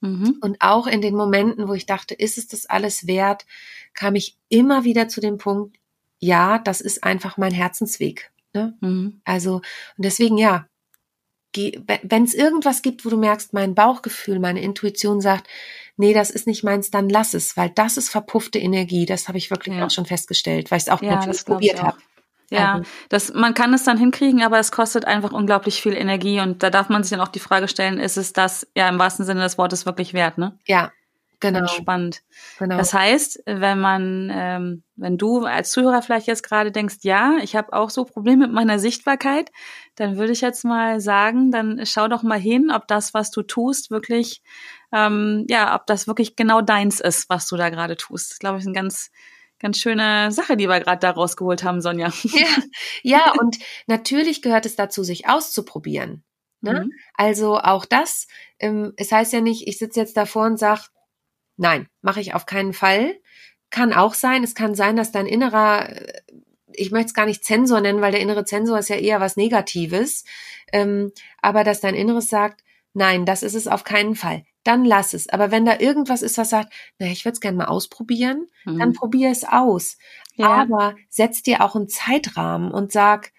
Mhm. 0.00 0.38
Und 0.40 0.58
auch 0.60 0.86
in 0.86 1.00
den 1.00 1.16
Momenten, 1.16 1.66
wo 1.66 1.74
ich 1.74 1.86
dachte, 1.86 2.14
ist 2.14 2.38
es 2.38 2.46
das 2.46 2.66
alles 2.66 3.06
wert, 3.06 3.46
kam 3.94 4.14
ich 4.14 4.36
immer 4.48 4.84
wieder 4.84 5.08
zu 5.08 5.20
dem 5.20 5.38
Punkt, 5.38 5.76
ja, 6.20 6.58
das 6.58 6.80
ist 6.80 7.02
einfach 7.02 7.36
mein 7.36 7.52
Herzensweg. 7.52 8.30
Ne? 8.54 8.76
Mhm. 8.80 9.20
Also, 9.24 9.56
und 9.56 10.04
deswegen 10.04 10.38
ja, 10.38 10.67
wenn 11.54 12.24
es 12.24 12.34
irgendwas 12.34 12.82
gibt, 12.82 13.04
wo 13.04 13.10
du 13.10 13.16
merkst, 13.16 13.52
mein 13.52 13.74
Bauchgefühl, 13.74 14.38
meine 14.38 14.60
Intuition 14.60 15.20
sagt, 15.20 15.48
nee, 15.96 16.14
das 16.14 16.30
ist 16.30 16.46
nicht 16.46 16.62
meins, 16.62 16.90
dann 16.90 17.08
lass 17.08 17.34
es, 17.34 17.56
weil 17.56 17.70
das 17.70 17.96
ist 17.96 18.10
verpuffte 18.10 18.58
Energie. 18.58 19.06
Das 19.06 19.28
habe 19.28 19.38
ich 19.38 19.50
wirklich 19.50 19.76
ja. 19.76 19.86
auch 19.86 19.90
schon 19.90 20.06
festgestellt, 20.06 20.70
weil 20.70 20.78
ich 20.78 20.84
es 20.84 20.88
auch 20.90 21.02
ja, 21.02 21.16
natürlich 21.16 21.44
probiert 21.44 21.82
habe. 21.82 21.98
Ja, 22.50 22.74
also. 22.74 22.90
das, 23.10 23.34
man 23.34 23.52
kann 23.52 23.74
es 23.74 23.84
dann 23.84 23.98
hinkriegen, 23.98 24.42
aber 24.42 24.58
es 24.58 24.72
kostet 24.72 25.04
einfach 25.04 25.32
unglaublich 25.32 25.82
viel 25.82 25.94
Energie 25.94 26.40
und 26.40 26.62
da 26.62 26.70
darf 26.70 26.88
man 26.88 27.02
sich 27.02 27.10
dann 27.10 27.20
auch 27.20 27.28
die 27.28 27.40
Frage 27.40 27.68
stellen, 27.68 27.98
ist 27.98 28.16
es 28.16 28.32
das 28.32 28.66
ja 28.74 28.88
im 28.88 28.98
wahrsten 28.98 29.26
Sinne 29.26 29.42
des 29.42 29.58
Wortes 29.58 29.84
wirklich 29.84 30.14
wert, 30.14 30.38
ne? 30.38 30.58
Ja, 30.66 30.90
Genau. 31.40 31.66
Spannend. 31.68 32.22
Genau. 32.58 32.76
Das 32.76 32.92
heißt, 32.92 33.42
wenn 33.46 33.78
man, 33.80 34.30
ähm, 34.32 34.82
wenn 34.96 35.18
du 35.18 35.44
als 35.44 35.70
Zuhörer 35.70 36.02
vielleicht 36.02 36.26
jetzt 36.26 36.42
gerade 36.42 36.72
denkst, 36.72 36.96
ja, 37.02 37.36
ich 37.42 37.54
habe 37.54 37.72
auch 37.72 37.90
so 37.90 38.04
Probleme 38.04 38.46
mit 38.46 38.54
meiner 38.54 38.80
Sichtbarkeit, 38.80 39.50
dann 39.94 40.16
würde 40.16 40.32
ich 40.32 40.40
jetzt 40.40 40.64
mal 40.64 41.00
sagen, 41.00 41.52
dann 41.52 41.80
schau 41.86 42.08
doch 42.08 42.24
mal 42.24 42.40
hin, 42.40 42.72
ob 42.72 42.88
das, 42.88 43.14
was 43.14 43.30
du 43.30 43.42
tust, 43.42 43.90
wirklich, 43.90 44.42
ähm, 44.92 45.46
ja, 45.48 45.76
ob 45.76 45.86
das 45.86 46.08
wirklich 46.08 46.34
genau 46.34 46.60
deins 46.60 46.98
ist, 46.98 47.28
was 47.28 47.46
du 47.46 47.56
da 47.56 47.70
gerade 47.70 47.96
tust. 47.96 48.32
Das 48.32 48.38
glaube 48.40 48.58
ich, 48.58 48.62
ist 48.62 48.68
eine 48.68 48.74
ganz, 48.74 49.10
ganz 49.60 49.78
schöne 49.78 50.32
Sache, 50.32 50.56
die 50.56 50.68
wir 50.68 50.80
gerade 50.80 50.98
da 51.00 51.10
rausgeholt 51.10 51.62
haben, 51.62 51.80
Sonja. 51.80 52.12
Ja, 52.24 52.46
ja, 53.02 53.32
und 53.38 53.58
natürlich 53.86 54.42
gehört 54.42 54.66
es 54.66 54.74
dazu, 54.74 55.04
sich 55.04 55.28
auszuprobieren. 55.28 56.24
Ne? 56.60 56.86
Mhm. 56.86 56.92
Also 57.14 57.58
auch 57.58 57.84
das, 57.84 58.26
ähm, 58.58 58.92
es 58.96 59.12
heißt 59.12 59.32
ja 59.32 59.40
nicht, 59.40 59.68
ich 59.68 59.78
sitze 59.78 60.00
jetzt 60.00 60.16
davor 60.16 60.46
und 60.46 60.58
sag 60.58 60.88
Nein, 61.58 61.88
mache 62.00 62.20
ich 62.20 62.34
auf 62.34 62.46
keinen 62.46 62.72
Fall. 62.72 63.16
Kann 63.68 63.92
auch 63.92 64.14
sein. 64.14 64.44
Es 64.44 64.54
kann 64.54 64.74
sein, 64.74 64.96
dass 64.96 65.12
dein 65.12 65.26
innerer, 65.26 65.90
äh, 65.90 66.22
ich 66.72 66.90
möchte 66.92 67.08
es 67.08 67.14
gar 67.14 67.26
nicht 67.26 67.44
Zensor 67.44 67.80
nennen, 67.80 68.00
weil 68.00 68.12
der 68.12 68.20
innere 68.20 68.44
Zensor 68.44 68.78
ist 68.78 68.88
ja 68.88 68.96
eher 68.96 69.20
was 69.20 69.36
Negatives, 69.36 70.24
ähm, 70.72 71.12
aber 71.42 71.64
dass 71.64 71.80
dein 71.80 71.94
Inneres 71.94 72.28
sagt, 72.28 72.62
nein, 72.94 73.26
das 73.26 73.42
ist 73.42 73.54
es 73.54 73.66
auf 73.66 73.84
keinen 73.84 74.14
Fall. 74.14 74.44
Dann 74.62 74.84
lass 74.84 75.14
es. 75.14 75.28
Aber 75.28 75.50
wenn 75.50 75.64
da 75.64 75.78
irgendwas 75.78 76.22
ist, 76.22 76.38
was 76.38 76.50
sagt, 76.50 76.72
na, 76.98 77.06
ich 77.06 77.24
würde 77.24 77.34
es 77.34 77.40
gerne 77.40 77.58
mal 77.58 77.66
ausprobieren, 77.66 78.46
mhm. 78.64 78.78
dann 78.78 78.92
probier 78.92 79.30
es 79.30 79.44
aus. 79.44 79.98
Ja. 80.36 80.48
Aber 80.48 80.94
setz 81.08 81.42
dir 81.42 81.64
auch 81.64 81.74
einen 81.74 81.88
Zeitrahmen 81.88 82.70
und 82.70 82.92
sag, 82.92 83.32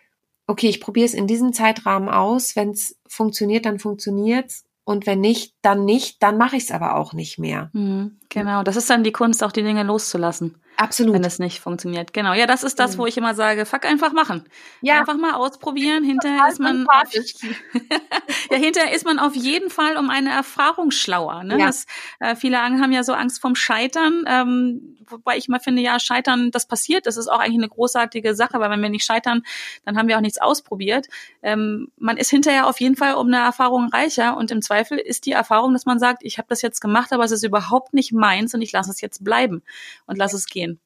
okay, 0.46 0.68
ich 0.68 0.82
probiere 0.82 1.06
es 1.06 1.14
in 1.14 1.28
diesem 1.28 1.54
Zeitrahmen 1.54 2.10
aus. 2.10 2.56
Wenn 2.56 2.72
es 2.72 3.00
funktioniert, 3.08 3.66
dann 3.66 3.80
funktioniert's 3.80 4.66
und 4.90 5.06
wenn 5.06 5.22
nicht, 5.22 5.54
dann 5.62 5.86
nicht, 5.86 6.24
dann 6.24 6.40
mache 6.40 6.56
ich 6.56 6.64
es 6.64 6.72
aber 6.72 6.96
auch 6.96 7.14
nicht 7.14 7.38
mehr. 7.38 7.70
Mhm, 7.74 8.19
genau, 8.30 8.64
das 8.64 8.76
ist 8.76 8.90
dann 8.90 9.04
die 9.04 9.12
Kunst, 9.12 9.44
auch 9.44 9.52
die 9.52 9.64
Dinge 9.64 9.84
loszulassen. 9.84 10.56
Absolut. 10.80 11.14
Wenn 11.14 11.26
es 11.26 11.40
nicht 11.40 11.60
funktioniert. 11.60 12.14
Genau. 12.14 12.32
Ja, 12.32 12.48
das 12.48 12.64
ist 12.64 12.80
das, 12.80 12.98
wo 12.98 13.06
ich 13.06 13.18
immer 13.18 13.36
sage, 13.36 13.66
fuck 13.66 13.84
einfach 13.84 14.14
machen. 14.14 14.46
Ja. 14.80 15.00
Einfach 15.00 15.18
mal 15.18 15.34
ausprobieren. 15.34 16.06
Hinterher 16.06 16.48
ist 16.48 16.62
man 16.62 16.88
auf, 16.88 17.14
ja, 18.50 18.58
hinterher 18.58 18.96
ist 18.96 19.04
man 19.04 19.20
auf 19.20 19.36
jeden 19.36 19.70
Fall 19.70 19.98
um 19.98 20.10
eine 20.10 20.32
Erfahrung 20.32 20.92
schlauer. 20.92 21.44
Ne? 21.44 21.60
Ja. 21.60 21.68
Das, 21.68 21.86
äh, 22.22 22.38
viele 22.38 22.62
haben 22.62 22.94
ja 22.94 23.04
so 23.04 23.12
Angst 23.12 23.42
vom 23.42 23.56
Scheitern. 23.56 24.24
Ähm, 24.26 24.96
wobei 25.10 25.38
ich 25.38 25.50
mal 25.50 25.60
finde, 25.60 25.82
ja, 25.82 26.00
Scheitern, 26.00 26.52
das 26.52 26.66
passiert. 26.66 27.06
Das 27.08 27.18
ist 27.18 27.28
auch 27.28 27.40
eigentlich 27.40 27.58
eine 27.58 27.70
großartige 27.70 28.36
Sache, 28.36 28.60
weil 28.60 28.70
wenn 28.70 28.82
wir 28.82 28.90
nicht 28.90 29.06
scheitern, 29.06 29.44
dann 29.86 29.98
haben 29.98 30.08
wir 30.08 30.18
auch 30.18 30.22
nichts 30.22 30.40
ausprobiert. 30.40 31.08
Ähm, 31.42 31.92
man 31.98 32.18
ist 32.18 32.30
hinterher 32.30 32.68
auf 32.68 32.80
jeden 32.80 32.96
Fall 32.96 33.16
um 33.16 33.28
eine 33.28 33.38
Erfahrung 33.40 33.90
reicher 33.90 34.38
und 34.38 34.52
im 34.52 34.62
Zweifel 34.62 34.98
ist 34.98 35.26
die 35.26 35.32
Erfahrung, 35.32 35.74
dass 35.74 35.86
man 35.86 36.00
sagt, 36.00 36.24
ich 36.24 36.38
habe 36.38 36.48
das 36.48 36.62
jetzt 36.62 36.80
gemacht, 36.80 37.12
aber 37.12 37.24
es 37.24 37.32
ist 37.32 37.44
überhaupt 37.44 37.94
nicht 37.94 38.14
meins 38.20 38.54
und 38.54 38.62
ich 38.62 38.72
lasse 38.72 38.92
es 38.92 39.02
jetzt 39.02 39.24
bleiben 39.24 39.64
und 40.06 40.18
lasse 40.18 40.36
es 40.36 40.46
gehen. 40.46 40.80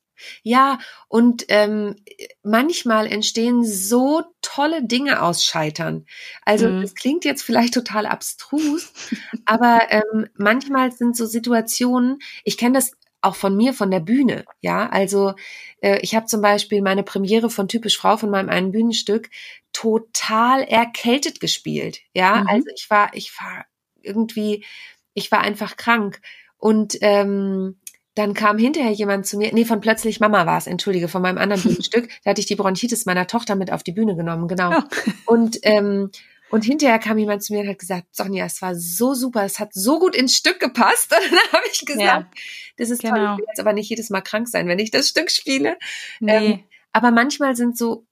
Ja, 0.44 0.80
und 1.08 1.46
ähm, 1.50 1.96
manchmal 2.44 3.08
entstehen 3.08 3.64
so 3.64 4.24
tolle 4.42 4.84
Dinge 4.86 5.22
aus 5.22 5.44
Scheitern. 5.44 6.06
Also 6.44 6.70
mhm. 6.70 6.82
das 6.82 6.96
klingt 6.96 7.26
jetzt 7.26 7.44
vielleicht 7.44 7.74
total 7.74 8.06
abstrus, 8.06 8.94
aber 9.46 9.82
ähm, 9.90 10.28
manchmal 10.36 10.92
sind 10.92 11.18
so 11.18 11.26
Situationen, 11.26 12.20
ich 12.44 12.58
kenne 12.58 12.76
das 12.76 12.94
auch 13.22 13.36
von 13.36 13.56
mir, 13.56 13.74
von 13.74 13.90
der 13.90 14.02
Bühne, 14.02 14.44
ja. 14.60 14.90
Also 14.90 15.34
äh, 15.82 16.00
ich 16.02 16.14
habe 16.14 16.26
zum 16.26 16.42
Beispiel 16.42 16.82
meine 16.82 17.04
Premiere 17.04 17.50
von 17.50 17.70
Typisch 17.70 17.98
Frau 17.98 18.18
von 18.18 18.30
meinem 18.30 18.50
einen 18.50 18.72
Bühnenstück 18.72 19.30
total 19.72 20.64
erkältet 20.64 21.40
gespielt, 21.40 22.02
ja. 22.14 22.42
Mhm. 22.42 22.48
Also 22.48 22.68
ich 22.76 22.90
war, 22.90 23.12
ich 23.14 23.32
war 23.40 23.66
irgendwie, 24.02 24.66
ich 25.14 25.32
war 25.32 25.40
einfach 25.40 25.78
krank 25.78 26.22
und 26.64 26.98
ähm, 27.02 27.76
dann 28.16 28.34
kam 28.34 28.58
hinterher 28.58 28.94
jemand 28.94 29.26
zu 29.26 29.38
mir, 29.38 29.54
nee, 29.54 29.66
von 29.66 29.82
plötzlich 29.82 30.22
Mama 30.22 30.46
war 30.46 30.58
es, 30.58 30.66
entschuldige, 30.66 31.10
von 31.10 31.22
meinem 31.22 31.38
anderen 31.38 31.62
Bühnenstück, 31.64 32.08
da 32.24 32.30
hatte 32.30 32.40
ich 32.40 32.48
die 32.48 32.56
Bronchitis 32.56 33.06
meiner 33.06 33.28
Tochter 33.28 33.56
mit 33.56 33.70
auf 33.70 33.84
die 33.84 33.92
Bühne 33.92 34.16
genommen, 34.16 34.48
genau. 34.48 34.72
Ja. 34.72 34.88
Und 35.26 35.60
ähm, 35.64 36.10
und 36.52 36.64
hinterher 36.64 37.00
kam 37.00 37.18
jemand 37.18 37.44
zu 37.44 37.52
mir 37.52 37.64
und 37.64 37.68
hat 37.68 37.80
gesagt, 37.80 38.16
Sonja, 38.16 38.46
es 38.46 38.62
war 38.62 38.76
so 38.76 39.14
super, 39.14 39.44
es 39.44 39.60
hat 39.60 39.74
so 39.74 40.00
gut 40.00 40.16
ins 40.16 40.38
Stück 40.38 40.60
gepasst. 40.60 41.12
Und 41.32 41.32
dann 41.32 41.52
habe 41.52 41.66
ich 41.72 41.84
gesagt, 41.84 42.02
ja, 42.04 42.30
das 42.78 42.92
ist 42.92 43.02
genau. 43.02 43.16
toll, 43.16 43.24
ich 43.24 43.38
will 43.40 43.46
jetzt 43.48 43.60
aber 43.60 43.74
nicht 43.74 43.90
jedes 43.90 44.12
Mal 44.12 44.22
krank 44.22 44.48
sein, 44.48 44.68
wenn 44.68 44.78
ich 44.78 44.92
das 44.92 45.10
Stück 45.10 45.32
spiele. 45.32 45.78
Nee. 46.20 46.32
Ähm, 46.32 46.64
aber 46.92 47.10
manchmal 47.10 47.56
sind 47.56 47.76
so, 47.76 48.06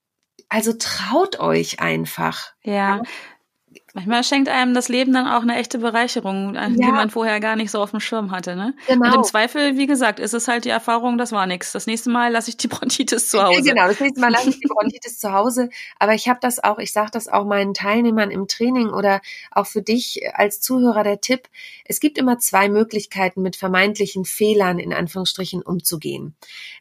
also 0.49 0.73
traut 0.73 1.39
euch 1.39 1.81
einfach. 1.81 2.51
Ja. 2.63 3.03
Manchmal 3.93 4.23
schenkt 4.23 4.47
einem 4.47 4.73
das 4.73 4.87
Leben 4.87 5.11
dann 5.11 5.27
auch 5.27 5.41
eine 5.41 5.57
echte 5.57 5.77
Bereicherung, 5.77 6.55
ja. 6.55 6.69
die 6.69 6.91
man 6.91 7.09
vorher 7.09 7.39
gar 7.39 7.55
nicht 7.55 7.71
so 7.71 7.81
auf 7.81 7.91
dem 7.91 7.99
Schirm 7.99 8.31
hatte. 8.31 8.55
Ne? 8.55 8.73
Genau. 8.87 9.07
Und 9.07 9.15
im 9.15 9.23
Zweifel, 9.23 9.77
wie 9.77 9.87
gesagt, 9.87 10.19
ist 10.19 10.33
es 10.33 10.47
halt 10.47 10.65
die 10.65 10.69
Erfahrung, 10.69 11.17
das 11.17 11.31
war 11.31 11.45
nichts. 11.45 11.73
Das 11.73 11.87
nächste 11.87 12.09
Mal 12.09 12.31
lasse 12.31 12.49
ich 12.49 12.57
die 12.57 12.67
Bronchitis 12.67 13.29
zu 13.29 13.43
Hause. 13.43 13.61
Genau, 13.61 13.87
das 13.87 13.99
nächste 13.99 14.21
Mal 14.21 14.31
lasse 14.31 14.49
ich 14.49 14.59
die 14.59 14.67
Bronchitis 14.67 15.19
zu 15.19 15.33
Hause. 15.33 15.69
Aber 15.99 16.13
ich 16.13 16.29
habe 16.29 16.39
das 16.41 16.63
auch, 16.63 16.79
ich 16.79 16.93
sage 16.93 17.11
das 17.11 17.27
auch 17.27 17.45
meinen 17.45 17.73
Teilnehmern 17.73 18.31
im 18.31 18.47
Training 18.47 18.89
oder 18.89 19.21
auch 19.51 19.67
für 19.67 19.81
dich 19.81 20.21
als 20.33 20.61
Zuhörer 20.61 21.03
der 21.03 21.19
Tipp. 21.19 21.49
Es 21.85 21.99
gibt 21.99 22.17
immer 22.17 22.39
zwei 22.39 22.69
Möglichkeiten, 22.69 23.41
mit 23.41 23.55
vermeintlichen 23.57 24.23
Fehlern 24.23 24.79
in 24.79 24.93
Anführungsstrichen 24.93 25.61
umzugehen. 25.61 26.35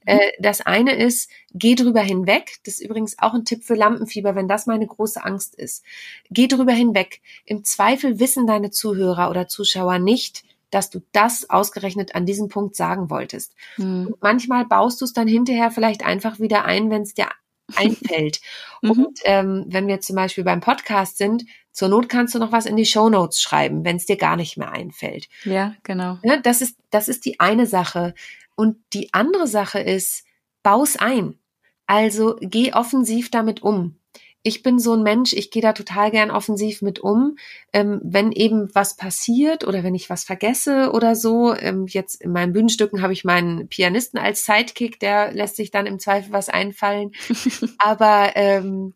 Mhm. 0.04 0.12
Äh, 0.12 0.30
das 0.38 0.60
eine 0.60 0.94
ist, 0.94 1.28
geh 1.52 1.74
drüber 1.74 2.00
hinweg. 2.00 2.58
Das 2.64 2.74
ist 2.74 2.80
übrigens 2.80 3.18
auch 3.18 3.34
ein 3.34 3.44
Tipp 3.44 3.64
für 3.64 3.74
Lampenfieber, 3.74 4.34
wenn 4.34 4.48
das 4.48 4.66
meine 4.66 4.86
große 4.86 5.24
Angst 5.24 5.54
ist. 5.54 5.84
Geh 6.30 6.46
drüber 6.46 6.72
hinweg. 6.72 6.99
Im 7.44 7.64
Zweifel 7.64 8.18
wissen 8.20 8.46
deine 8.46 8.70
Zuhörer 8.70 9.30
oder 9.30 9.48
Zuschauer 9.48 9.98
nicht, 9.98 10.44
dass 10.70 10.90
du 10.90 11.00
das 11.12 11.50
ausgerechnet 11.50 12.14
an 12.14 12.26
diesem 12.26 12.48
Punkt 12.48 12.76
sagen 12.76 13.10
wolltest. 13.10 13.54
Hm. 13.76 14.14
manchmal 14.20 14.64
baust 14.66 15.00
du 15.00 15.04
es 15.04 15.12
dann 15.12 15.28
hinterher 15.28 15.70
vielleicht 15.70 16.04
einfach 16.04 16.38
wieder 16.38 16.64
ein, 16.64 16.90
wenn 16.90 17.02
es 17.02 17.14
dir 17.14 17.28
einfällt. 17.76 18.40
mhm. 18.82 18.90
Und 18.90 19.20
ähm, 19.24 19.64
wenn 19.68 19.86
wir 19.86 20.00
zum 20.00 20.16
Beispiel 20.16 20.44
beim 20.44 20.60
Podcast 20.60 21.18
sind, 21.18 21.44
zur 21.72 21.88
Not 21.88 22.08
kannst 22.08 22.34
du 22.34 22.38
noch 22.38 22.52
was 22.52 22.66
in 22.66 22.76
die 22.76 22.86
Show 22.86 23.08
Notes 23.08 23.40
schreiben, 23.40 23.84
wenn 23.84 23.96
es 23.96 24.06
dir 24.06 24.16
gar 24.16 24.36
nicht 24.36 24.56
mehr 24.56 24.72
einfällt. 24.72 25.28
Ja, 25.44 25.74
genau. 25.82 26.18
Ja, 26.22 26.36
das 26.36 26.62
ist 26.62 26.76
das 26.90 27.08
ist 27.08 27.24
die 27.24 27.40
eine 27.40 27.66
Sache. 27.66 28.14
Und 28.56 28.76
die 28.92 29.14
andere 29.14 29.46
Sache 29.46 29.80
ist, 29.80 30.24
baus 30.62 30.96
ein. 30.96 31.38
Also 31.86 32.36
geh 32.40 32.72
offensiv 32.72 33.30
damit 33.30 33.62
um. 33.62 33.96
Ich 34.42 34.62
bin 34.62 34.78
so 34.78 34.94
ein 34.94 35.02
Mensch, 35.02 35.34
ich 35.34 35.50
gehe 35.50 35.60
da 35.60 35.72
total 35.72 36.10
gern 36.10 36.30
offensiv 36.30 36.80
mit 36.80 36.98
um. 36.98 37.36
Ähm, 37.72 38.00
wenn 38.02 38.32
eben 38.32 38.74
was 38.74 38.96
passiert 38.96 39.66
oder 39.66 39.84
wenn 39.84 39.94
ich 39.94 40.08
was 40.08 40.24
vergesse 40.24 40.92
oder 40.92 41.14
so, 41.14 41.54
ähm, 41.54 41.86
jetzt 41.86 42.22
in 42.22 42.32
meinen 42.32 42.52
Bühnenstücken 42.52 43.02
habe 43.02 43.12
ich 43.12 43.24
meinen 43.24 43.68
Pianisten 43.68 44.18
als 44.18 44.44
Sidekick, 44.44 44.98
der 44.98 45.32
lässt 45.32 45.56
sich 45.56 45.70
dann 45.70 45.86
im 45.86 45.98
Zweifel 45.98 46.32
was 46.32 46.48
einfallen. 46.48 47.12
Aber 47.78 48.32
ähm, 48.34 48.94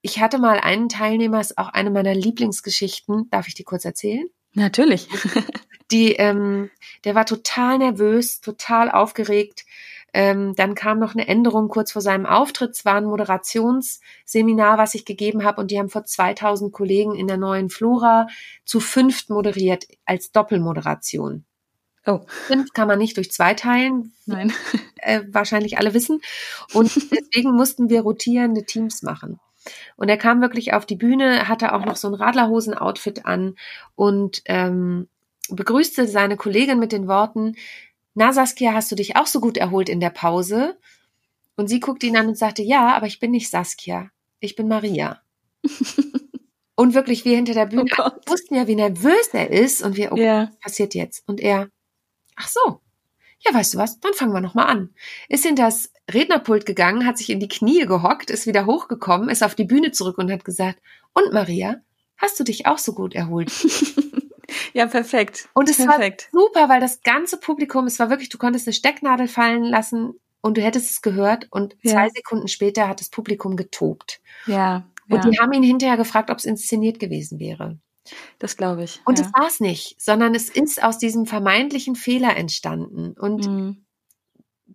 ich 0.00 0.20
hatte 0.20 0.38
mal 0.38 0.60
einen 0.60 0.88
Teilnehmer, 0.88 1.40
ist 1.40 1.58
auch 1.58 1.68
eine 1.68 1.90
meiner 1.90 2.14
Lieblingsgeschichten. 2.14 3.28
Darf 3.30 3.48
ich 3.48 3.54
die 3.54 3.64
kurz 3.64 3.84
erzählen? 3.84 4.26
Natürlich. 4.54 5.08
Die, 5.90 6.12
ähm, 6.12 6.70
der 7.04 7.14
war 7.14 7.24
total 7.24 7.78
nervös, 7.78 8.40
total 8.40 8.90
aufgeregt 8.90 9.64
ähm, 10.12 10.54
dann 10.56 10.74
kam 10.74 10.98
noch 10.98 11.14
eine 11.14 11.28
Änderung 11.28 11.68
kurz 11.68 11.92
vor 11.92 12.02
seinem 12.02 12.26
Auftritt. 12.26 12.70
Es 12.70 12.84
war 12.84 12.94
ein 12.94 13.04
Moderationsseminar, 13.04 14.78
was 14.78 14.94
ich 14.94 15.04
gegeben 15.04 15.44
habe 15.44 15.60
und 15.60 15.70
die 15.70 15.78
haben 15.78 15.90
vor 15.90 16.04
2000 16.04 16.72
Kollegen 16.72 17.14
in 17.14 17.26
der 17.26 17.36
neuen 17.36 17.68
Flora 17.70 18.26
zu 18.64 18.80
fünft 18.80 19.30
moderiert 19.30 19.86
als 20.04 20.32
Doppelmoderation. 20.32 21.44
Oh. 22.06 22.20
Fünf 22.26 22.72
kann 22.72 22.88
man 22.88 22.98
nicht 22.98 23.18
durch 23.18 23.30
zwei 23.30 23.54
teilen. 23.54 24.12
Nein. 24.26 24.52
Äh, 25.00 25.22
wahrscheinlich 25.28 25.78
alle 25.78 25.94
wissen. 25.94 26.20
Und 26.72 26.92
deswegen 27.12 27.52
mussten 27.52 27.88
wir 27.88 28.00
rotierende 28.00 28.64
Teams 28.64 29.02
machen. 29.02 29.38
Und 29.96 30.08
er 30.08 30.16
kam 30.16 30.40
wirklich 30.40 30.74
auf 30.74 30.86
die 30.86 30.96
Bühne, 30.96 31.46
hatte 31.48 31.72
auch 31.72 31.84
noch 31.84 31.94
so 31.94 32.08
ein 32.08 32.14
Radlerhosen-Outfit 32.14 33.24
an 33.24 33.54
und 33.94 34.42
ähm, 34.46 35.06
begrüßte 35.50 36.08
seine 36.08 36.36
Kollegin 36.36 36.80
mit 36.80 36.90
den 36.90 37.06
Worten, 37.06 37.54
na 38.18 38.32
Saskia, 38.32 38.74
hast 38.74 38.90
du 38.90 38.96
dich 38.96 39.16
auch 39.16 39.26
so 39.26 39.40
gut 39.40 39.56
erholt 39.56 39.88
in 39.88 40.00
der 40.00 40.10
Pause? 40.10 40.76
Und 41.56 41.68
sie 41.68 41.78
guckte 41.78 42.06
ihn 42.06 42.16
an 42.16 42.26
und 42.26 42.36
sagte, 42.36 42.62
ja, 42.62 42.96
aber 42.96 43.06
ich 43.06 43.20
bin 43.20 43.30
nicht 43.30 43.48
Saskia, 43.48 44.10
ich 44.40 44.56
bin 44.56 44.66
Maria. 44.66 45.22
und 46.74 46.94
wirklich, 46.94 47.24
wir 47.24 47.36
hinter 47.36 47.54
der 47.54 47.66
Bühne 47.66 47.84
oh 47.96 48.10
wussten 48.26 48.56
ja, 48.56 48.66
wie 48.66 48.74
nervös 48.74 49.28
er 49.32 49.50
ist 49.50 49.82
und 49.82 49.96
wir, 49.96 50.12
oh, 50.12 50.16
yeah. 50.16 50.48
was 50.48 50.58
passiert 50.58 50.94
jetzt? 50.94 51.28
Und 51.28 51.40
er, 51.40 51.70
ach 52.34 52.48
so, 52.48 52.80
ja, 53.46 53.54
weißt 53.54 53.74
du 53.74 53.78
was, 53.78 54.00
dann 54.00 54.14
fangen 54.14 54.32
wir 54.32 54.40
nochmal 54.40 54.66
an. 54.66 54.90
Ist 55.28 55.46
in 55.46 55.54
das 55.54 55.92
Rednerpult 56.12 56.66
gegangen, 56.66 57.06
hat 57.06 57.18
sich 57.18 57.30
in 57.30 57.38
die 57.38 57.48
Knie 57.48 57.86
gehockt, 57.86 58.30
ist 58.30 58.48
wieder 58.48 58.66
hochgekommen, 58.66 59.28
ist 59.28 59.44
auf 59.44 59.54
die 59.54 59.64
Bühne 59.64 59.92
zurück 59.92 60.18
und 60.18 60.30
hat 60.32 60.44
gesagt, 60.44 60.80
und 61.14 61.32
Maria, 61.32 61.76
hast 62.16 62.38
du 62.40 62.44
dich 62.44 62.66
auch 62.66 62.78
so 62.78 62.94
gut 62.94 63.14
erholt? 63.14 63.52
Ja, 64.72 64.86
perfekt. 64.86 65.48
Und 65.52 65.68
es 65.68 65.76
perfekt. 65.76 66.28
war 66.32 66.40
super, 66.40 66.68
weil 66.68 66.80
das 66.80 67.02
ganze 67.02 67.38
Publikum, 67.38 67.86
es 67.86 67.98
war 67.98 68.10
wirklich, 68.10 68.28
du 68.28 68.38
konntest 68.38 68.66
eine 68.66 68.74
Stecknadel 68.74 69.28
fallen 69.28 69.64
lassen 69.64 70.14
und 70.40 70.56
du 70.56 70.62
hättest 70.62 70.90
es 70.90 71.02
gehört 71.02 71.48
und 71.50 71.76
ja. 71.82 71.92
zwei 71.92 72.08
Sekunden 72.08 72.48
später 72.48 72.88
hat 72.88 73.00
das 73.00 73.10
Publikum 73.10 73.56
getobt. 73.56 74.20
Ja. 74.46 74.86
Und 75.08 75.24
ja. 75.24 75.30
die 75.30 75.38
haben 75.38 75.52
ihn 75.52 75.62
hinterher 75.62 75.96
gefragt, 75.96 76.30
ob 76.30 76.38
es 76.38 76.44
inszeniert 76.44 76.98
gewesen 76.98 77.38
wäre. 77.38 77.78
Das 78.38 78.56
glaube 78.56 78.84
ich. 78.84 79.00
Und 79.04 79.18
ja. 79.18 79.24
das 79.24 79.34
war 79.34 79.46
es 79.46 79.60
nicht, 79.60 80.00
sondern 80.00 80.34
es 80.34 80.48
ist 80.48 80.82
aus 80.82 80.98
diesem 80.98 81.26
vermeintlichen 81.26 81.94
Fehler 81.94 82.36
entstanden. 82.36 83.12
Und 83.12 83.46
mhm 83.46 83.84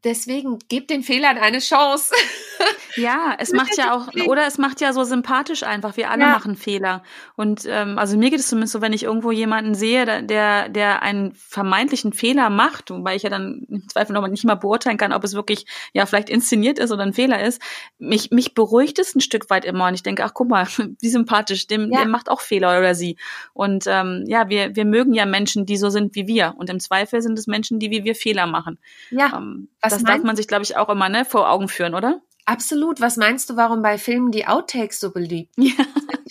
deswegen 0.04 0.60
gebt 0.70 0.90
den 0.90 1.04
Fehlern 1.04 1.38
eine 1.38 1.60
Chance. 1.60 2.14
Ja, 2.96 3.36
es 3.38 3.52
macht 3.52 3.78
ja 3.78 3.96
auch, 3.96 4.08
oder 4.28 4.46
es 4.46 4.58
macht 4.58 4.82
ja 4.82 4.94
so 4.94 5.04
sympathisch 5.04 5.64
einfach. 5.64 5.98
Wir 5.98 6.12
alle 6.12 6.24
ja. 6.24 6.30
machen 6.30 6.56
Fehler. 6.56 7.04
Und 7.36 7.66
ähm, 7.68 7.98
also 7.98 8.18
mir 8.18 8.30
geht 8.30 8.40
es 8.40 8.48
zumindest 8.48 8.74
so, 8.74 8.82
wenn 8.82 8.94
ich 8.94 9.04
irgendwo 9.04 9.32
jemanden 9.32 9.74
sehe, 9.74 10.24
der, 10.24 10.70
der 10.70 11.02
einen 11.02 11.34
vermeintlichen 11.34 12.14
Fehler 12.14 12.50
macht, 12.50 12.92
wobei 12.92 13.16
ich 13.16 13.24
ja 13.24 13.30
dann 13.30 13.66
im 13.70 13.88
Zweifel 13.88 14.14
noch 14.14 14.28
nicht 14.28 14.46
mal 14.46 14.56
beurteilen 14.56 14.98
kann, 14.98 15.14
ob 15.14 15.24
es 15.24 15.34
wirklich 15.34 15.66
ja 15.94 16.06
vielleicht 16.06 16.30
inszeniert 16.30 16.80
ist 16.80 16.92
oder 16.92 17.04
ein 17.04 17.14
Fehler 17.14 17.44
ist, 17.44 17.62
mich, 17.98 18.32
mich 18.32 18.54
beruhigt 18.54 19.00
es 19.00 19.16
ein 19.16 19.22
Stück 19.22 19.50
weit 19.50 19.66
immer. 19.66 19.88
Und 19.88 19.96
ich 19.96 20.04
denke, 20.04 20.24
ach 20.24 20.34
guck 20.34 20.50
mal, 20.50 20.68
wie 21.00 21.10
sympathisch, 21.10 21.68
dem, 21.68 21.92
ja. 21.92 22.00
der 22.00 22.08
macht 22.08 22.30
auch 22.30 22.42
Fehler 22.42 22.78
oder 22.78 22.96
sie. 22.96 23.18
Und 23.54 23.86
ähm, 23.88 24.24
ja, 24.28 24.50
wir, 24.50 24.76
wir 24.76 24.86
mögen 24.86 25.14
ja 25.14 25.26
Menschen, 25.26 25.66
die 25.66 25.78
so 25.78 25.90
sind 25.90 26.16
wie 26.16 26.28
wir. 26.28 26.54
Und 26.58 26.70
im 26.70 26.80
Zweifel 26.80 27.22
sind 27.22 27.38
es 27.40 27.48
Menschen, 27.48 27.80
die 27.80 27.92
wie 27.92 28.04
wir 28.04 28.16
Fehler 28.16 28.48
machen. 28.48 28.78
Ja. 29.10 29.38
Ähm, 29.38 29.70
das 29.82 30.04
darf 30.04 30.24
man 30.24 30.36
sich, 30.36 30.48
glaube 30.48 30.64
ich, 30.64 30.78
auch 30.78 30.90
immer 30.90 31.10
ne, 31.10 31.26
vor 31.26 31.50
Augen 31.50 31.68
führen, 31.68 31.96
oder? 31.96 32.22
Absolut. 32.46 33.00
Was 33.00 33.18
meinst 33.18 33.50
du, 33.50 33.56
warum 33.56 33.82
bei 33.82 33.98
Filmen 33.98 34.32
die 34.32 34.48
Outtakes 34.48 35.00
so 35.00 35.12
beliebt 35.12 35.54
sind? 35.56 35.78
Ja, 35.78 35.86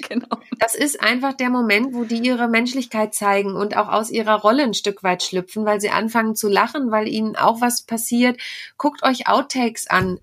genau. 0.08 0.38
Das 0.58 0.74
ist 0.74 1.02
einfach 1.02 1.32
der 1.32 1.50
Moment, 1.50 1.94
wo 1.94 2.04
die 2.04 2.18
ihre 2.18 2.48
Menschlichkeit 2.48 3.14
zeigen 3.14 3.56
und 3.56 3.76
auch 3.76 3.88
aus 3.88 4.10
ihrer 4.10 4.40
Rolle 4.40 4.62
ein 4.62 4.74
Stück 4.74 5.02
weit 5.02 5.22
schlüpfen, 5.22 5.64
weil 5.64 5.80
sie 5.80 5.90
anfangen 5.90 6.36
zu 6.36 6.48
lachen, 6.48 6.90
weil 6.90 7.08
ihnen 7.08 7.36
auch 7.36 7.60
was 7.60 7.82
passiert. 7.82 8.40
Guckt 8.76 9.02
euch 9.02 9.26
Outtakes 9.26 9.86
an. 9.88 10.20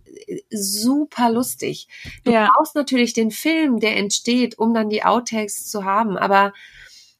Super 0.49 1.31
lustig. 1.31 1.87
Du 2.23 2.31
ja. 2.31 2.51
brauchst 2.53 2.75
natürlich 2.75 3.13
den 3.13 3.31
Film, 3.31 3.79
der 3.79 3.97
entsteht, 3.97 4.57
um 4.57 4.73
dann 4.73 4.89
die 4.89 5.03
Outtakes 5.03 5.69
zu 5.69 5.85
haben. 5.85 6.17
Aber 6.17 6.53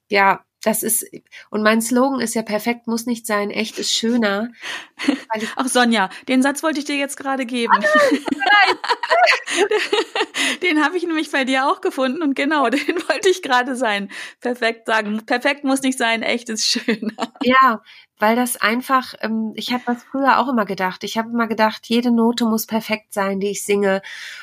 ja, 0.10 0.42
das 0.64 0.84
ist, 0.84 1.06
und 1.50 1.64
mein 1.64 1.82
Slogan 1.82 2.20
ist 2.20 2.36
ja 2.36 2.42
perfekt 2.42 2.88
muss 2.88 3.06
nicht 3.06 3.26
sein, 3.26 3.50
echt 3.50 3.80
ist 3.80 3.94
schöner. 3.94 4.50
Ach 5.56 5.68
Sonja, 5.68 6.10
den 6.28 6.42
Satz 6.42 6.64
wollte 6.64 6.80
ich 6.80 6.86
dir 6.86 6.98
jetzt 6.98 7.16
gerade 7.16 7.46
geben. 7.46 7.74
Ah, 7.74 7.82
den 10.62 10.84
habe 10.84 10.98
ich 10.98 11.04
nämlich 11.04 11.32
bei 11.32 11.46
dir 11.46 11.68
auch 11.68 11.80
gefunden 11.82 12.22
und 12.22 12.36
genau, 12.36 12.70
den 12.70 12.96
wollte 13.08 13.30
ich 13.30 13.42
gerade 13.42 13.76
sein. 13.76 14.10
Perfekt 14.42 14.88
sagen. 14.88 15.26
Perfekt 15.26 15.64
muss 15.64 15.82
nicht 15.82 15.98
sein, 15.98 16.24
echt 16.24 16.50
ist 16.50 16.66
schöner. 16.66 17.34
Ja, 17.42 17.82
weil 18.18 18.36
das 18.36 18.58
einfach, 18.58 19.14
ähm, 19.22 19.54
ich 19.56 19.72
habe 19.72 19.84
das 19.86 20.04
früher 20.04 20.40
auch 20.40 20.50
immer 20.50 20.66
gedacht. 20.66 21.06
Ich 21.06 21.18
habe 21.18 21.30
immer 21.30 21.48
gedacht, 21.48 21.88
jede 21.88 22.12
Note 22.12 22.46
muss 22.46 22.66
perfekt 22.66 23.14
sein, 23.14 23.40
die 23.40 23.52
ich 23.52 23.64
singe. 23.64 24.02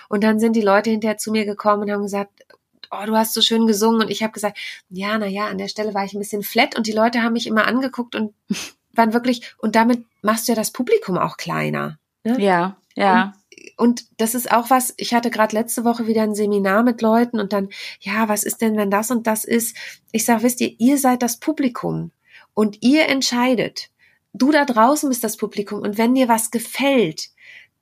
Und 0.08 0.24
dann 0.24 0.38
sind 0.38 0.56
die 0.56 0.62
Leute 0.62 0.90
hinterher 0.90 1.18
zu 1.18 1.30
mir 1.30 1.44
gekommen 1.44 1.82
und 1.82 1.90
haben 1.90 2.02
gesagt, 2.02 2.45
oh, 2.90 3.04
du 3.06 3.16
hast 3.16 3.34
so 3.34 3.40
schön 3.40 3.66
gesungen. 3.66 4.02
Und 4.02 4.10
ich 4.10 4.22
habe 4.22 4.32
gesagt, 4.32 4.58
ja, 4.88 5.18
na 5.18 5.26
ja, 5.26 5.46
an 5.46 5.58
der 5.58 5.68
Stelle 5.68 5.94
war 5.94 6.04
ich 6.04 6.14
ein 6.14 6.18
bisschen 6.18 6.42
flat 6.42 6.76
und 6.76 6.86
die 6.86 6.92
Leute 6.92 7.22
haben 7.22 7.34
mich 7.34 7.46
immer 7.46 7.66
angeguckt 7.66 8.14
und 8.14 8.34
waren 8.92 9.12
wirklich, 9.12 9.54
und 9.58 9.76
damit 9.76 10.04
machst 10.22 10.48
du 10.48 10.52
ja 10.52 10.56
das 10.56 10.72
Publikum 10.72 11.18
auch 11.18 11.36
kleiner. 11.36 11.98
Ne? 12.24 12.40
Ja, 12.40 12.76
ja. 12.94 13.34
Und, 13.76 13.78
und 13.78 14.04
das 14.16 14.34
ist 14.34 14.50
auch 14.50 14.70
was, 14.70 14.94
ich 14.96 15.14
hatte 15.14 15.30
gerade 15.30 15.54
letzte 15.54 15.84
Woche 15.84 16.06
wieder 16.06 16.22
ein 16.22 16.34
Seminar 16.34 16.82
mit 16.82 17.02
Leuten 17.02 17.38
und 17.40 17.52
dann, 17.52 17.68
ja, 18.00 18.28
was 18.28 18.42
ist 18.42 18.60
denn, 18.62 18.76
wenn 18.76 18.90
das 18.90 19.10
und 19.10 19.26
das 19.26 19.44
ist? 19.44 19.76
Ich 20.12 20.24
sage, 20.24 20.42
wisst 20.42 20.60
ihr, 20.60 20.74
ihr 20.78 20.98
seid 20.98 21.22
das 21.22 21.38
Publikum 21.38 22.10
und 22.54 22.82
ihr 22.82 23.08
entscheidet. 23.08 23.90
Du 24.32 24.50
da 24.50 24.64
draußen 24.64 25.08
bist 25.08 25.24
das 25.24 25.36
Publikum 25.36 25.80
und 25.80 25.98
wenn 25.98 26.14
dir 26.14 26.28
was 26.28 26.50
gefällt, 26.50 27.28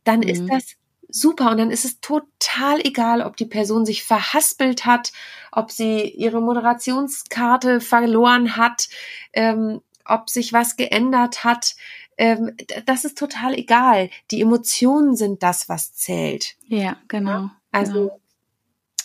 dann 0.05 0.21
mhm. 0.21 0.29
ist 0.29 0.47
das 0.49 0.77
super. 1.15 1.51
Und 1.51 1.59
dann 1.59 1.71
ist 1.71 1.85
es 1.85 2.01
total 2.01 2.81
egal, 2.81 3.23
ob 3.23 3.37
die 3.37 3.47
Person 3.47 3.87
sich 3.87 4.03
verhaspelt 4.03 4.85
hat, 4.85 5.13
ob 5.53 5.71
sie 5.71 6.03
ihre 6.03 6.43
Moderationskarte 6.43 7.81
verloren 7.81 8.57
hat, 8.57 8.89
ähm, 9.33 9.81
ob 10.05 10.29
sich 10.29 10.53
was 10.53 10.77
geändert 10.77 11.45
hat. 11.45 11.77
Ähm, 12.19 12.57
das 12.87 13.05
ist 13.05 13.17
total 13.17 13.55
egal. 13.55 14.11
Die 14.31 14.41
Emotionen 14.41 15.17
sind 15.17 15.43
das, 15.43 15.69
was 15.69 15.95
zählt. 15.95 16.57
Ja, 16.67 16.97
genau. 17.09 17.51
Also, 17.73 17.93
genau. 17.93 18.21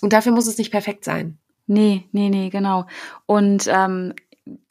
und 0.01 0.13
dafür 0.13 0.31
muss 0.31 0.47
es 0.47 0.57
nicht 0.57 0.71
perfekt 0.71 1.05
sein. 1.05 1.37
Nee, 1.67 2.07
nee, 2.11 2.29
nee, 2.29 2.49
genau. 2.49 2.87
Und 3.27 3.67
ähm, 3.67 4.15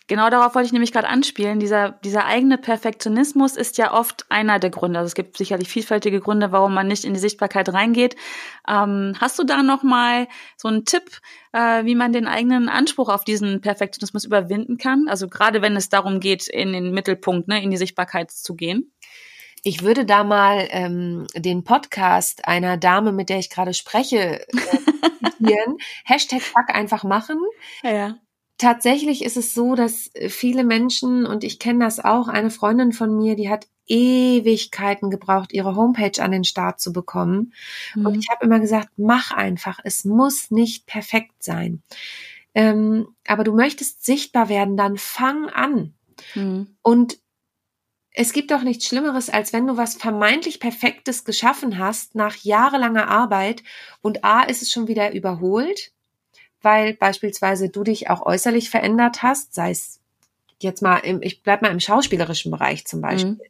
Genau 0.09 0.31
darauf 0.31 0.55
wollte 0.55 0.67
ich 0.67 0.73
nämlich 0.73 0.93
gerade 0.93 1.07
anspielen. 1.07 1.61
Dieser, 1.61 1.91
dieser 2.03 2.25
eigene 2.25 2.57
Perfektionismus 2.57 3.57
ist 3.57 3.77
ja 3.77 3.93
oft 3.93 4.25
einer 4.31 4.59
der 4.59 4.71
Gründe. 4.71 4.99
Also 4.99 5.09
es 5.09 5.15
gibt 5.15 5.37
sicherlich 5.37 5.69
vielfältige 5.69 6.21
Gründe, 6.21 6.51
warum 6.51 6.73
man 6.73 6.89
nicht 6.89 7.05
in 7.05 7.13
die 7.13 7.21
Sichtbarkeit 7.21 7.71
reingeht. 7.75 8.17
Ähm, 8.67 9.15
hast 9.21 9.39
du 9.39 9.45
da 9.45 9.63
noch 9.63 9.83
mal 9.83 10.27
so 10.57 10.69
einen 10.69 10.87
Tipp, 10.87 11.21
äh, 11.53 11.85
wie 11.85 11.95
man 11.95 12.15
den 12.15 12.27
eigenen 12.27 12.71
Anspruch 12.71 13.11
auf 13.11 13.23
diesen 13.23 13.61
Perfektionismus 13.61 14.25
überwinden 14.25 14.79
kann? 14.79 15.09
Also 15.09 15.29
gerade 15.29 15.61
wenn 15.61 15.77
es 15.77 15.91
darum 15.91 16.21
geht, 16.21 16.49
in 16.49 16.73
den 16.73 16.93
Mittelpunkt, 16.93 17.47
ne, 17.47 17.63
in 17.63 17.71
die 17.71 17.77
Sichtbarkeit 17.77 18.31
zu 18.31 18.57
gehen. 18.57 18.95
Ich 19.63 19.83
würde 19.83 20.07
da 20.07 20.25
mal 20.25 20.69
ähm, 20.71 21.27
den 21.35 21.65
Podcast 21.65 22.49
einer 22.49 22.79
Dame, 22.79 23.13
mit 23.13 23.29
der 23.29 23.41
ich 23.41 23.51
gerade 23.51 23.75
spreche, 23.75 24.41
äh, 24.41 24.47
Hashtag 26.07 26.41
Fuck 26.41 26.71
einfach 26.71 27.05
machen. 27.05 27.39
Ja, 27.83 27.91
ja. 27.91 28.19
Tatsächlich 28.59 29.25
ist 29.25 29.37
es 29.37 29.55
so, 29.55 29.77
dass 29.77 30.11
viele 30.29 30.65
Menschen, 30.65 31.27
und 31.27 31.45
ich 31.45 31.61
kenne 31.61 31.85
das 31.85 32.01
auch, 32.01 32.27
eine 32.27 32.51
Freundin 32.51 32.93
von 32.93 33.17
mir, 33.17 33.37
die 33.37 33.49
hat 33.49 33.69
Ewigkeiten 33.87 35.11
gebraucht, 35.11 35.53
ihre 35.53 35.77
Homepage 35.77 36.23
an 36.23 36.33
den 36.33 36.45
Start 36.45 36.81
zu 36.81 36.93
bekommen. 36.93 37.55
Mhm. 37.95 38.07
Und 38.07 38.15
ich 38.17 38.29
habe 38.31 38.45
immer 38.45 38.61
gesagt, 38.61 38.91
mach 38.97 39.31
einfach, 39.31 39.79
es 39.85 40.05
muss 40.05 40.51
nicht 40.51 40.87
perfekt 40.87 41.43
sein. 41.43 41.83
Ähm, 42.55 43.09
aber 43.27 43.45
du 43.45 43.55
möchtest 43.55 44.05
sichtbar 44.05 44.49
werden, 44.49 44.77
dann 44.77 44.99
fang 44.99 45.49
an. 45.49 45.95
Mhm. 46.35 46.77
Und 46.83 47.19
es 48.11 48.33
gibt 48.33 48.51
doch 48.51 48.63
nichts 48.63 48.87
Schlimmeres, 48.87 49.31
als 49.31 49.53
wenn 49.53 49.69
du 49.69 49.77
was 49.77 49.95
vermeintlich 49.95 50.59
Perfektes 50.59 51.25
geschaffen 51.25 51.79
hast 51.79 52.17
nach 52.17 52.35
jahrelanger 52.35 53.09
Arbeit 53.09 53.63
und 54.01 54.25
A 54.25 54.43
ist 54.43 54.63
es 54.63 54.73
schon 54.73 54.89
wieder 54.89 55.13
überholt, 55.13 55.93
weil 56.63 56.95
beispielsweise 56.95 57.69
du 57.69 57.85
dich 57.85 58.11
auch 58.11 58.25
äußerlich 58.25 58.71
verändert 58.71 59.23
hast, 59.23 59.55
sei 59.55 59.71
es 59.71 60.01
jetzt 60.61 60.83
mal 60.83 60.99
im, 60.99 61.23
ich 61.23 61.43
bleib 61.43 61.63
mal 61.63 61.71
im 61.71 61.81
schauspielerischen 61.81 62.51
Bereich 62.51 62.87
zum 62.87 63.01
Beispiel. 63.01 63.33
Mhm. 63.33 63.41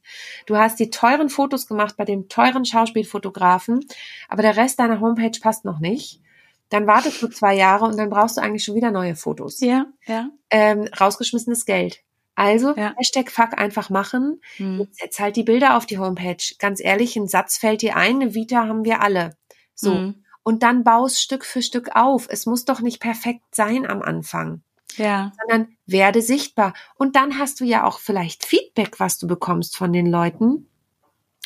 Du 0.47 0.57
hast 0.57 0.79
die 0.79 0.91
teuren 0.91 1.31
Fotos 1.31 1.67
gemacht 1.67 1.97
bei 1.97 2.05
dem 2.05 2.29
teuren 2.29 2.65
Schauspielfotografen, 2.65 3.87
aber 4.29 4.43
der 4.43 4.57
Rest 4.57 4.79
deiner 4.79 5.01
Homepage 5.01 5.39
passt 5.41 5.65
noch 5.65 5.79
nicht. 5.79 6.21
Dann 6.69 6.87
wartest 6.87 7.23
du 7.23 7.29
zwei 7.29 7.55
Jahre 7.55 7.87
und 7.87 7.97
dann 7.97 8.11
brauchst 8.11 8.37
du 8.37 8.43
eigentlich 8.43 8.65
schon 8.65 8.75
wieder 8.75 8.91
neue 8.91 9.17
Fotos. 9.17 9.61
Ja, 9.61 9.87
ja. 10.07 10.29
Ähm, 10.51 10.87
rausgeschmissenes 11.01 11.65
Geld. 11.65 12.03
Also 12.35 12.77
ja. 12.77 12.95
Hashtag 12.97 13.31
Fuck 13.31 13.59
einfach 13.59 13.91
machen. 13.91 14.41
Mhm. 14.59 14.87
Jetzt 15.01 15.19
halt 15.19 15.37
die 15.37 15.43
Bilder 15.43 15.77
auf 15.77 15.87
die 15.87 15.99
Homepage. 15.99 16.37
Ganz 16.59 16.81
ehrlich, 16.81 17.17
ein 17.17 17.27
Satz 17.27 17.57
fällt 17.57 17.83
dir 17.83 17.97
ein, 17.97 18.21
eine 18.21 18.35
Vita 18.35 18.67
haben 18.67 18.85
wir 18.85 19.01
alle. 19.01 19.37
So. 19.75 19.95
Mhm. 19.95 20.25
Und 20.49 20.63
dann 20.63 20.83
baust 20.83 21.21
Stück 21.21 21.45
für 21.45 21.61
Stück 21.61 21.95
auf. 21.95 22.27
Es 22.31 22.47
muss 22.47 22.65
doch 22.65 22.81
nicht 22.81 23.01
perfekt 23.01 23.55
sein 23.55 23.85
am 23.87 24.01
Anfang. 24.01 24.63
Ja. 24.97 25.31
Sondern 25.39 25.77
werde 25.85 26.23
sichtbar. 26.23 26.73
Und 26.95 27.17
dann 27.17 27.39
hast 27.39 27.61
du 27.61 27.67
ja 27.67 27.85
auch 27.85 27.99
vielleicht 27.99 28.47
Feedback, 28.47 28.99
was 28.99 29.19
du 29.19 29.27
bekommst 29.27 29.77
von 29.77 29.93
den 29.93 30.07
Leuten. 30.07 30.71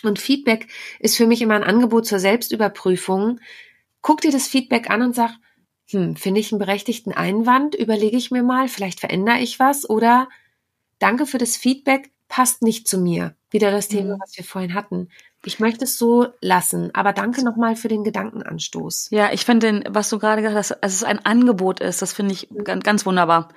Und 0.05 0.21
Feedback 0.21 0.69
ist 1.01 1.17
für 1.17 1.27
mich 1.27 1.43
immer 1.43 1.57
ein 1.57 1.65
Angebot 1.65 2.07
zur 2.07 2.21
Selbstüberprüfung. 2.21 3.41
Guck 4.03 4.21
dir 4.21 4.31
das 4.31 4.47
Feedback 4.47 4.89
an 4.89 5.03
und 5.03 5.17
sag, 5.17 5.33
hm, 5.91 6.15
finde 6.15 6.39
ich 6.39 6.53
einen 6.53 6.61
berechtigten 6.61 7.13
Einwand? 7.13 7.75
Überlege 7.75 8.17
ich 8.17 8.31
mir 8.31 8.45
mal, 8.45 8.69
vielleicht 8.69 9.01
verändere 9.01 9.41
ich 9.41 9.59
was 9.59 9.91
oder 9.91 10.29
Danke 11.01 11.27
für 11.27 11.39
das 11.39 11.57
Feedback, 11.57 12.13
passt 12.29 12.63
nicht 12.63 12.87
zu 12.87 12.99
mir. 12.99 13.35
Wieder 13.51 13.73
das 13.73 13.89
Thema, 13.89 14.15
mhm. 14.15 14.21
was 14.21 14.37
wir 14.37 14.45
vorhin 14.45 14.75
hatten. 14.75 15.09
Ich 15.45 15.61
möchte 15.61 15.85
es 15.85 15.99
so 15.99 16.29
lassen, 16.41 16.91
aber 16.95 17.13
danke 17.13 17.45
nochmal 17.45 17.77
für 17.77 17.89
den 17.89 18.05
Gedankenanstoß. 18.05 19.09
Ja, 19.11 19.33
ich 19.33 19.45
finde, 19.45 19.83
was 19.89 20.09
du 20.09 20.19
gerade 20.19 20.43
gesagt 20.43 20.57
hast, 20.57 20.77
dass 20.81 20.93
es 20.93 21.05
ein 21.05 21.25
Angebot 21.25 21.81
ist, 21.81 22.01
das 22.01 22.13
finde 22.13 22.35
ich 22.35 22.49
ganz, 22.65 22.85
ganz 22.85 23.07
wunderbar 23.07 23.49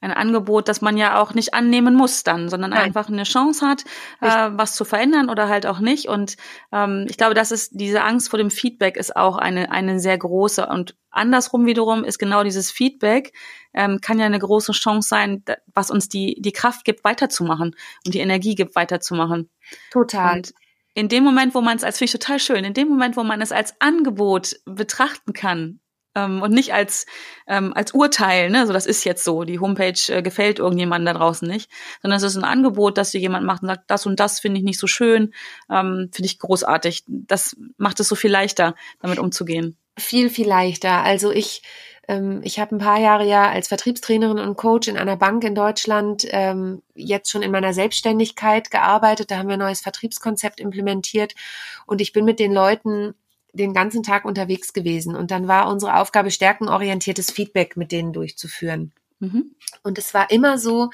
ein 0.00 0.12
Angebot, 0.12 0.68
das 0.68 0.80
man 0.80 0.96
ja 0.96 1.20
auch 1.20 1.34
nicht 1.34 1.54
annehmen 1.54 1.94
muss 1.94 2.22
dann, 2.22 2.48
sondern 2.48 2.70
Nein. 2.70 2.82
einfach 2.82 3.08
eine 3.08 3.24
Chance 3.24 3.66
hat, 3.66 3.84
äh, 4.20 4.50
was 4.56 4.76
zu 4.76 4.84
verändern 4.84 5.28
oder 5.28 5.48
halt 5.48 5.66
auch 5.66 5.80
nicht. 5.80 6.06
Und 6.06 6.36
ähm, 6.72 7.06
ich 7.08 7.16
glaube, 7.16 7.34
das 7.34 7.50
ist 7.50 7.72
diese 7.74 8.02
Angst 8.02 8.30
vor 8.30 8.38
dem 8.38 8.50
Feedback 8.50 8.96
ist 8.96 9.16
auch 9.16 9.36
eine 9.36 9.72
eine 9.72 9.98
sehr 9.98 10.16
große. 10.16 10.66
Und 10.66 10.96
andersrum 11.10 11.66
wiederum 11.66 12.04
ist 12.04 12.18
genau 12.18 12.44
dieses 12.44 12.70
Feedback 12.70 13.32
ähm, 13.74 14.00
kann 14.00 14.20
ja 14.20 14.26
eine 14.26 14.38
große 14.38 14.72
Chance 14.72 15.08
sein, 15.08 15.42
was 15.74 15.90
uns 15.90 16.08
die 16.08 16.36
die 16.40 16.52
Kraft 16.52 16.84
gibt, 16.84 17.02
weiterzumachen 17.02 17.74
und 18.06 18.14
die 18.14 18.20
Energie 18.20 18.54
gibt, 18.54 18.76
weiterzumachen. 18.76 19.50
Total. 19.90 20.36
Und 20.36 20.54
in 20.98 21.08
dem 21.08 21.22
Moment, 21.22 21.54
wo 21.54 21.60
man 21.60 21.76
es 21.76 21.84
als 21.84 21.98
finde 21.98 22.06
ich 22.06 22.12
total 22.12 22.40
schön, 22.40 22.64
in 22.64 22.74
dem 22.74 22.88
Moment, 22.88 23.16
wo 23.16 23.22
man 23.22 23.40
es 23.40 23.52
als 23.52 23.74
Angebot 23.80 24.56
betrachten 24.64 25.32
kann, 25.32 25.80
ähm, 26.18 26.42
und 26.42 26.52
nicht 26.52 26.72
als, 26.72 27.06
ähm, 27.46 27.72
als 27.74 27.92
Urteil, 27.92 28.50
ne, 28.50 28.66
so 28.66 28.72
das 28.72 28.86
ist 28.86 29.04
jetzt 29.04 29.22
so, 29.24 29.44
die 29.44 29.60
Homepage 29.60 30.00
äh, 30.08 30.22
gefällt 30.22 30.58
irgendjemandem 30.58 31.14
da 31.14 31.18
draußen 31.18 31.46
nicht, 31.46 31.70
sondern 32.02 32.16
es 32.16 32.24
ist 32.24 32.36
ein 32.36 32.44
Angebot, 32.44 32.98
dass 32.98 33.12
dir 33.12 33.20
jemand 33.20 33.46
macht 33.46 33.62
und 33.62 33.68
sagt, 33.68 33.84
das 33.88 34.06
und 34.06 34.18
das 34.18 34.40
finde 34.40 34.58
ich 34.58 34.64
nicht 34.64 34.80
so 34.80 34.86
schön, 34.88 35.32
ähm, 35.70 36.10
finde 36.12 36.26
ich 36.26 36.38
großartig. 36.38 37.04
Das 37.06 37.56
macht 37.76 38.00
es 38.00 38.08
so 38.08 38.16
viel 38.16 38.32
leichter, 38.32 38.74
damit 39.00 39.18
umzugehen. 39.18 39.76
Viel, 39.96 40.30
viel 40.30 40.48
leichter. 40.48 41.02
Also 41.02 41.30
ich, 41.30 41.62
ich 42.42 42.58
habe 42.58 42.74
ein 42.74 42.78
paar 42.78 42.98
Jahre 42.98 43.26
ja 43.26 43.50
als 43.50 43.68
Vertriebstrainerin 43.68 44.38
und 44.38 44.56
Coach 44.56 44.88
in 44.88 44.96
einer 44.96 45.16
Bank 45.16 45.44
in 45.44 45.54
Deutschland 45.54 46.26
ähm, 46.30 46.82
jetzt 46.94 47.30
schon 47.30 47.42
in 47.42 47.50
meiner 47.50 47.74
Selbstständigkeit 47.74 48.70
gearbeitet. 48.70 49.30
Da 49.30 49.36
haben 49.36 49.48
wir 49.48 49.54
ein 49.54 49.60
neues 49.60 49.82
Vertriebskonzept 49.82 50.58
implementiert 50.58 51.34
und 51.84 52.00
ich 52.00 52.14
bin 52.14 52.24
mit 52.24 52.40
den 52.40 52.52
Leuten 52.52 53.14
den 53.52 53.74
ganzen 53.74 54.02
Tag 54.02 54.24
unterwegs 54.24 54.72
gewesen 54.72 55.14
und 55.14 55.30
dann 55.30 55.48
war 55.48 55.68
unsere 55.68 55.96
Aufgabe, 55.96 56.30
stärkenorientiertes 56.30 57.30
Feedback 57.30 57.76
mit 57.76 57.92
denen 57.92 58.14
durchzuführen. 58.14 58.92
Mhm. 59.20 59.54
Und 59.82 59.98
es 59.98 60.14
war 60.14 60.30
immer 60.30 60.56
so, 60.56 60.90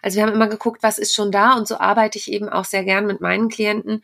also 0.00 0.16
wir 0.16 0.22
haben 0.22 0.32
immer 0.32 0.48
geguckt, 0.48 0.82
was 0.82 0.98
ist 0.98 1.14
schon 1.14 1.30
da 1.30 1.54
und 1.54 1.68
so 1.68 1.78
arbeite 1.78 2.16
ich 2.16 2.32
eben 2.32 2.48
auch 2.48 2.64
sehr 2.64 2.84
gern 2.84 3.06
mit 3.06 3.20
meinen 3.20 3.50
Klienten 3.50 4.02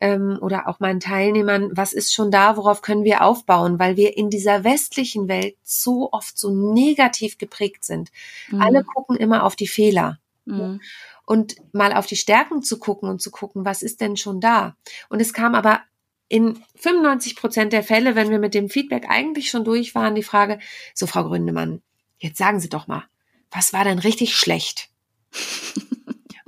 ähm, 0.00 0.38
oder 0.40 0.66
auch 0.66 0.80
meinen 0.80 1.00
Teilnehmern, 1.00 1.70
was 1.72 1.92
ist 1.92 2.12
schon 2.12 2.30
da, 2.30 2.56
worauf 2.56 2.82
können 2.82 3.04
wir 3.04 3.22
aufbauen, 3.22 3.78
weil 3.78 3.96
wir 3.96 4.16
in 4.16 4.30
dieser 4.30 4.64
westlichen 4.64 5.28
Welt 5.28 5.56
so 5.62 6.10
oft 6.12 6.38
so 6.38 6.50
negativ 6.50 7.38
geprägt 7.38 7.84
sind. 7.84 8.10
Mhm. 8.50 8.62
Alle 8.62 8.84
gucken 8.84 9.16
immer 9.16 9.44
auf 9.44 9.56
die 9.56 9.68
Fehler. 9.68 10.18
Mhm. 10.46 10.80
Und 11.26 11.56
mal 11.72 11.92
auf 11.92 12.06
die 12.06 12.16
Stärken 12.16 12.62
zu 12.62 12.78
gucken 12.78 13.08
und 13.08 13.20
zu 13.20 13.30
gucken, 13.30 13.64
was 13.64 13.82
ist 13.82 14.00
denn 14.00 14.16
schon 14.16 14.40
da? 14.40 14.74
Und 15.10 15.20
es 15.20 15.32
kam 15.32 15.54
aber 15.54 15.80
in 16.28 16.62
95 16.76 17.36
Prozent 17.36 17.72
der 17.72 17.82
Fälle, 17.82 18.14
wenn 18.14 18.30
wir 18.30 18.38
mit 18.38 18.54
dem 18.54 18.68
Feedback 18.68 19.06
eigentlich 19.08 19.50
schon 19.50 19.64
durch 19.64 19.94
waren, 19.94 20.14
die 20.14 20.22
Frage, 20.22 20.60
so 20.94 21.06
Frau 21.06 21.24
Gründemann, 21.24 21.82
jetzt 22.18 22.38
sagen 22.38 22.60
Sie 22.60 22.68
doch 22.68 22.86
mal, 22.86 23.04
was 23.50 23.72
war 23.72 23.84
denn 23.84 23.98
richtig 23.98 24.36
schlecht? 24.36 24.88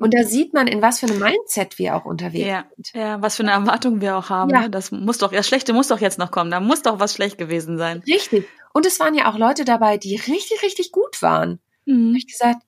Und 0.02 0.14
da 0.14 0.24
sieht 0.24 0.52
man, 0.52 0.66
in 0.66 0.82
was 0.82 1.00
für 1.00 1.06
einem 1.06 1.18
Mindset 1.18 1.78
wir 1.78 1.96
auch 1.96 2.04
unterwegs 2.04 2.46
ja, 2.46 2.64
sind. 2.74 2.92
Ja, 2.94 3.22
was 3.22 3.36
für 3.36 3.42
eine 3.42 3.52
Erwartung 3.52 4.00
wir 4.00 4.16
auch 4.16 4.30
haben. 4.30 4.50
Ja. 4.50 4.62
Ne? 4.62 4.70
Das 4.70 4.90
muss 4.90 5.18
doch, 5.18 5.32
das 5.32 5.46
Schlechte 5.46 5.72
muss 5.72 5.88
doch 5.88 6.00
jetzt 6.00 6.18
noch 6.18 6.30
kommen. 6.30 6.50
Da 6.50 6.60
muss 6.60 6.82
doch 6.82 7.00
was 7.00 7.14
schlecht 7.14 7.38
gewesen 7.38 7.78
sein. 7.78 8.02
Richtig. 8.06 8.46
Und 8.72 8.86
es 8.86 9.00
waren 9.00 9.14
ja 9.14 9.30
auch 9.30 9.38
Leute 9.38 9.64
dabei, 9.64 9.98
die 9.98 10.16
richtig, 10.16 10.62
richtig 10.62 10.92
gut 10.92 11.22
waren. 11.22 11.60
Mhm. 11.84 12.08
habe 12.08 12.18
ich 12.18 12.26
gesagt, 12.26 12.62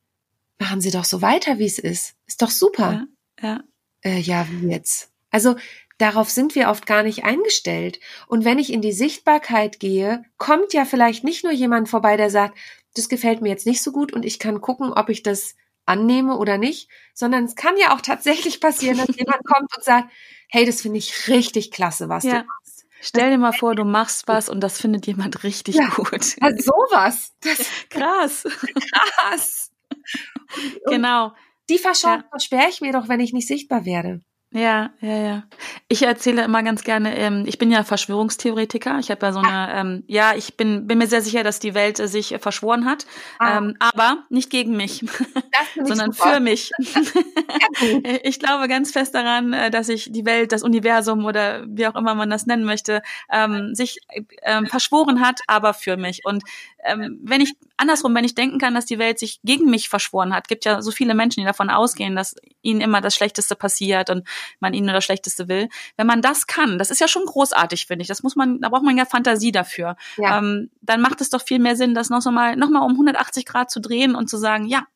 machen 0.59 0.81
Sie 0.81 0.91
doch 0.91 1.05
so 1.05 1.23
weiter, 1.23 1.59
wie 1.59 1.67
es 1.67 1.79
ist. 1.79 2.15
Ist 2.27 2.43
doch 2.43 2.51
super. 2.51 3.07
Ja, 3.41 3.49
ja. 3.49 3.61
Äh, 4.03 4.21
ja 4.21 4.47
wie 4.51 4.69
jetzt? 4.69 5.11
Also 5.31 5.57
Darauf 5.99 6.29
sind 6.29 6.55
wir 6.55 6.71
oft 6.71 6.87
gar 6.87 7.03
nicht 7.03 7.25
eingestellt. 7.25 8.01
Und 8.27 8.45
wenn 8.45 8.59
ich 8.59 8.73
in 8.73 8.83
die 8.83 8.93
Sichtbarkeit 8.93 9.79
gehe, 9.79 10.25
kommt 10.39 10.73
ja 10.73 10.85
vielleicht 10.85 11.23
nicht 11.23 11.45
nur 11.45 11.53
jemand 11.53 11.89
vorbei, 11.89 12.17
der 12.17 12.31
sagt, 12.31 12.59
das 12.95 13.09
gefällt 13.09 13.43
mir 13.43 13.49
jetzt 13.49 13.67
nicht 13.67 13.83
so 13.83 13.93
gut 13.93 14.13
und 14.13 14.25
ich 14.25 14.39
kann 14.39 14.61
gucken, 14.61 14.93
ob 14.93 15.09
ich 15.09 15.23
das 15.23 15.55
annehme 15.87 16.37
oder 16.37 16.59
nicht, 16.59 16.89
sondern 17.13 17.45
es 17.45 17.57
kann 17.57 17.77
ja 17.77 17.95
auch 17.95 18.01
tatsächlich 18.01 18.61
passieren, 18.61 18.99
dass 18.99 19.09
jemand 19.17 19.45
kommt 19.45 19.75
und 19.77 19.85
sagt, 19.85 20.11
hey, 20.49 20.65
das 20.65 20.83
finde 20.83 20.99
ich 20.99 21.29
richtig 21.29 21.71
klasse, 21.71 22.09
was 22.09 22.25
ja. 22.25 22.41
du 22.41 22.47
machst. 22.47 22.87
Stell 23.01 23.31
dir 23.31 23.39
mal 23.39 23.53
vor, 23.53 23.75
du 23.75 23.85
machst 23.85 24.29
was 24.29 24.49
und 24.49 24.61
das 24.61 24.81
findet 24.81 25.07
jemand 25.07 25.45
richtig 25.45 25.75
ja, 25.75 25.89
gut. 25.89 26.37
Ja, 26.41 26.51
sowas. 26.57 27.33
Das 27.41 27.59
krass. 27.91 28.45
Krass. 28.45 29.71
Und 30.85 30.93
genau. 30.93 31.33
Die 31.69 31.77
Chance 31.77 32.07
ja. 32.07 32.25
versperre 32.31 32.69
ich 32.69 32.81
mir 32.81 32.93
doch, 32.93 33.09
wenn 33.09 33.21
ich 33.21 33.33
nicht 33.33 33.49
sichtbar 33.49 33.85
werde. 33.85 34.21
Ja, 34.55 34.91
ja, 35.01 35.17
ja. 35.17 35.43
Ich 35.89 36.03
erzähle 36.03 36.45
immer 36.45 36.63
ganz 36.63 36.85
gerne, 36.85 37.19
ähm, 37.19 37.43
ich 37.45 37.59
bin 37.59 37.73
ja 37.73 37.83
Verschwörungstheoretiker. 37.83 39.01
Ich 39.01 39.11
habe 39.11 39.27
ja 39.27 39.33
so 39.33 39.41
eine, 39.41 39.49
ah. 39.49 39.81
ähm, 39.81 40.05
ja, 40.07 40.37
ich 40.37 40.57
bin, 40.57 40.87
bin 40.87 40.99
mir 40.99 41.09
sehr 41.09 41.23
sicher, 41.23 41.43
dass 41.43 41.59
die 41.59 41.75
Welt 41.75 41.99
äh, 41.99 42.07
sich 42.07 42.33
äh, 42.33 42.39
verschworen 42.39 42.85
hat. 42.85 43.05
Ah. 43.41 43.59
Ähm, 43.59 43.75
aber 43.81 44.19
nicht 44.29 44.51
gegen 44.51 44.77
mich, 44.77 45.05
sondern 45.75 46.13
super. 46.13 46.35
für 46.35 46.41
mich. 46.41 46.71
ich 48.23 48.39
glaube 48.39 48.69
ganz 48.69 48.93
fest 48.93 49.17
daran, 49.17 49.53
äh, 49.53 49.73
dass 49.73 49.89
sich 49.89 50.13
die 50.13 50.25
Welt, 50.25 50.53
das 50.53 50.63
Universum 50.63 51.25
oder 51.25 51.65
wie 51.67 51.89
auch 51.89 51.97
immer 51.97 52.15
man 52.15 52.31
das 52.31 52.47
nennen 52.47 52.65
möchte, 52.65 53.03
ähm, 53.33 53.75
sich 53.75 53.99
ähm, 54.43 54.67
verschworen 54.67 55.21
hat, 55.21 55.41
aber 55.49 55.75
für 55.75 55.97
mich. 55.97 56.25
Und 56.25 56.45
ähm, 56.85 57.19
wenn 57.25 57.41
ich 57.41 57.55
andersrum, 57.77 58.15
wenn 58.15 58.25
ich 58.25 58.35
denken 58.35 58.59
kann, 58.59 58.75
dass 58.75 58.87
die 58.87 58.99
Welt 58.99 59.19
sich 59.19 59.41
gegen 59.43 59.69
mich 59.71 59.89
verschworen 59.89 60.33
hat, 60.33 60.47
gibt 60.47 60.65
ja 60.65 60.81
so 60.81 60.91
viele 60.93 61.15
Menschen, 61.15 61.41
die 61.41 61.47
davon 61.47 61.71
ausgehen, 61.71 62.15
dass 62.15 62.37
ihnen 62.63 62.81
immer 62.81 63.01
das 63.01 63.17
Schlechteste 63.17 63.57
passiert 63.57 64.11
und 64.11 64.27
man 64.61 64.75
ihnen 64.75 64.87
nur 64.87 64.95
das 64.95 65.05
Schlechteste 65.05 65.49
will. 65.49 65.69
Wenn 65.97 66.07
man 66.07 66.23
das 66.23 66.47
kann, 66.47 66.79
das 66.79 66.91
ist 66.91 67.01
ja 67.01 67.09
schon 67.09 67.25
großartig, 67.25 67.87
finde 67.87 68.03
ich. 68.03 68.09
Das 68.09 68.23
muss 68.23 68.37
man, 68.37 68.61
da 68.61 68.69
braucht 68.69 68.85
man 68.85 68.97
ja 68.97 69.05
Fantasie 69.05 69.53
dafür. 69.53 69.97
Ja. 70.17 70.39
Ähm, 70.39 70.71
dann 70.81 71.01
macht 71.01 71.21
es 71.21 71.31
doch 71.31 71.43
viel 71.43 71.59
mehr 71.59 71.77
Sinn, 71.77 71.95
das 71.95 72.11
noch 72.11 72.23
so 72.23 72.31
mal, 72.31 72.57
noch 72.57 72.71
mal 72.71 72.81
um 72.81 72.93
180 72.93 73.47
Grad 73.47 73.71
zu 73.71 73.81
drehen 73.81 74.15
und 74.15 74.29
zu 74.29 74.37
sagen, 74.37 74.67
ja, 74.67 74.87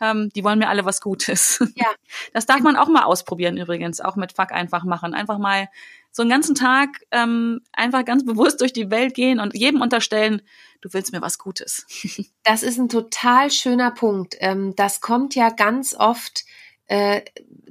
ähm, 0.00 0.30
die 0.34 0.44
wollen 0.44 0.58
mir 0.58 0.68
alle 0.68 0.84
was 0.84 1.00
Gutes. 1.00 1.62
Ja. 1.76 1.88
Das 2.32 2.46
darf 2.46 2.60
man 2.60 2.76
auch 2.76 2.88
mal 2.88 3.02
ausprobieren 3.02 3.56
übrigens, 3.56 4.00
auch 4.00 4.14
mit 4.16 4.32
Fuck 4.32 4.52
einfach 4.52 4.84
machen. 4.84 5.12
Einfach 5.12 5.38
mal 5.38 5.68
so 6.12 6.22
einen 6.22 6.30
ganzen 6.30 6.54
Tag 6.54 7.00
ähm, 7.10 7.60
einfach 7.72 8.04
ganz 8.04 8.24
bewusst 8.24 8.60
durch 8.60 8.72
die 8.72 8.90
Welt 8.90 9.14
gehen 9.14 9.40
und 9.40 9.54
jedem 9.54 9.80
unterstellen, 9.80 10.40
du 10.80 10.92
willst 10.92 11.12
mir 11.12 11.20
was 11.20 11.38
Gutes. 11.38 11.86
Das 12.44 12.62
ist 12.62 12.78
ein 12.78 12.90
total 12.90 13.50
schöner 13.50 13.90
Punkt. 13.90 14.36
Ähm, 14.38 14.74
das 14.76 15.00
kommt 15.00 15.34
ja 15.34 15.48
ganz 15.48 15.94
oft 15.94 16.44
äh, 16.86 17.22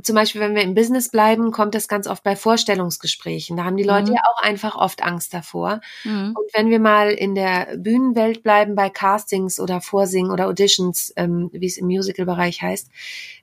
zum 0.01 0.15
Beispiel, 0.15 0.41
wenn 0.41 0.55
wir 0.55 0.63
im 0.63 0.73
Business 0.75 1.09
bleiben, 1.09 1.51
kommt 1.51 1.75
das 1.75 1.87
ganz 1.87 2.07
oft 2.07 2.23
bei 2.23 2.35
Vorstellungsgesprächen. 2.35 3.55
Da 3.57 3.63
haben 3.63 3.77
die 3.77 3.83
Leute 3.83 4.11
Mhm. 4.11 4.15
ja 4.17 4.21
auch 4.33 4.41
einfach 4.43 4.75
oft 4.75 5.03
Angst 5.03 5.33
davor. 5.33 5.81
Mhm. 6.03 6.35
Und 6.37 6.53
wenn 6.53 6.69
wir 6.69 6.79
mal 6.79 7.11
in 7.11 7.35
der 7.35 7.77
Bühnenwelt 7.77 8.43
bleiben, 8.43 8.75
bei 8.75 8.89
Castings 8.89 9.59
oder 9.59 9.81
Vorsingen 9.81 10.31
oder 10.31 10.47
Auditions, 10.47 11.13
ähm, 11.15 11.49
wie 11.53 11.67
es 11.67 11.77
im 11.77 11.85
Musical-Bereich 11.87 12.61
heißt, 12.61 12.89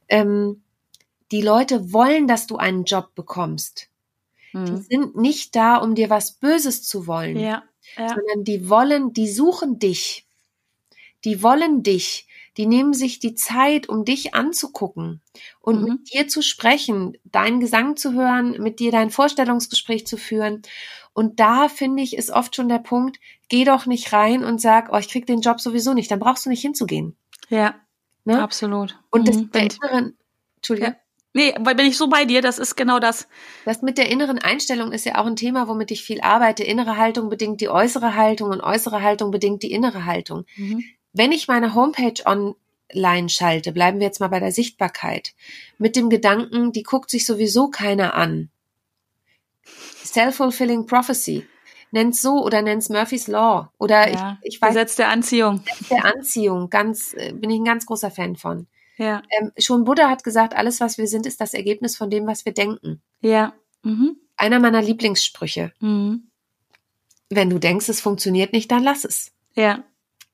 ähm, 0.09 0.62
die 1.33 1.42
Leute 1.42 1.92
wollen, 1.92 2.26
dass 2.28 2.46
du 2.48 2.56
einen 2.56 2.85
Job 2.85 3.14
bekommst. 3.14 3.88
Die 4.52 4.59
Mhm. 4.59 4.87
sind 4.90 5.16
nicht 5.16 5.54
da, 5.56 5.76
um 5.76 5.94
dir 5.94 6.11
was 6.11 6.33
Böses 6.33 6.83
zu 6.83 7.06
wollen, 7.06 7.38
Ja, 7.38 7.62
ja. 7.96 8.09
sondern 8.09 8.44
die 8.44 8.68
wollen, 8.68 9.12
die 9.12 9.28
suchen 9.30 9.78
dich. 9.78 10.26
Die 11.24 11.42
wollen 11.42 11.83
dich. 11.85 12.26
Die 12.56 12.66
nehmen 12.66 12.92
sich 12.92 13.20
die 13.20 13.34
Zeit, 13.34 13.88
um 13.88 14.04
dich 14.04 14.34
anzugucken 14.34 15.20
und 15.60 15.80
Mhm. 15.82 15.84
mit 15.88 16.12
dir 16.12 16.28
zu 16.28 16.42
sprechen, 16.42 17.16
deinen 17.24 17.60
Gesang 17.60 17.96
zu 17.96 18.12
hören, 18.12 18.56
mit 18.60 18.80
dir 18.80 18.90
dein 18.90 19.10
Vorstellungsgespräch 19.10 20.06
zu 20.06 20.16
führen. 20.16 20.62
Und 21.12 21.40
da 21.40 21.68
finde 21.68 22.02
ich, 22.02 22.16
ist 22.16 22.30
oft 22.30 22.54
schon 22.56 22.68
der 22.68 22.78
Punkt, 22.78 23.18
geh 23.48 23.64
doch 23.64 23.86
nicht 23.86 24.12
rein 24.12 24.44
und 24.44 24.60
sag, 24.60 24.90
oh, 24.92 24.96
ich 24.98 25.08
krieg 25.08 25.26
den 25.26 25.40
Job 25.40 25.60
sowieso 25.60 25.94
nicht. 25.94 26.10
Dann 26.10 26.18
brauchst 26.20 26.44
du 26.46 26.50
nicht 26.50 26.62
hinzugehen. 26.62 27.16
ja, 27.48 27.74
Ne? 28.24 28.40
absolut. 28.42 28.98
Und 29.10 29.26
das 29.28 29.36
Mhm. 29.36 29.42
mit 29.44 29.54
der 29.54 29.62
inneren, 29.62 30.18
Entschuldigung, 30.56 30.90
Ja. 30.92 30.96
Nee, 31.32 31.54
weil 31.60 31.76
bin 31.76 31.86
ich 31.86 31.96
so 31.96 32.08
bei 32.08 32.24
dir, 32.24 32.42
das 32.42 32.58
ist 32.58 32.74
genau 32.76 32.98
das. 32.98 33.28
das 33.64 33.82
mit 33.82 33.98
der 33.98 34.10
inneren 34.10 34.38
Einstellung 34.40 34.90
ist 34.92 35.06
ja 35.06 35.16
auch 35.16 35.26
ein 35.26 35.36
Thema, 35.36 35.68
womit 35.68 35.92
ich 35.92 36.02
viel 36.02 36.20
arbeite. 36.20 36.64
Innere 36.64 36.96
Haltung 36.96 37.28
bedingt 37.28 37.60
die 37.60 37.68
äußere 37.68 38.16
Haltung 38.16 38.50
und 38.50 38.60
äußere 38.60 39.00
Haltung 39.00 39.30
bedingt 39.30 39.62
die 39.62 39.70
innere 39.70 40.04
Haltung. 40.06 40.44
Mhm. 40.56 40.82
Wenn 41.12 41.33
ich 41.33 41.49
meine 41.49 41.75
Homepage 41.75 42.23
online 42.25 43.29
schalte, 43.29 43.73
bleiben 43.73 43.99
wir 43.99 44.07
jetzt 44.07 44.20
mal 44.20 44.29
bei 44.29 44.40
der 44.40 44.53
Sichtbarkeit, 44.53 45.35
mit 45.79 45.96
dem 45.96 46.09
Gedanken, 46.11 46.73
die 46.73 46.83
guckt 46.83 47.11
sich 47.11 47.27
sowieso 47.27 47.68
keiner 47.68 48.14
an. 48.14 48.51
Self-fulfilling 50.05 50.87
prophecy. 50.87 51.46
Nenn's 51.92 52.23
so 52.23 52.44
oder 52.44 52.62
nenn's 52.62 52.88
Murphy's 52.88 53.27
Law. 53.27 53.73
Oder 53.79 54.09
Ja. 54.11 54.38
ich, 54.42 54.55
ich 54.55 54.62
weiß, 54.62 54.70
Gesetz 54.70 54.96
der 54.96 55.09
Anziehung. 55.09 55.62
der 55.90 56.05
Anziehung, 56.05 56.70
ganz, 56.70 57.14
äh, 57.14 57.33
bin 57.33 57.51
ich 57.51 57.59
ein 57.61 57.64
ganz 57.64 57.87
großer 57.87 58.11
Fan 58.11 58.37
von. 58.37 58.66
Ja, 58.96 59.23
Ähm, 59.40 59.51
schon 59.59 59.85
Buddha 59.85 60.09
hat 60.11 60.23
gesagt, 60.25 60.55
alles, 60.55 60.81
was 60.81 60.99
wir 60.99 61.07
sind, 61.07 61.27
ist 61.27 61.40
das 61.40 61.55
Ergebnis 61.55 61.96
von 61.96 62.11
dem, 62.11 62.27
was 62.27 62.44
wir 62.44 62.53
denken. 62.53 63.01
ja. 63.20 63.53
Mhm. 63.83 64.16
Einer 64.37 64.59
meiner 64.59 64.83
Lieblingssprüche. 64.83 65.73
Mhm. 65.81 66.29
Wenn 67.31 67.49
du 67.51 67.59
denkst, 67.59 67.88
es 67.88 68.01
funktioniert 68.03 68.53
nicht, 68.53 68.70
dann 68.70 68.83
lass 68.83 69.05
es. 69.05 69.33
Ja. 69.55 69.85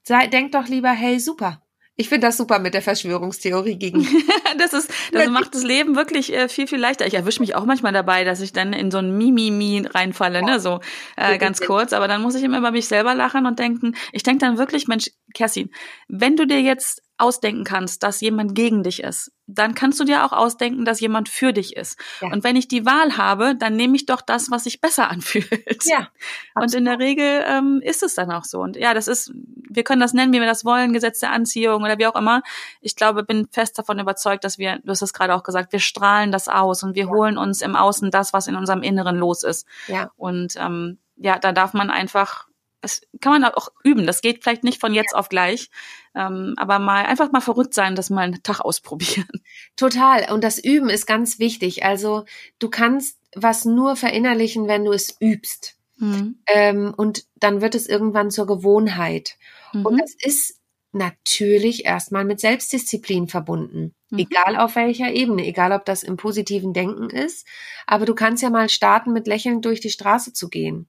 Sei, 0.07 0.29
denk 0.29 0.53
doch 0.53 0.69
lieber, 0.69 0.90
hey, 0.90 1.19
super. 1.19 1.61
Ich 1.97 2.09
finde 2.09 2.29
das 2.29 2.37
super 2.37 2.61
mit 2.61 2.75
der 2.75 2.83
Verschwörungstheorie 2.83 3.77
gegen. 3.77 4.07
das 4.59 4.73
ist, 4.73 4.92
das 5.12 5.29
macht 5.31 5.53
das 5.53 5.64
Leben 5.64 5.97
wirklich 5.97 6.33
äh, 6.33 6.49
viel, 6.49 6.69
viel 6.69 6.79
leichter. 6.79 7.07
Ich 7.07 7.14
erwische 7.14 7.40
mich 7.40 7.57
auch 7.57 7.64
manchmal 7.64 7.92
dabei, 7.92 8.23
dass 8.23 8.40
ich 8.40 8.53
dann 8.53 8.73
in 8.73 8.92
so 8.92 8.99
ein 8.99 9.19
Mimimi 9.19 9.85
reinfalle, 9.85 10.45
ne, 10.45 10.61
so 10.61 10.79
äh, 11.16 11.38
ganz 11.38 11.61
kurz. 11.61 11.92
Aber 11.92 12.07
dann 12.07 12.23
muss 12.23 12.37
ich 12.37 12.45
immer 12.45 12.59
über 12.59 12.71
mich 12.71 12.87
selber 12.87 13.16
lachen 13.16 13.47
und 13.47 13.59
denken, 13.59 13.97
ich 14.12 14.23
denke 14.23 14.47
dann 14.47 14.59
wirklich, 14.59 14.87
Mensch, 14.87 15.11
Kerstin, 15.35 15.71
wenn 16.07 16.37
du 16.37 16.47
dir 16.47 16.61
jetzt 16.61 17.03
ausdenken 17.18 17.64
kannst, 17.64 18.02
dass 18.02 18.20
jemand 18.20 18.55
gegen 18.55 18.83
dich 18.83 19.02
ist, 19.02 19.33
dann 19.46 19.74
kannst 19.74 19.98
du 20.00 20.05
dir 20.05 20.24
auch 20.24 20.33
ausdenken, 20.33 20.85
dass 20.85 21.00
jemand 21.00 21.29
für 21.29 21.52
dich 21.52 21.76
ist. 21.76 21.98
Ja. 22.20 22.33
Und 22.33 22.44
wenn 22.44 22.57
ich 22.57 22.68
die 22.68 22.85
Wahl 22.85 23.16
habe, 23.16 23.55
dann 23.55 23.76
nehme 23.76 23.96
ich 23.96 24.05
doch 24.07 24.20
das, 24.20 24.50
was 24.50 24.64
sich 24.64 24.81
besser 24.81 25.09
anfühlt. 25.11 25.85
ja. 25.85 26.09
Und 26.55 26.74
in 26.74 26.85
der 26.85 26.98
Regel 26.98 27.44
ähm, 27.46 27.81
ist 27.83 28.02
es 28.02 28.14
dann 28.14 28.31
auch 28.31 28.44
so. 28.44 28.61
Und 28.61 28.76
ja, 28.76 28.92
das 28.92 29.09
ist, 29.09 29.33
wir 29.68 29.85
können 29.85 30.00
das 30.00 30.12
nennen, 30.14 30.33
wie 30.33 30.40
wir 30.40 30.46
das 30.46 30.64
wollen, 30.64 30.92
Gesetz 30.92 31.20
der 31.20 31.33
Anziehung 31.33 31.85
oder 31.85 31.96
wie 31.98 32.07
auch 32.07 32.16
immer. 32.16 32.42
Ich 32.81 32.96
glaube, 32.96 33.22
bin 33.24 33.46
fest 33.50 33.79
davon 33.79 33.98
überzeugt, 33.98 34.44
dass 34.44 34.59
wir, 34.59 34.79
du 34.83 34.90
hast 34.90 35.02
es 35.02 35.12
gerade 35.12 35.35
auch 35.35 35.42
gesagt, 35.42 35.72
wir 35.72 35.81
strahlen 35.81 36.33
das 36.33 36.48
aus 36.48 36.83
und 36.83 36.94
wir 36.94 37.05
Ja. 37.05 37.11
holen 37.11 37.38
uns 37.38 37.62
im 37.62 37.76
Außen 37.76 38.11
das, 38.11 38.33
was 38.33 38.48
in 38.48 38.57
unserem 38.57 38.83
Inneren 38.83 39.16
los 39.16 39.42
ist. 39.42 39.66
Ja. 39.87 40.11
Und 40.16 40.55
ähm, 40.57 40.98
ja, 41.16 41.38
da 41.38 41.52
darf 41.52 41.72
man 41.72 41.88
einfach, 41.90 42.45
das 42.87 43.01
kann 43.20 43.40
man 43.40 43.44
auch 43.53 43.68
üben. 43.83 44.07
Das 44.07 44.20
geht 44.22 44.42
vielleicht 44.42 44.64
nicht 44.64 44.81
von 44.81 44.94
jetzt 44.94 45.14
auf 45.14 45.29
gleich, 45.29 45.70
ähm, 46.14 46.55
aber 46.57 46.79
mal 46.79 47.05
einfach 47.05 47.33
mal 47.33 47.40
verrückt 47.40 47.75
sein, 47.75 47.96
das 47.96 48.11
mal 48.11 48.22
einen 48.22 48.42
Tag 48.42 48.61
ausprobieren. 48.61 49.27
Total. 49.77 50.33
Und 50.33 50.44
das 50.44 50.62
Üben 50.62 50.88
ist 50.88 51.07
ganz 51.07 51.38
wichtig. 51.38 51.85
Also 51.85 52.25
du 52.59 52.70
kannst 52.70 53.18
was 53.35 53.64
nur 53.64 53.96
verinnerlichen, 53.96 54.68
wenn 54.68 54.85
du 54.85 54.92
es 54.92 55.16
übst. 55.20 55.77
Mhm. 55.99 56.38
Ähm, 56.46 56.94
und 56.96 57.25
dann 57.37 57.61
wird 57.61 57.75
es 57.75 57.87
irgendwann 57.87 58.31
zur 58.31 58.46
Gewohnheit. 58.46 59.37
Und 59.72 59.94
Mhm. 59.94 59.99
das 59.99 60.14
ist 60.20 60.61
natürlich 60.92 61.85
erstmal 61.85 62.25
mit 62.25 62.40
Selbstdisziplin 62.40 63.29
verbunden. 63.29 63.94
Mhm. 64.11 64.18
Egal 64.20 64.57
auf 64.57 64.77
welcher 64.77 65.12
Ebene, 65.12 65.44
egal 65.46 65.72
ob 65.72 65.85
das 65.85 66.03
im 66.03 66.16
positiven 66.16 66.72
Denken 66.72 67.11
ist. 67.11 67.46
Aber 67.87 68.07
du 68.07 68.14
kannst 68.14 68.42
ja 68.42 68.51
mal 68.51 68.68
starten, 68.68 69.12
mit 69.12 69.27
Lächeln 69.27 69.61
durch 69.61 69.81
die 69.81 69.90
Straße 69.90 70.33
zu 70.33 70.49
gehen. 70.49 70.88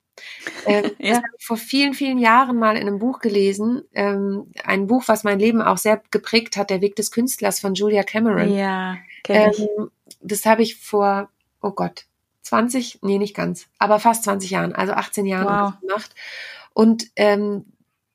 Ähm, 0.66 0.92
Ja. 1.00 1.10
Das 1.10 1.18
habe 1.18 1.28
ich 1.38 1.46
vor 1.46 1.58
vielen, 1.58 1.94
vielen 1.94 2.18
Jahren 2.18 2.58
mal 2.58 2.76
in 2.76 2.88
einem 2.88 3.00
Buch 3.00 3.20
gelesen. 3.20 3.84
Ähm, 3.94 4.52
ein 4.64 4.88
Buch, 4.88 5.04
was 5.08 5.24
mein 5.24 5.40
Leben 5.40 5.62
auch 5.62 5.78
sehr 5.78 6.02
geprägt 6.12 6.58
hat, 6.58 6.70
Der 6.70 6.82
Weg 6.82 6.96
des 6.96 7.12
Künstlers 7.12 7.60
von 7.60 7.74
Julia 7.76 8.04
Cameron. 8.04 8.54
Ja. 8.54 8.98
Ähm, 9.28 9.92
das 10.22 10.46
habe 10.46 10.64
ich 10.64 10.76
vor, 10.78 11.30
oh 11.62 11.72
Gott, 11.72 12.06
20, 12.44 13.00
nee, 13.02 13.18
nicht 13.18 13.36
ganz, 13.36 13.68
aber 13.78 14.00
fast 14.00 14.24
20 14.24 14.50
Jahren, 14.52 14.74
also 14.74 14.94
18 14.94 15.26
Jahren 15.26 15.74
wow. 15.74 15.80
gemacht. 15.82 16.16
Und 16.74 17.08
ähm, 17.18 17.66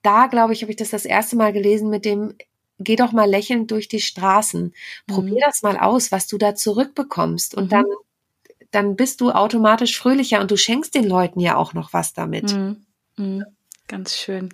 da, 0.03 0.27
glaube 0.27 0.53
ich, 0.55 0.63
habe 0.63 0.71
ich 0.73 0.77
das 0.77 0.91
das 0.91 1.05
erste 1.05 1.37
Mal 1.37 1.53
gelesen 1.53 1.91
mit 1.91 2.05
dem, 2.05 2.35
geh 2.79 2.97
doch 2.97 3.13
mal 3.13 3.29
lächelnd 3.29 3.71
durch 3.71 3.89
die 3.89 4.01
Straßen. 4.01 4.73
Probier 5.07 5.35
Mhm. 5.35 5.41
das 5.41 5.63
mal 5.63 5.77
aus, 5.79 6.11
was 6.13 6.27
du 6.27 6.39
da 6.39 6.55
zurückbekommst. 6.55 7.55
Und 7.55 7.65
Mhm. 7.67 7.69
dann, 7.69 7.85
dann 8.73 8.97
bist 8.97 9.21
du 9.21 9.31
automatisch 9.31 9.97
fröhlicher 9.97 10.41
und 10.41 10.51
du 10.51 10.57
schenkst 10.57 10.95
den 10.95 11.07
Leuten 11.07 11.39
ja 11.39 11.57
auch 11.57 11.75
noch 11.75 11.93
was 11.93 12.15
damit. 12.15 12.53
Mhm. 12.53 12.85
Mhm. 13.17 13.45
Ganz 13.87 14.17
schön. 14.17 14.49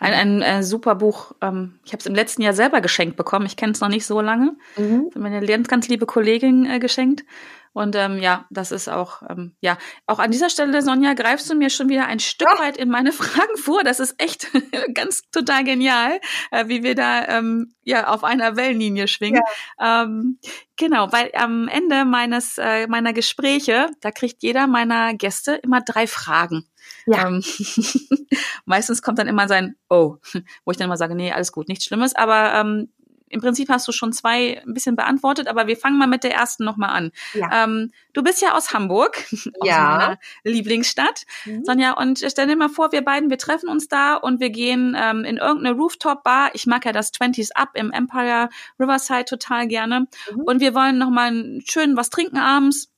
Ein, 0.00 0.14
ein 0.14 0.42
äh, 0.42 0.62
super 0.62 0.94
Buch. 0.94 1.32
Ähm, 1.40 1.78
ich 1.84 1.92
habe 1.92 2.00
es 2.00 2.06
im 2.06 2.14
letzten 2.14 2.42
Jahr 2.42 2.54
selber 2.54 2.80
geschenkt 2.80 3.16
bekommen. 3.16 3.46
Ich 3.46 3.56
kenne 3.56 3.72
es 3.72 3.80
noch 3.80 3.88
nicht 3.88 4.06
so 4.06 4.20
lange. 4.20 4.56
Mhm. 4.76 5.10
Meine 5.14 5.44
ganz, 5.46 5.68
ganz 5.68 5.88
liebe 5.88 6.06
Kollegin 6.06 6.66
äh, 6.66 6.78
geschenkt. 6.78 7.22
Und 7.72 7.94
ähm, 7.94 8.18
ja, 8.18 8.46
das 8.50 8.72
ist 8.72 8.88
auch, 8.88 9.22
ähm, 9.28 9.54
ja, 9.60 9.78
auch 10.06 10.18
an 10.18 10.30
dieser 10.32 10.50
Stelle, 10.50 10.82
Sonja, 10.82 11.14
greifst 11.14 11.48
du 11.48 11.54
mir 11.54 11.70
schon 11.70 11.88
wieder 11.88 12.06
ein 12.06 12.18
Stück 12.18 12.48
Ja. 12.52 12.58
weit 12.58 12.76
in 12.76 12.88
meine 12.90 13.12
Fragen 13.12 13.56
vor. 13.56 13.84
Das 13.84 14.00
ist 14.00 14.20
echt 14.20 14.48
ganz 14.94 15.22
total 15.30 15.62
genial, 15.64 16.20
äh, 16.50 16.66
wie 16.68 16.82
wir 16.82 16.94
da 16.94 17.26
ähm, 17.28 17.74
ja 17.84 18.08
auf 18.08 18.24
einer 18.24 18.56
Wellenlinie 18.56 19.06
schwingen. 19.06 19.42
Ähm, 19.80 20.38
genau, 20.76 21.12
weil 21.12 21.30
am 21.34 21.68
Ende 21.68 22.04
meines 22.04 22.58
äh, 22.58 22.86
meiner 22.88 23.12
Gespräche, 23.12 23.88
da 24.00 24.10
kriegt 24.10 24.42
jeder 24.42 24.66
meiner 24.66 25.14
Gäste 25.14 25.54
immer 25.54 25.80
drei 25.80 26.06
Fragen. 26.06 26.66
Ja. 27.06 27.28
Ähm, 27.28 27.42
meistens 28.64 29.02
kommt 29.02 29.18
dann 29.18 29.28
immer 29.28 29.48
sein 29.48 29.76
Oh, 29.88 30.16
wo 30.64 30.70
ich 30.70 30.76
dann 30.76 30.86
immer 30.86 30.96
sage, 30.96 31.14
nee, 31.14 31.32
alles 31.32 31.52
gut, 31.52 31.68
nichts 31.68 31.84
Schlimmes. 31.84 32.14
Aber 32.16 32.52
ähm, 32.54 32.92
im 33.30 33.40
Prinzip 33.40 33.68
hast 33.70 33.88
du 33.88 33.92
schon 33.92 34.12
zwei 34.12 34.62
ein 34.66 34.74
bisschen 34.74 34.96
beantwortet, 34.96 35.48
aber 35.48 35.66
wir 35.66 35.76
fangen 35.76 35.96
mal 35.98 36.06
mit 36.06 36.24
der 36.24 36.34
ersten 36.34 36.64
nochmal 36.64 36.90
an. 36.90 37.10
Ja. 37.32 37.64
Ähm, 37.64 37.90
du 38.12 38.22
bist 38.22 38.42
ja 38.42 38.52
aus 38.54 38.74
Hamburg, 38.74 39.24
aus 39.60 39.66
Ja. 39.68 39.78
meiner 39.96 40.18
Lieblingsstadt. 40.44 41.22
Mhm. 41.46 41.64
Sonja, 41.64 41.92
und 41.92 42.18
stell 42.26 42.46
dir 42.46 42.56
mal 42.56 42.68
vor, 42.68 42.92
wir 42.92 43.02
beiden, 43.02 43.30
wir 43.30 43.38
treffen 43.38 43.68
uns 43.68 43.88
da 43.88 44.16
und 44.16 44.40
wir 44.40 44.50
gehen 44.50 44.96
ähm, 45.00 45.24
in 45.24 45.36
irgendeine 45.38 45.76
Rooftop-Bar. 45.76 46.50
Ich 46.54 46.66
mag 46.66 46.84
ja 46.84 46.92
das 46.92 47.12
20s 47.14 47.52
Up 47.54 47.70
im 47.74 47.90
Empire 47.92 48.48
Riverside 48.78 49.24
total 49.24 49.66
gerne. 49.68 50.06
Mhm. 50.34 50.40
Und 50.42 50.60
wir 50.60 50.74
wollen 50.74 50.98
nochmal 50.98 51.60
schön 51.68 51.96
was 51.96 52.10
trinken 52.10 52.36
abends. 52.38 52.90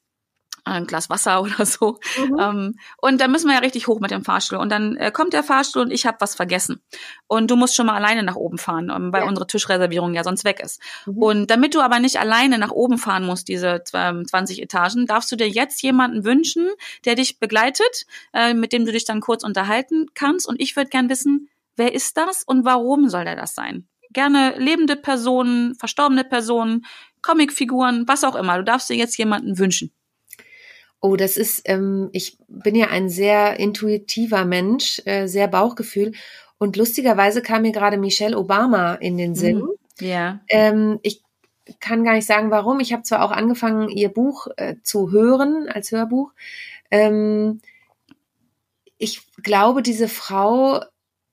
Ein 0.72 0.86
Glas 0.86 1.10
Wasser 1.10 1.42
oder 1.42 1.64
so. 1.66 1.98
Mhm. 2.18 2.38
Ähm, 2.40 2.74
und 2.98 3.20
dann 3.20 3.30
müssen 3.30 3.48
wir 3.48 3.54
ja 3.54 3.60
richtig 3.60 3.86
hoch 3.86 4.00
mit 4.00 4.10
dem 4.10 4.24
Fahrstuhl. 4.24 4.58
Und 4.58 4.70
dann 4.70 4.96
äh, 4.96 5.10
kommt 5.10 5.32
der 5.32 5.42
Fahrstuhl 5.42 5.82
und 5.82 5.90
ich 5.90 6.06
habe 6.06 6.16
was 6.20 6.34
vergessen. 6.34 6.80
Und 7.26 7.50
du 7.50 7.56
musst 7.56 7.74
schon 7.76 7.86
mal 7.86 7.94
alleine 7.94 8.22
nach 8.22 8.36
oben 8.36 8.58
fahren, 8.58 8.90
ähm, 8.94 9.12
weil 9.12 9.22
Ja. 9.22 9.28
unsere 9.28 9.46
Tischreservierung 9.46 10.14
ja 10.14 10.24
sonst 10.24 10.44
weg 10.44 10.60
ist. 10.60 10.80
Mhm. 11.06 11.18
Und 11.18 11.50
damit 11.50 11.74
du 11.74 11.80
aber 11.80 11.98
nicht 11.98 12.18
alleine 12.18 12.58
nach 12.58 12.70
oben 12.70 12.98
fahren 12.98 13.24
musst, 13.24 13.48
diese 13.48 13.82
ähm, 13.94 14.26
20 14.26 14.62
Etagen, 14.62 15.06
darfst 15.06 15.30
du 15.30 15.36
dir 15.36 15.48
jetzt 15.48 15.82
jemanden 15.82 16.24
wünschen, 16.24 16.68
der 17.04 17.14
dich 17.14 17.38
begleitet, 17.38 18.06
äh, 18.32 18.54
mit 18.54 18.72
dem 18.72 18.84
du 18.86 18.92
dich 18.92 19.04
dann 19.04 19.20
kurz 19.20 19.44
unterhalten 19.44 20.06
kannst. 20.14 20.48
Und 20.48 20.60
ich 20.60 20.76
würde 20.76 20.90
gern 20.90 21.08
wissen, 21.08 21.48
wer 21.76 21.94
ist 21.94 22.16
das 22.16 22.44
und 22.44 22.64
warum 22.64 23.08
soll 23.08 23.24
der 23.24 23.36
das 23.36 23.54
sein? 23.54 23.86
Gerne 24.10 24.54
lebende 24.58 24.96
Personen, 24.96 25.74
verstorbene 25.76 26.24
Personen, 26.24 26.84
Comicfiguren, 27.22 28.06
was 28.06 28.24
auch 28.24 28.34
immer. 28.34 28.58
Du 28.58 28.64
darfst 28.64 28.90
dir 28.90 28.96
jetzt 28.96 29.16
jemanden 29.16 29.58
wünschen. 29.58 29.90
Oh, 31.04 31.16
das 31.16 31.36
ist, 31.36 31.68
ähm, 31.68 32.10
ich 32.12 32.38
bin 32.46 32.76
ja 32.76 32.86
ein 32.86 33.08
sehr 33.08 33.58
intuitiver 33.58 34.44
Mensch, 34.44 35.02
äh, 35.04 35.26
sehr 35.26 35.48
Bauchgefühl. 35.48 36.12
Und 36.58 36.76
lustigerweise 36.76 37.42
kam 37.42 37.62
mir 37.62 37.72
gerade 37.72 37.96
Michelle 37.96 38.38
Obama 38.38 38.94
in 38.94 39.18
den 39.18 39.34
Sinn. 39.34 39.66
Ja. 40.00 40.40
Ähm, 40.48 41.00
ich 41.02 41.20
kann 41.80 42.04
gar 42.04 42.14
nicht 42.14 42.26
sagen, 42.26 42.52
warum. 42.52 42.78
Ich 42.78 42.92
habe 42.92 43.02
zwar 43.02 43.24
auch 43.24 43.32
angefangen, 43.32 43.88
ihr 43.88 44.10
Buch 44.10 44.46
äh, 44.56 44.76
zu 44.84 45.10
hören 45.10 45.68
als 45.68 45.90
Hörbuch. 45.90 46.32
Ähm, 46.92 47.60
ich 48.96 49.22
glaube, 49.42 49.82
diese 49.82 50.06
Frau 50.06 50.84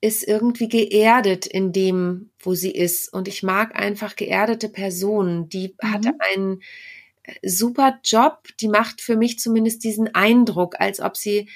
ist 0.02 0.28
irgendwie 0.28 0.70
geerdet 0.70 1.46
in 1.46 1.72
dem, 1.72 2.32
wo 2.40 2.56
sie 2.56 2.72
ist. 2.72 3.14
Und 3.14 3.28
ich 3.28 3.44
mag 3.44 3.76
einfach 3.76 4.16
geerdete 4.16 4.70
Personen. 4.70 5.50
Die 5.50 5.76
mhm. 5.80 5.92
hatte 5.92 6.14
einen 6.34 6.64
super 7.44 8.00
Job. 8.04 8.48
Die 8.60 8.68
macht 8.68 9.02
für 9.02 9.16
mich 9.16 9.40
zumindest 9.40 9.84
diesen 9.84 10.14
Eindruck, 10.14 10.80
als 10.80 11.00
ob 11.00 11.18
sie 11.18 11.50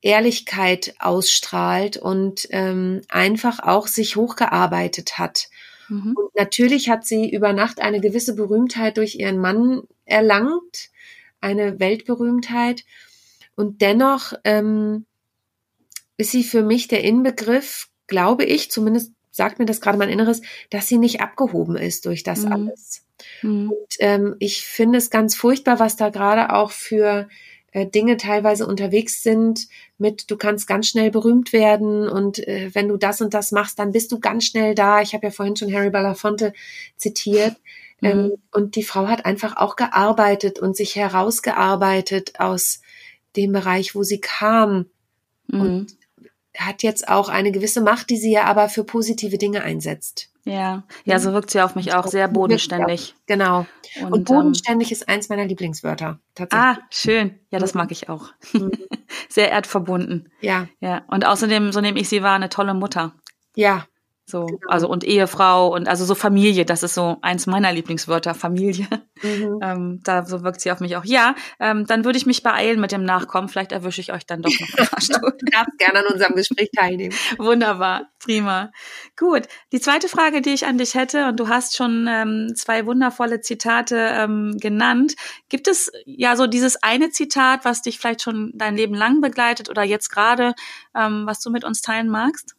Ehrlichkeit 0.00 0.94
ausstrahlt 0.98 1.96
und 1.96 2.46
ähm, 2.50 3.02
einfach 3.08 3.60
auch 3.60 3.86
sich 3.88 4.16
hochgearbeitet 4.16 5.18
hat. 5.18 5.48
Mhm. 5.88 6.14
Und 6.16 6.34
natürlich 6.34 6.88
hat 6.88 7.04
sie 7.04 7.30
über 7.30 7.52
Nacht 7.52 7.80
eine 7.80 8.00
gewisse 8.00 8.34
Berühmtheit 8.34 8.96
durch 8.96 9.16
ihren 9.16 9.38
Mann 9.38 9.82
erlangt, 10.04 10.90
eine 11.40 11.80
Weltberühmtheit. 11.80 12.84
Und 13.56 13.82
dennoch 13.82 14.34
ähm, 14.44 15.06
ist 16.16 16.30
sie 16.30 16.44
für 16.44 16.62
mich 16.62 16.88
der 16.88 17.02
Inbegriff, 17.02 17.88
glaube 18.06 18.44
ich, 18.44 18.70
zumindest 18.70 19.12
sagt 19.38 19.58
mir 19.58 19.64
das 19.64 19.80
gerade 19.80 19.96
mein 19.96 20.10
Inneres, 20.10 20.42
dass 20.68 20.86
sie 20.86 20.98
nicht 20.98 21.22
abgehoben 21.22 21.76
ist 21.76 22.04
durch 22.04 22.22
das 22.22 22.42
mhm. 22.42 22.52
alles. 22.52 23.06
Mhm. 23.40 23.70
Und 23.70 23.96
ähm, 24.00 24.36
ich 24.40 24.66
finde 24.66 24.98
es 24.98 25.08
ganz 25.08 25.34
furchtbar, 25.34 25.78
was 25.78 25.96
da 25.96 26.10
gerade 26.10 26.52
auch 26.52 26.72
für 26.72 27.28
äh, 27.72 27.86
Dinge 27.86 28.16
teilweise 28.16 28.66
unterwegs 28.66 29.22
sind 29.22 29.68
mit, 29.96 30.30
du 30.30 30.36
kannst 30.36 30.66
ganz 30.66 30.88
schnell 30.88 31.10
berühmt 31.10 31.52
werden 31.52 32.08
und 32.08 32.46
äh, 32.46 32.70
wenn 32.74 32.88
du 32.88 32.96
das 32.96 33.20
und 33.20 33.32
das 33.32 33.52
machst, 33.52 33.78
dann 33.78 33.92
bist 33.92 34.10
du 34.12 34.20
ganz 34.20 34.44
schnell 34.44 34.74
da. 34.74 35.00
Ich 35.00 35.14
habe 35.14 35.26
ja 35.26 35.30
vorhin 35.30 35.56
schon 35.56 35.72
Harry 35.72 35.90
Belafonte 35.90 36.52
zitiert. 36.96 37.56
Mhm. 38.00 38.08
Ähm, 38.08 38.32
und 38.52 38.76
die 38.76 38.82
Frau 38.82 39.06
hat 39.06 39.24
einfach 39.24 39.56
auch 39.56 39.76
gearbeitet 39.76 40.58
und 40.58 40.76
sich 40.76 40.96
herausgearbeitet 40.96 42.40
aus 42.40 42.80
dem 43.36 43.52
Bereich, 43.52 43.94
wo 43.94 44.02
sie 44.02 44.20
kam. 44.20 44.86
Mhm. 45.46 45.60
Und 45.60 45.97
hat 46.58 46.82
jetzt 46.82 47.08
auch 47.08 47.28
eine 47.28 47.52
gewisse 47.52 47.80
Macht, 47.80 48.10
die 48.10 48.16
sie 48.16 48.32
ja 48.32 48.44
aber 48.44 48.68
für 48.68 48.84
positive 48.84 49.38
Dinge 49.38 49.62
einsetzt. 49.62 50.30
Ja, 50.44 50.84
ja, 51.04 51.18
so 51.18 51.32
wirkt 51.34 51.50
sie 51.50 51.60
auf 51.60 51.74
mich 51.74 51.92
auch 51.94 52.06
sehr 52.06 52.26
bodenständig. 52.26 53.14
Genau. 53.26 53.66
Und, 54.00 54.12
und 54.12 54.24
bodenständig 54.24 54.88
ähm, 54.88 54.92
ist 54.92 55.08
eins 55.08 55.28
meiner 55.28 55.44
Lieblingswörter. 55.44 56.20
Tatsächlich. 56.34 56.66
Ah, 56.66 56.78
schön. 56.90 57.38
Ja, 57.50 57.58
das 57.58 57.74
mhm. 57.74 57.80
mag 57.80 57.92
ich 57.92 58.08
auch. 58.08 58.30
Mhm. 58.54 58.70
sehr 59.28 59.50
erdverbunden. 59.50 60.32
Ja. 60.40 60.66
Ja. 60.80 61.02
Und 61.08 61.26
außerdem, 61.26 61.70
so 61.72 61.80
nehme 61.80 62.00
ich 62.00 62.08
sie 62.08 62.22
wahr, 62.22 62.36
eine 62.36 62.48
tolle 62.48 62.72
Mutter. 62.72 63.12
Ja, 63.56 63.86
so, 64.28 64.44
genau. 64.44 64.60
also 64.68 64.88
und 64.88 65.04
Ehefrau 65.04 65.74
und 65.74 65.88
also 65.88 66.04
so 66.04 66.14
Familie, 66.14 66.66
das 66.66 66.82
ist 66.82 66.92
so 66.92 67.16
eins 67.22 67.46
meiner 67.46 67.72
Lieblingswörter, 67.72 68.34
Familie. 68.34 68.86
Mhm. 69.22 69.58
Ähm, 69.68 70.00
da 70.04 70.24
so 70.24 70.44
wirkt 70.44 70.60
sie 70.60 70.70
auf 70.70 70.78
mich 70.78 70.96
auch. 70.96 71.04
Ja, 71.04 71.34
ähm, 71.58 71.84
dann 71.86 72.04
würde 72.04 72.16
ich 72.16 72.26
mich 72.26 72.44
beeilen 72.44 72.80
mit 72.80 72.92
dem 72.92 73.02
Nachkommen. 73.02 73.48
Vielleicht 73.48 73.72
erwische 73.72 74.00
ich 74.00 74.12
euch 74.12 74.24
dann 74.24 74.42
doch 74.42 74.50
noch. 74.50 74.68
Du 75.38 75.46
darfst 75.50 75.78
gerne 75.78 76.00
an 76.00 76.12
unserem 76.12 76.34
Gespräch 76.36 76.70
teilnehmen. 76.76 77.14
Wunderbar, 77.38 78.08
prima. 78.20 78.70
Gut. 79.16 79.42
Die 79.72 79.80
zweite 79.80 80.08
Frage, 80.08 80.40
die 80.40 80.50
ich 80.50 80.66
an 80.66 80.78
dich 80.78 80.94
hätte, 80.94 81.26
und 81.26 81.40
du 81.40 81.48
hast 81.48 81.76
schon 81.76 82.06
ähm, 82.08 82.52
zwei 82.54 82.86
wundervolle 82.86 83.40
Zitate 83.40 83.96
ähm, 83.96 84.56
genannt. 84.60 85.14
Gibt 85.48 85.66
es 85.66 85.90
ja 86.04 86.36
so 86.36 86.46
dieses 86.46 86.80
eine 86.82 87.10
Zitat, 87.10 87.64
was 87.64 87.82
dich 87.82 87.98
vielleicht 87.98 88.22
schon 88.22 88.52
dein 88.54 88.76
Leben 88.76 88.94
lang 88.94 89.20
begleitet 89.20 89.68
oder 89.68 89.82
jetzt 89.82 90.10
gerade, 90.10 90.54
ähm, 90.94 91.24
was 91.26 91.40
du 91.40 91.50
mit 91.50 91.64
uns 91.64 91.82
teilen 91.82 92.08
magst? 92.08 92.54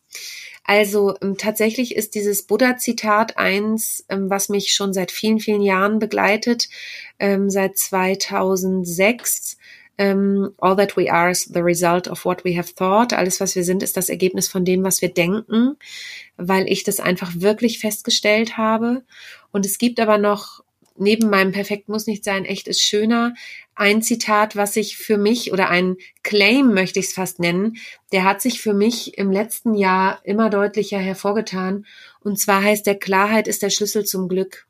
Also 0.70 1.16
ähm, 1.24 1.36
tatsächlich 1.36 1.96
ist 1.96 2.14
dieses 2.14 2.44
Buddha-Zitat 2.44 3.40
eins, 3.40 4.06
ähm, 4.08 4.30
was 4.30 4.50
mich 4.50 4.76
schon 4.76 4.94
seit 4.94 5.10
vielen, 5.10 5.40
vielen 5.40 5.64
Jahren 5.64 5.98
begleitet, 5.98 6.70
ähm, 7.18 7.50
seit 7.50 7.76
2006. 7.76 9.58
Ähm, 9.98 10.54
All 10.60 10.76
that 10.76 10.96
we 10.96 11.12
are 11.12 11.32
is 11.32 11.46
the 11.52 11.62
result 11.62 12.08
of 12.08 12.24
what 12.24 12.46
we 12.46 12.56
have 12.56 12.76
thought. 12.76 13.14
Alles, 13.14 13.40
was 13.40 13.56
wir 13.56 13.64
sind, 13.64 13.82
ist 13.82 13.98
das 13.98 14.10
Ergebnis 14.10 14.48
von 14.48 14.64
dem, 14.64 14.84
was 14.84 15.02
wir 15.02 15.10
denken, 15.10 15.76
weil 16.38 16.72
ich 16.72 16.84
das 16.84 17.00
einfach 17.00 17.32
wirklich 17.34 17.80
festgestellt 17.80 18.56
habe. 18.56 19.02
Und 19.52 19.66
es 19.66 19.80
gibt 19.80 20.00
aber 20.00 20.20
noch 20.20 20.64
neben 21.00 21.30
meinem 21.30 21.52
Perfekt 21.52 21.90
muss 21.90 22.08
nicht 22.08 22.24
sein, 22.24 22.46
echt 22.46 22.68
ist 22.68 22.82
schöner. 22.82 23.34
Ein 23.76 24.02
Zitat, 24.02 24.56
was 24.56 24.74
sich 24.74 24.98
für 24.98 25.18
mich 25.18 25.54
oder 25.54 25.70
ein 25.70 25.98
Claim 26.24 26.74
möchte 26.74 27.00
ich 27.00 27.08
es 27.08 27.14
fast 27.14 27.40
nennen, 27.40 27.78
der 28.12 28.24
hat 28.24 28.42
sich 28.42 28.62
für 28.62 28.74
mich 28.74 29.18
im 29.18 29.32
letzten 29.32 29.74
Jahr 29.74 30.20
immer 30.24 30.50
deutlicher 30.50 31.00
hervorgetan. 31.00 31.86
Und 32.20 32.40
zwar 32.40 32.64
heißt 32.64 32.86
der 32.86 33.00
Klarheit 33.00 33.48
ist 33.48 33.64
der 33.64 33.70
Schlüssel 33.70 34.06
zum 34.06 34.28
Glück. 34.28 34.68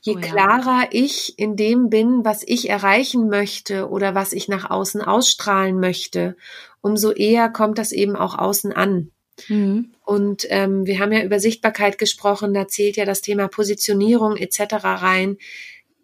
Je 0.00 0.14
oh 0.14 0.18
ja. 0.20 0.26
klarer 0.26 0.88
ich 0.92 1.36
in 1.36 1.56
dem 1.56 1.90
bin, 1.90 2.24
was 2.24 2.44
ich 2.46 2.70
erreichen 2.70 3.28
möchte 3.28 3.88
oder 3.88 4.14
was 4.14 4.32
ich 4.32 4.46
nach 4.46 4.70
außen 4.70 5.02
ausstrahlen 5.02 5.80
möchte, 5.80 6.36
umso 6.80 7.10
eher 7.10 7.48
kommt 7.48 7.78
das 7.78 7.90
eben 7.90 8.14
auch 8.14 8.38
außen 8.38 8.72
an. 8.72 9.10
Mhm. 9.48 9.95
Und 10.06 10.46
ähm, 10.50 10.86
wir 10.86 11.00
haben 11.00 11.10
ja 11.10 11.24
über 11.24 11.40
Sichtbarkeit 11.40 11.98
gesprochen, 11.98 12.54
da 12.54 12.68
zählt 12.68 12.96
ja 12.96 13.04
das 13.04 13.22
Thema 13.22 13.48
Positionierung 13.48 14.36
etc. 14.36 14.74
rein, 14.84 15.36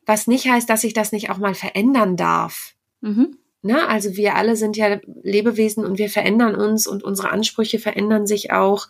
was 0.05 0.27
nicht 0.27 0.49
heißt, 0.49 0.69
dass 0.69 0.83
ich 0.83 0.93
das 0.93 1.13
nicht 1.13 1.31
auch 1.31 1.39
mal 1.39 1.55
verändern 1.55 2.17
darf. 2.17 2.75
Mhm. 3.01 3.39
Ne? 3.63 3.87
Also 3.87 4.17
wir 4.17 4.35
alle 4.35 4.57
sind 4.57 4.77
ja 4.77 4.99
Lebewesen 5.23 5.85
und 5.85 5.99
wir 5.99 6.11
verändern 6.11 6.57
uns 6.57 6.89
und 6.89 7.05
unsere 7.05 7.31
Ansprüche 7.31 7.79
verändern 7.79 8.27
sich 8.27 8.51
auch 8.51 8.89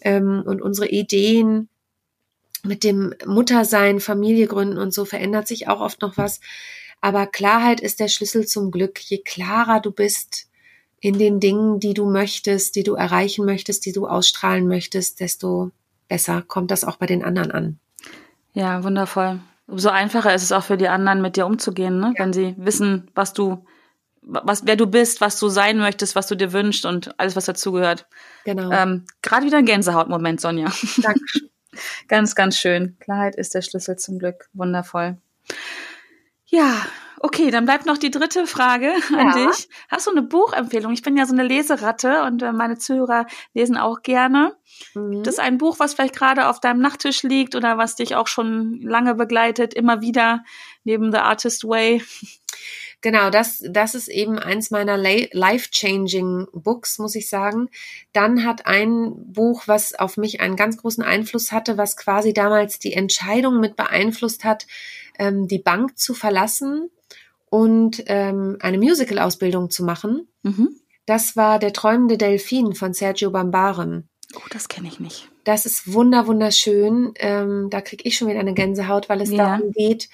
ähm, 0.00 0.44
und 0.46 0.62
unsere 0.62 0.88
Ideen 0.88 1.68
mit 2.62 2.84
dem 2.84 3.16
Muttersein, 3.26 3.98
Familie 3.98 4.46
gründen 4.46 4.78
und 4.78 4.94
so 4.94 5.04
verändert 5.04 5.48
sich 5.48 5.66
auch 5.66 5.80
oft 5.80 6.02
noch 6.02 6.16
was. 6.16 6.38
Aber 7.00 7.26
Klarheit 7.26 7.80
ist 7.80 7.98
der 7.98 8.06
Schlüssel 8.06 8.46
zum 8.46 8.70
Glück. 8.70 9.00
Je 9.00 9.18
klarer 9.18 9.80
du 9.80 9.90
bist, 9.90 10.46
in 11.02 11.18
den 11.18 11.40
Dingen, 11.40 11.80
die 11.80 11.94
du 11.94 12.08
möchtest, 12.08 12.76
die 12.76 12.84
du 12.84 12.94
erreichen 12.94 13.44
möchtest, 13.44 13.84
die 13.84 13.92
du 13.92 14.06
ausstrahlen 14.06 14.68
möchtest, 14.68 15.18
desto 15.18 15.72
besser 16.08 16.42
kommt 16.42 16.70
das 16.70 16.84
auch 16.84 16.96
bei 16.96 17.06
den 17.06 17.24
anderen 17.24 17.50
an. 17.50 17.78
Ja, 18.54 18.84
wundervoll. 18.84 19.40
Umso 19.66 19.88
einfacher 19.88 20.32
ist 20.32 20.44
es 20.44 20.52
auch 20.52 20.62
für 20.62 20.76
die 20.76 20.86
anderen, 20.86 21.20
mit 21.20 21.36
dir 21.36 21.46
umzugehen, 21.46 21.98
ne? 21.98 22.14
Ja. 22.16 22.24
wenn 22.24 22.32
sie 22.32 22.54
wissen, 22.56 23.10
was 23.16 23.32
du, 23.32 23.66
was, 24.20 24.64
wer 24.64 24.76
du 24.76 24.86
bist, 24.86 25.20
was 25.20 25.40
du 25.40 25.48
sein 25.48 25.78
möchtest, 25.78 26.14
was 26.14 26.28
du 26.28 26.36
dir 26.36 26.52
wünschst 26.52 26.86
und 26.86 27.18
alles, 27.18 27.34
was 27.34 27.46
dazugehört. 27.46 28.06
Genau. 28.44 28.70
Ähm, 28.70 29.04
Gerade 29.22 29.46
wieder 29.46 29.58
ein 29.58 29.66
Gänsehautmoment, 29.66 30.40
Sonja. 30.40 30.70
Dankeschön. 30.98 31.50
ganz, 32.06 32.36
ganz 32.36 32.56
schön. 32.56 32.96
Klarheit 33.00 33.34
ist 33.34 33.54
der 33.54 33.62
Schlüssel 33.62 33.96
zum 33.96 34.20
Glück. 34.20 34.48
Wundervoll. 34.52 35.16
Ja, 36.46 36.86
Okay, 37.24 37.52
dann 37.52 37.66
bleibt 37.66 37.86
noch 37.86 37.98
die 37.98 38.10
dritte 38.10 38.48
Frage 38.48 38.92
an 39.16 39.28
ja. 39.28 39.46
dich. 39.46 39.68
Hast 39.88 40.08
du 40.08 40.10
eine 40.10 40.22
Buchempfehlung? 40.22 40.92
Ich 40.92 41.02
bin 41.02 41.16
ja 41.16 41.24
so 41.24 41.32
eine 41.32 41.44
Leseratte 41.44 42.24
und 42.24 42.42
äh, 42.42 42.52
meine 42.52 42.78
Zuhörer 42.78 43.26
lesen 43.54 43.76
auch 43.76 44.02
gerne. 44.02 44.56
Mhm. 44.94 45.12
Gibt 45.12 45.28
es 45.28 45.38
ein 45.38 45.56
Buch, 45.56 45.78
was 45.78 45.94
vielleicht 45.94 46.16
gerade 46.16 46.48
auf 46.48 46.58
deinem 46.58 46.80
Nachttisch 46.80 47.22
liegt 47.22 47.54
oder 47.54 47.78
was 47.78 47.94
dich 47.94 48.16
auch 48.16 48.26
schon 48.26 48.80
lange 48.82 49.14
begleitet, 49.14 49.72
immer 49.72 50.00
wieder 50.00 50.42
neben 50.82 51.12
The 51.12 51.18
Artist 51.18 51.62
Way? 51.62 52.02
Genau, 53.02 53.30
das, 53.30 53.62
das 53.68 53.94
ist 53.94 54.08
eben 54.08 54.38
eins 54.38 54.70
meiner 54.70 54.96
life-changing 54.96 56.48
Books, 56.52 56.98
muss 56.98 57.14
ich 57.14 57.28
sagen. 57.28 57.68
Dann 58.12 58.44
hat 58.44 58.66
ein 58.66 59.12
Buch, 59.32 59.64
was 59.66 59.94
auf 59.94 60.16
mich 60.16 60.40
einen 60.40 60.56
ganz 60.56 60.76
großen 60.76 61.04
Einfluss 61.04 61.52
hatte, 61.52 61.78
was 61.78 61.96
quasi 61.96 62.32
damals 62.32 62.80
die 62.80 62.92
Entscheidung 62.92 63.60
mit 63.60 63.76
beeinflusst 63.76 64.44
hat, 64.44 64.66
ähm, 65.18 65.46
die 65.46 65.58
Bank 65.58 65.98
zu 65.98 66.14
verlassen 66.14 66.90
und 67.52 68.02
ähm, 68.06 68.56
eine 68.60 68.78
Musical-Ausbildung 68.78 69.68
zu 69.68 69.84
machen. 69.84 70.26
Mhm. 70.42 70.70
Das 71.04 71.36
war 71.36 71.58
Der 71.58 71.74
träumende 71.74 72.16
Delfin 72.16 72.74
von 72.74 72.94
Sergio 72.94 73.30
Bambaren. 73.30 74.08
Oh, 74.34 74.48
das 74.50 74.68
kenne 74.68 74.88
ich 74.88 75.00
nicht. 75.00 75.28
Das 75.44 75.66
ist 75.66 75.92
wunder 75.92 76.26
wunderschön. 76.26 77.12
Ähm, 77.16 77.68
da 77.68 77.82
kriege 77.82 78.04
ich 78.08 78.16
schon 78.16 78.28
wieder 78.28 78.40
eine 78.40 78.54
Gänsehaut, 78.54 79.10
weil 79.10 79.20
es 79.20 79.30
ja. 79.30 79.36
darum 79.36 79.70
geht, 79.72 80.08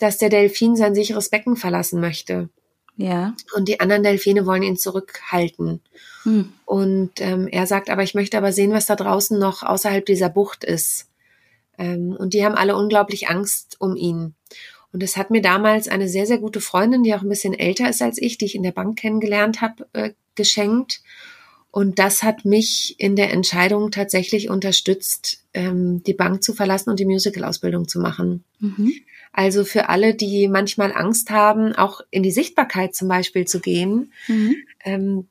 dass 0.00 0.18
der 0.18 0.28
Delfin 0.28 0.76
sein 0.76 0.94
sicheres 0.94 1.30
Becken 1.30 1.56
verlassen 1.56 1.98
möchte. 1.98 2.50
Ja. 2.98 3.32
Und 3.56 3.68
die 3.68 3.80
anderen 3.80 4.02
Delfine 4.02 4.44
wollen 4.44 4.62
ihn 4.62 4.76
zurückhalten. 4.76 5.80
Hm. 6.24 6.52
Und 6.66 7.22
ähm, 7.22 7.48
er 7.48 7.66
sagt, 7.66 7.88
aber 7.88 8.02
ich 8.02 8.14
möchte 8.14 8.36
aber 8.36 8.52
sehen, 8.52 8.72
was 8.72 8.84
da 8.84 8.96
draußen 8.96 9.38
noch 9.38 9.62
außerhalb 9.62 10.04
dieser 10.04 10.28
Bucht 10.28 10.62
ist. 10.62 11.08
Ähm, 11.78 12.14
und 12.18 12.34
die 12.34 12.44
haben 12.44 12.54
alle 12.54 12.76
unglaublich 12.76 13.30
Angst 13.30 13.76
um 13.78 13.96
ihn. 13.96 14.34
Und 14.92 15.02
es 15.02 15.16
hat 15.16 15.30
mir 15.30 15.42
damals 15.42 15.88
eine 15.88 16.08
sehr, 16.08 16.26
sehr 16.26 16.38
gute 16.38 16.60
Freundin, 16.60 17.02
die 17.02 17.14
auch 17.14 17.22
ein 17.22 17.28
bisschen 17.28 17.58
älter 17.58 17.88
ist 17.88 18.02
als 18.02 18.18
ich, 18.20 18.38
die 18.38 18.44
ich 18.44 18.54
in 18.54 18.62
der 18.62 18.72
Bank 18.72 18.98
kennengelernt 18.98 19.60
habe, 19.60 19.86
äh, 19.92 20.10
geschenkt. 20.34 21.00
Und 21.70 21.98
das 21.98 22.22
hat 22.22 22.44
mich 22.44 22.96
in 22.98 23.16
der 23.16 23.32
Entscheidung 23.32 23.90
tatsächlich 23.90 24.50
unterstützt, 24.50 25.44
ähm, 25.54 26.02
die 26.02 26.12
Bank 26.12 26.42
zu 26.42 26.52
verlassen 26.52 26.90
und 26.90 27.00
die 27.00 27.06
Musical-Ausbildung 27.06 27.88
zu 27.88 27.98
machen. 27.98 28.44
Mhm. 28.60 28.92
Also 29.32 29.64
für 29.64 29.88
alle, 29.88 30.14
die 30.14 30.48
manchmal 30.48 30.92
Angst 30.92 31.30
haben, 31.30 31.74
auch 31.74 32.02
in 32.10 32.22
die 32.22 32.30
Sichtbarkeit 32.30 32.94
zum 32.94 33.08
Beispiel 33.08 33.46
zu 33.46 33.60
gehen, 33.60 34.12
mhm. 34.28 34.56
ähm, 34.84 35.28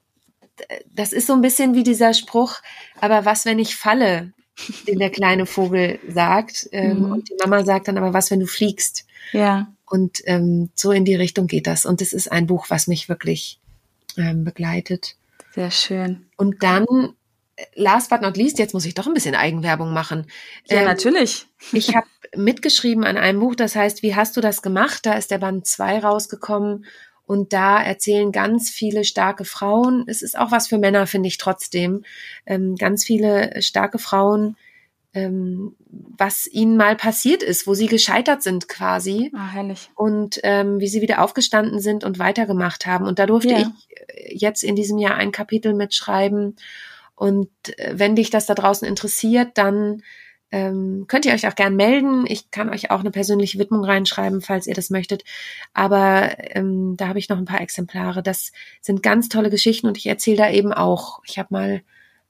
das 0.93 1.13
ist 1.13 1.27
so 1.27 1.33
ein 1.33 1.41
bisschen 1.41 1.75
wie 1.75 1.83
dieser 1.83 2.13
Spruch, 2.13 2.57
aber 2.99 3.25
was, 3.25 3.45
wenn 3.45 3.59
ich 3.59 3.75
falle? 3.75 4.33
den 4.87 4.99
der 4.99 5.09
kleine 5.09 5.45
Vogel 5.45 5.99
sagt. 6.07 6.69
Ähm, 6.71 7.05
mhm. 7.05 7.11
Und 7.11 7.29
die 7.29 7.35
Mama 7.41 7.63
sagt 7.63 7.87
dann 7.87 7.97
aber, 7.97 8.13
was, 8.13 8.31
wenn 8.31 8.39
du 8.39 8.47
fliegst? 8.47 9.05
Ja. 9.31 9.67
Und 9.85 10.21
ähm, 10.25 10.69
so 10.75 10.91
in 10.91 11.05
die 11.05 11.15
Richtung 11.15 11.47
geht 11.47 11.67
das. 11.67 11.85
Und 11.85 12.01
es 12.01 12.13
ist 12.13 12.31
ein 12.31 12.47
Buch, 12.47 12.67
was 12.69 12.87
mich 12.87 13.09
wirklich 13.09 13.59
ähm, 14.17 14.43
begleitet. 14.43 15.15
Sehr 15.53 15.71
schön. 15.71 16.27
Und 16.37 16.63
dann, 16.63 16.85
äh, 17.55 17.65
last 17.75 18.09
but 18.09 18.21
not 18.21 18.37
least, 18.37 18.57
jetzt 18.59 18.73
muss 18.73 18.85
ich 18.85 18.93
doch 18.93 19.07
ein 19.07 19.13
bisschen 19.13 19.35
Eigenwerbung 19.35 19.93
machen. 19.93 20.27
Ja, 20.67 20.77
ähm, 20.77 20.85
natürlich. 20.85 21.47
ich 21.73 21.95
habe 21.95 22.07
mitgeschrieben 22.35 23.03
an 23.03 23.17
einem 23.17 23.39
Buch, 23.39 23.55
das 23.55 23.75
heißt, 23.75 24.01
wie 24.03 24.15
hast 24.15 24.37
du 24.37 24.41
das 24.41 24.61
gemacht? 24.61 25.05
Da 25.05 25.13
ist 25.13 25.31
der 25.31 25.39
Band 25.39 25.67
2 25.67 25.99
rausgekommen. 25.99 26.85
Und 27.25 27.53
da 27.53 27.81
erzählen 27.81 28.33
ganz 28.33 28.69
viele 28.69 29.05
starke 29.05 29.45
Frauen, 29.45 30.03
es 30.07 30.21
ist 30.21 30.37
auch 30.37 30.51
was 30.51 30.67
für 30.67 30.77
Männer, 30.77 31.07
finde 31.07 31.27
ich 31.27 31.37
trotzdem, 31.37 32.03
ähm, 32.45 32.75
ganz 32.75 33.05
viele 33.05 33.61
starke 33.61 33.99
Frauen, 33.99 34.57
ähm, 35.13 35.75
was 35.89 36.47
ihnen 36.47 36.77
mal 36.77 36.95
passiert 36.95 37.43
ist, 37.43 37.67
wo 37.67 37.73
sie 37.73 37.87
gescheitert 37.87 38.43
sind 38.43 38.69
quasi. 38.69 39.31
Ah, 39.35 39.49
herrlich. 39.51 39.89
Und 39.95 40.39
ähm, 40.43 40.79
wie 40.79 40.87
sie 40.87 41.01
wieder 41.01 41.21
aufgestanden 41.21 41.79
sind 41.79 42.03
und 42.03 42.19
weitergemacht 42.19 42.85
haben. 42.85 43.05
Und 43.05 43.19
da 43.19 43.25
durfte 43.25 43.51
ja. 43.51 43.59
ich 43.59 43.97
äh, 43.97 44.35
jetzt 44.35 44.63
in 44.63 44.75
diesem 44.75 44.97
Jahr 44.97 45.15
ein 45.15 45.31
Kapitel 45.31 45.73
mitschreiben. 45.73 46.55
Und 47.15 47.49
äh, 47.77 47.93
wenn 47.95 48.15
dich 48.15 48.29
das 48.29 48.45
da 48.45 48.53
draußen 48.53 48.87
interessiert, 48.87 49.57
dann 49.57 50.01
ähm, 50.53 51.05
könnt 51.07 51.25
ihr 51.25 51.33
euch 51.33 51.47
auch 51.47 51.55
gern 51.55 51.75
melden. 51.75 52.25
Ich 52.27 52.51
kann 52.51 52.69
euch 52.69 52.91
auch 52.91 53.01
eine 53.01 53.11
persönliche 53.11 53.59
Widmung 53.59 53.83
reinschreiben, 53.83 54.41
falls 54.41 54.67
ihr 54.67 54.73
das 54.73 54.89
möchtet. 54.89 55.23
Aber 55.73 56.35
ähm, 56.55 56.95
da 56.97 57.07
habe 57.07 57.19
ich 57.19 57.29
noch 57.29 57.37
ein 57.37 57.45
paar 57.45 57.61
Exemplare. 57.61 58.23
Das 58.23 58.51
sind 58.81 59.03
ganz 59.03 59.29
tolle 59.29 59.49
Geschichten 59.49 59.87
und 59.87 59.97
ich 59.97 60.07
erzähle 60.07 60.37
da 60.37 60.49
eben 60.49 60.73
auch. 60.73 61.21
Ich 61.25 61.37
habe 61.37 61.49
mal 61.51 61.81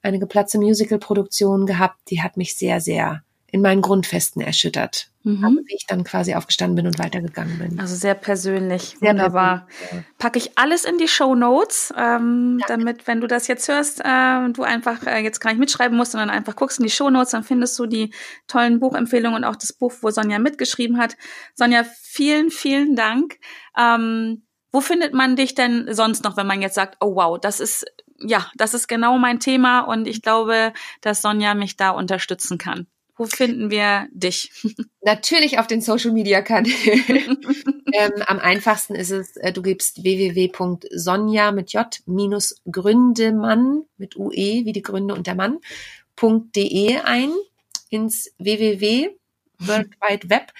eine 0.02 0.18
geplatzte 0.18 0.58
Musical-Produktion 0.58 1.66
gehabt, 1.66 1.98
die 2.10 2.22
hat 2.22 2.36
mich 2.36 2.56
sehr, 2.56 2.80
sehr 2.80 3.22
in 3.52 3.60
meinen 3.60 3.82
Grundfesten 3.82 4.40
erschüttert. 4.40 5.10
Mhm. 5.24 5.60
Wie 5.66 5.76
ich 5.76 5.86
dann 5.86 6.02
quasi 6.02 6.34
aufgestanden 6.34 6.74
bin 6.74 6.86
und 6.86 6.98
weitergegangen 6.98 7.58
bin. 7.58 7.78
Also 7.78 7.94
sehr 7.94 8.14
persönlich, 8.14 8.96
sehr 8.98 9.10
wunderbar. 9.10 9.66
Persönlich, 9.68 10.06
ja. 10.06 10.14
Packe 10.18 10.38
ich 10.38 10.58
alles 10.58 10.84
in 10.84 10.98
die 10.98 11.06
Show 11.06 11.34
Notes, 11.34 11.92
ähm, 11.96 12.60
damit, 12.66 13.06
wenn 13.06 13.20
du 13.20 13.28
das 13.28 13.46
jetzt 13.46 13.68
hörst, 13.68 14.00
äh, 14.00 14.48
du 14.52 14.62
einfach 14.62 15.06
äh, 15.06 15.22
jetzt 15.22 15.40
gar 15.40 15.50
nicht 15.50 15.60
mitschreiben 15.60 15.96
musst, 15.96 16.12
sondern 16.12 16.30
einfach 16.30 16.56
guckst 16.56 16.80
in 16.80 16.84
die 16.84 16.90
Show 16.90 17.10
Notes, 17.10 17.30
dann 17.32 17.44
findest 17.44 17.78
du 17.78 17.86
die 17.86 18.12
tollen 18.48 18.80
Buchempfehlungen 18.80 19.36
und 19.36 19.44
auch 19.44 19.56
das 19.56 19.74
Buch, 19.74 19.92
wo 20.00 20.10
Sonja 20.10 20.38
mitgeschrieben 20.38 20.98
hat. 20.98 21.16
Sonja, 21.54 21.84
vielen, 21.84 22.50
vielen 22.50 22.96
Dank. 22.96 23.38
Ähm, 23.78 24.42
wo 24.72 24.80
findet 24.80 25.12
man 25.12 25.36
dich 25.36 25.54
denn 25.54 25.86
sonst 25.92 26.24
noch, 26.24 26.38
wenn 26.38 26.46
man 26.46 26.62
jetzt 26.62 26.74
sagt, 26.74 26.96
oh 27.00 27.14
wow, 27.14 27.38
das 27.38 27.60
ist 27.60 27.84
ja, 28.24 28.50
das 28.56 28.74
ist 28.74 28.88
genau 28.88 29.18
mein 29.18 29.40
Thema 29.40 29.80
und 29.80 30.06
ich 30.06 30.22
glaube, 30.22 30.72
dass 31.00 31.22
Sonja 31.22 31.54
mich 31.54 31.76
da 31.76 31.90
unterstützen 31.90 32.58
kann. 32.58 32.86
Wo 33.16 33.26
finden 33.26 33.70
wir 33.70 34.08
dich? 34.12 34.50
Natürlich 35.02 35.58
auf 35.58 35.66
den 35.66 35.80
Social 35.80 36.12
Media 36.12 36.40
Kanälen. 36.42 37.38
ähm, 37.92 38.12
am 38.26 38.38
einfachsten 38.38 38.94
ist 38.94 39.10
es, 39.10 39.36
äh, 39.36 39.52
du 39.52 39.62
gibst 39.62 40.02
www.sonja 40.02 41.52
mit 41.52 41.72
J 41.72 41.86
minus 42.06 42.56
Gründemann 42.70 43.82
mit 43.98 44.16
UE 44.16 44.64
wie 44.64 44.72
die 44.72 44.82
Gründe 44.82 45.14
und 45.14 45.26
der 45.26 45.34
Mann.de 45.34 46.96
ein 47.04 47.32
ins 47.90 48.32
www 48.38 49.10
World 49.68 49.90
Wide 50.00 50.30
Web 50.30 50.52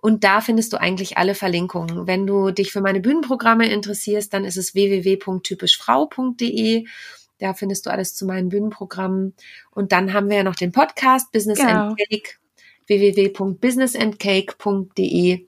und 0.00 0.24
da 0.24 0.40
findest 0.40 0.72
du 0.72 0.80
eigentlich 0.80 1.18
alle 1.18 1.34
Verlinkungen. 1.34 2.06
Wenn 2.06 2.26
du 2.26 2.50
dich 2.50 2.72
für 2.72 2.80
meine 2.80 3.00
Bühnenprogramme 3.00 3.68
interessierst, 3.68 4.32
dann 4.32 4.44
ist 4.44 4.56
es 4.56 4.74
www.typischfrau.de. 4.74 6.86
Da 7.38 7.54
findest 7.54 7.86
du 7.86 7.90
alles 7.90 8.14
zu 8.14 8.24
meinen 8.26 8.48
Bühnenprogrammen. 8.48 9.34
Und 9.70 9.90
dann 9.92 10.12
haben 10.12 10.28
wir 10.28 10.36
ja 10.38 10.44
noch 10.44 10.56
den 10.56 10.72
Podcast 10.72 11.30
Business 11.32 11.58
genau. 11.58 11.88
and 11.88 11.98
Cake 11.98 12.34
www.businessandcake.de. 12.86 15.46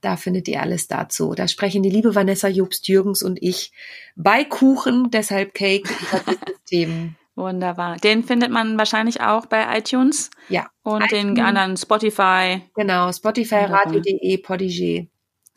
Da 0.00 0.16
findet 0.16 0.48
ihr 0.48 0.60
alles 0.60 0.88
dazu. 0.88 1.34
Da 1.34 1.46
sprechen 1.46 1.84
die 1.84 1.90
liebe 1.90 2.16
Vanessa 2.16 2.48
Jobst 2.48 2.88
Jürgens 2.88 3.22
und 3.22 3.40
ich 3.40 3.70
bei 4.16 4.42
Kuchen, 4.44 5.10
deshalb 5.10 5.54
Cake 5.54 5.88
über 5.88 6.18
Business-Themen. 6.18 7.16
Wunderbar. 7.34 7.96
Den 7.96 8.24
findet 8.24 8.50
man 8.50 8.76
wahrscheinlich 8.78 9.22
auch 9.22 9.46
bei 9.46 9.78
iTunes. 9.78 10.30
Ja. 10.48 10.66
Und 10.82 11.04
iTunes. 11.04 11.34
den 11.34 11.40
anderen 11.40 11.76
Spotify. 11.76 12.62
Genau, 12.74 13.10
Spotify, 13.10 13.64
radio.de, 13.64 14.36
Podigé. 14.42 15.08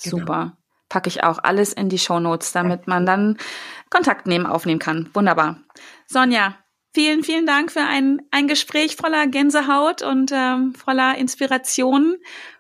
Genau. 0.02 0.18
Super. 0.18 0.58
Packe 0.88 1.10
ich 1.10 1.24
auch 1.24 1.40
alles 1.40 1.74
in 1.74 1.90
die 1.90 1.98
Show 1.98 2.20
Notes, 2.20 2.54
damit 2.54 2.88
man 2.88 3.06
dann 3.06 3.38
Kontakt 3.90 4.28
nehmen, 4.28 4.46
aufnehmen 4.46 4.80
kann. 4.80 5.10
Wunderbar. 5.14 5.60
Sonja, 6.08 6.56
vielen, 6.94 7.24
vielen 7.24 7.46
Dank 7.46 7.72
für 7.72 7.82
ein, 7.82 8.22
ein 8.32 8.48
Gespräch 8.48 8.96
voller 8.96 9.28
Gänsehaut 9.28 10.02
und 10.02 10.32
ähm, 10.34 10.74
voller 10.76 11.18
Inspiration. 11.18 12.16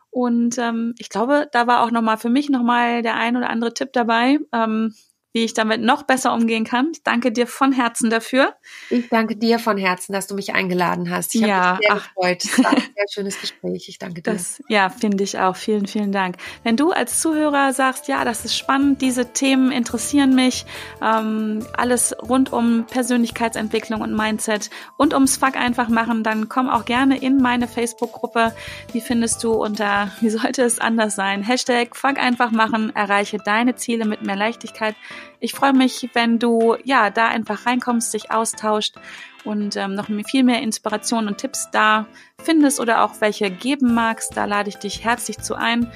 Und 0.09 0.57
ähm, 0.57 0.93
ich 0.97 1.09
glaube, 1.09 1.47
da 1.51 1.67
war 1.67 1.83
auch 1.83 1.91
nochmal 1.91 2.17
für 2.17 2.29
mich 2.29 2.49
nochmal 2.49 3.01
der 3.01 3.15
ein 3.15 3.37
oder 3.37 3.49
andere 3.49 3.73
Tipp 3.73 3.93
dabei. 3.93 4.39
Ähm, 4.51 4.93
wie 5.35 5.43
ich 5.43 5.53
damit 5.53 5.81
noch 5.81 6.03
besser 6.03 6.33
umgehen 6.33 6.63
kann. 6.63 6.91
Ich 6.93 7.03
danke 7.03 7.29
dir 7.29 7.45
von 7.45 7.73
Herzen 7.73 8.09
dafür. 8.09 8.55
Ich 8.89 9.09
danke 9.09 9.35
dir 9.35 9.59
von 9.59 9.75
Herzen, 9.77 10.13
dass 10.13 10.27
du 10.27 10.35
mich 10.35 10.53
eingeladen 10.53 11.09
hast. 11.09 11.35
Ich 11.35 11.41
ja, 11.41 11.47
habe 11.47 11.77
mich 11.77 11.87
sehr 11.87 11.97
ach. 11.97 12.07
gefreut. 12.07 12.45
Es 12.45 12.63
war 12.63 12.71
ein 12.71 12.77
sehr 12.95 13.05
schönes 13.11 13.41
Gespräch. 13.41 13.89
Ich 13.89 13.99
danke 13.99 14.21
dir. 14.21 14.31
Das, 14.31 14.63
ja, 14.69 14.87
finde 14.87 15.25
ich 15.25 15.37
auch. 15.37 15.57
Vielen, 15.57 15.87
vielen 15.87 16.13
Dank. 16.13 16.37
Wenn 16.63 16.77
du 16.77 16.91
als 16.91 17.19
Zuhörer 17.19 17.73
sagst, 17.73 18.07
ja, 18.07 18.23
das 18.23 18.45
ist 18.45 18.57
spannend, 18.57 19.01
diese 19.01 19.33
Themen 19.33 19.73
interessieren 19.73 20.35
mich, 20.35 20.65
ähm, 21.01 21.67
alles 21.75 22.15
rund 22.17 22.53
um 22.53 22.85
Persönlichkeitsentwicklung 22.89 23.99
und 23.99 24.15
Mindset 24.15 24.69
und 24.95 25.13
ums 25.13 25.35
Fuck 25.35 25.57
einfach 25.57 25.89
machen, 25.89 26.23
dann 26.23 26.47
komm 26.47 26.69
auch 26.69 26.85
gerne 26.85 27.17
in 27.17 27.41
meine 27.41 27.67
Facebook-Gruppe. 27.67 28.55
Die 28.93 29.01
findest 29.01 29.43
du 29.43 29.51
unter, 29.51 30.13
wie 30.21 30.29
sollte 30.29 30.63
es 30.63 30.79
anders 30.79 31.13
sein? 31.17 31.43
Hashtag 31.43 31.97
Fuck 31.97 32.19
einfach 32.19 32.51
machen, 32.51 32.95
erreiche 32.95 33.37
deine 33.37 33.75
Ziele 33.75 34.05
mit 34.05 34.21
mehr 34.21 34.37
Leichtigkeit. 34.37 34.95
Ich 35.39 35.53
freue 35.53 35.73
mich, 35.73 36.09
wenn 36.13 36.39
du 36.39 36.75
ja 36.83 37.09
da 37.09 37.27
einfach 37.27 37.65
reinkommst, 37.65 38.13
dich 38.13 38.31
austauscht 38.31 38.95
und 39.43 39.75
ähm, 39.75 39.95
noch 39.95 40.07
viel 40.27 40.43
mehr 40.43 40.61
Inspiration 40.61 41.27
und 41.27 41.37
Tipps 41.37 41.69
da 41.71 42.07
findest 42.43 42.79
oder 42.79 43.03
auch 43.03 43.21
welche 43.21 43.51
geben 43.51 43.93
magst. 43.93 44.35
Da 44.35 44.45
lade 44.45 44.69
ich 44.69 44.77
dich 44.77 45.03
herzlich 45.03 45.39
zu 45.39 45.55
ein. 45.55 45.91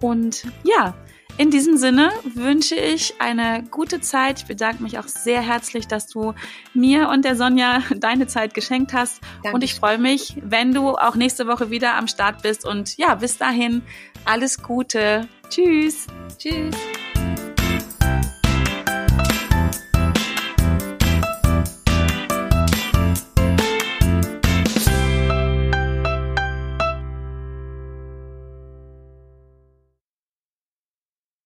Und 0.00 0.44
ja, 0.64 0.94
in 1.36 1.50
diesem 1.50 1.78
Sinne 1.78 2.10
wünsche 2.34 2.74
ich 2.74 3.14
eine 3.18 3.64
gute 3.70 4.00
Zeit. 4.00 4.40
Ich 4.40 4.46
bedanke 4.46 4.82
mich 4.82 4.98
auch 4.98 5.08
sehr 5.08 5.40
herzlich, 5.40 5.88
dass 5.88 6.06
du 6.06 6.34
mir 6.74 7.08
und 7.08 7.24
der 7.24 7.36
Sonja 7.36 7.82
deine 7.96 8.26
Zeit 8.26 8.52
geschenkt 8.52 8.92
hast. 8.92 9.22
Danke. 9.42 9.54
Und 9.54 9.64
ich 9.64 9.74
freue 9.74 9.98
mich, 9.98 10.36
wenn 10.42 10.74
du 10.74 10.90
auch 10.90 11.14
nächste 11.14 11.46
Woche 11.46 11.70
wieder 11.70 11.96
am 11.96 12.08
Start 12.08 12.42
bist. 12.42 12.66
Und 12.66 12.98
ja, 12.98 13.14
bis 13.14 13.38
dahin 13.38 13.82
alles 14.26 14.62
Gute. 14.62 15.28
Tschüss. 15.48 16.06
Tschüss. 16.36 16.76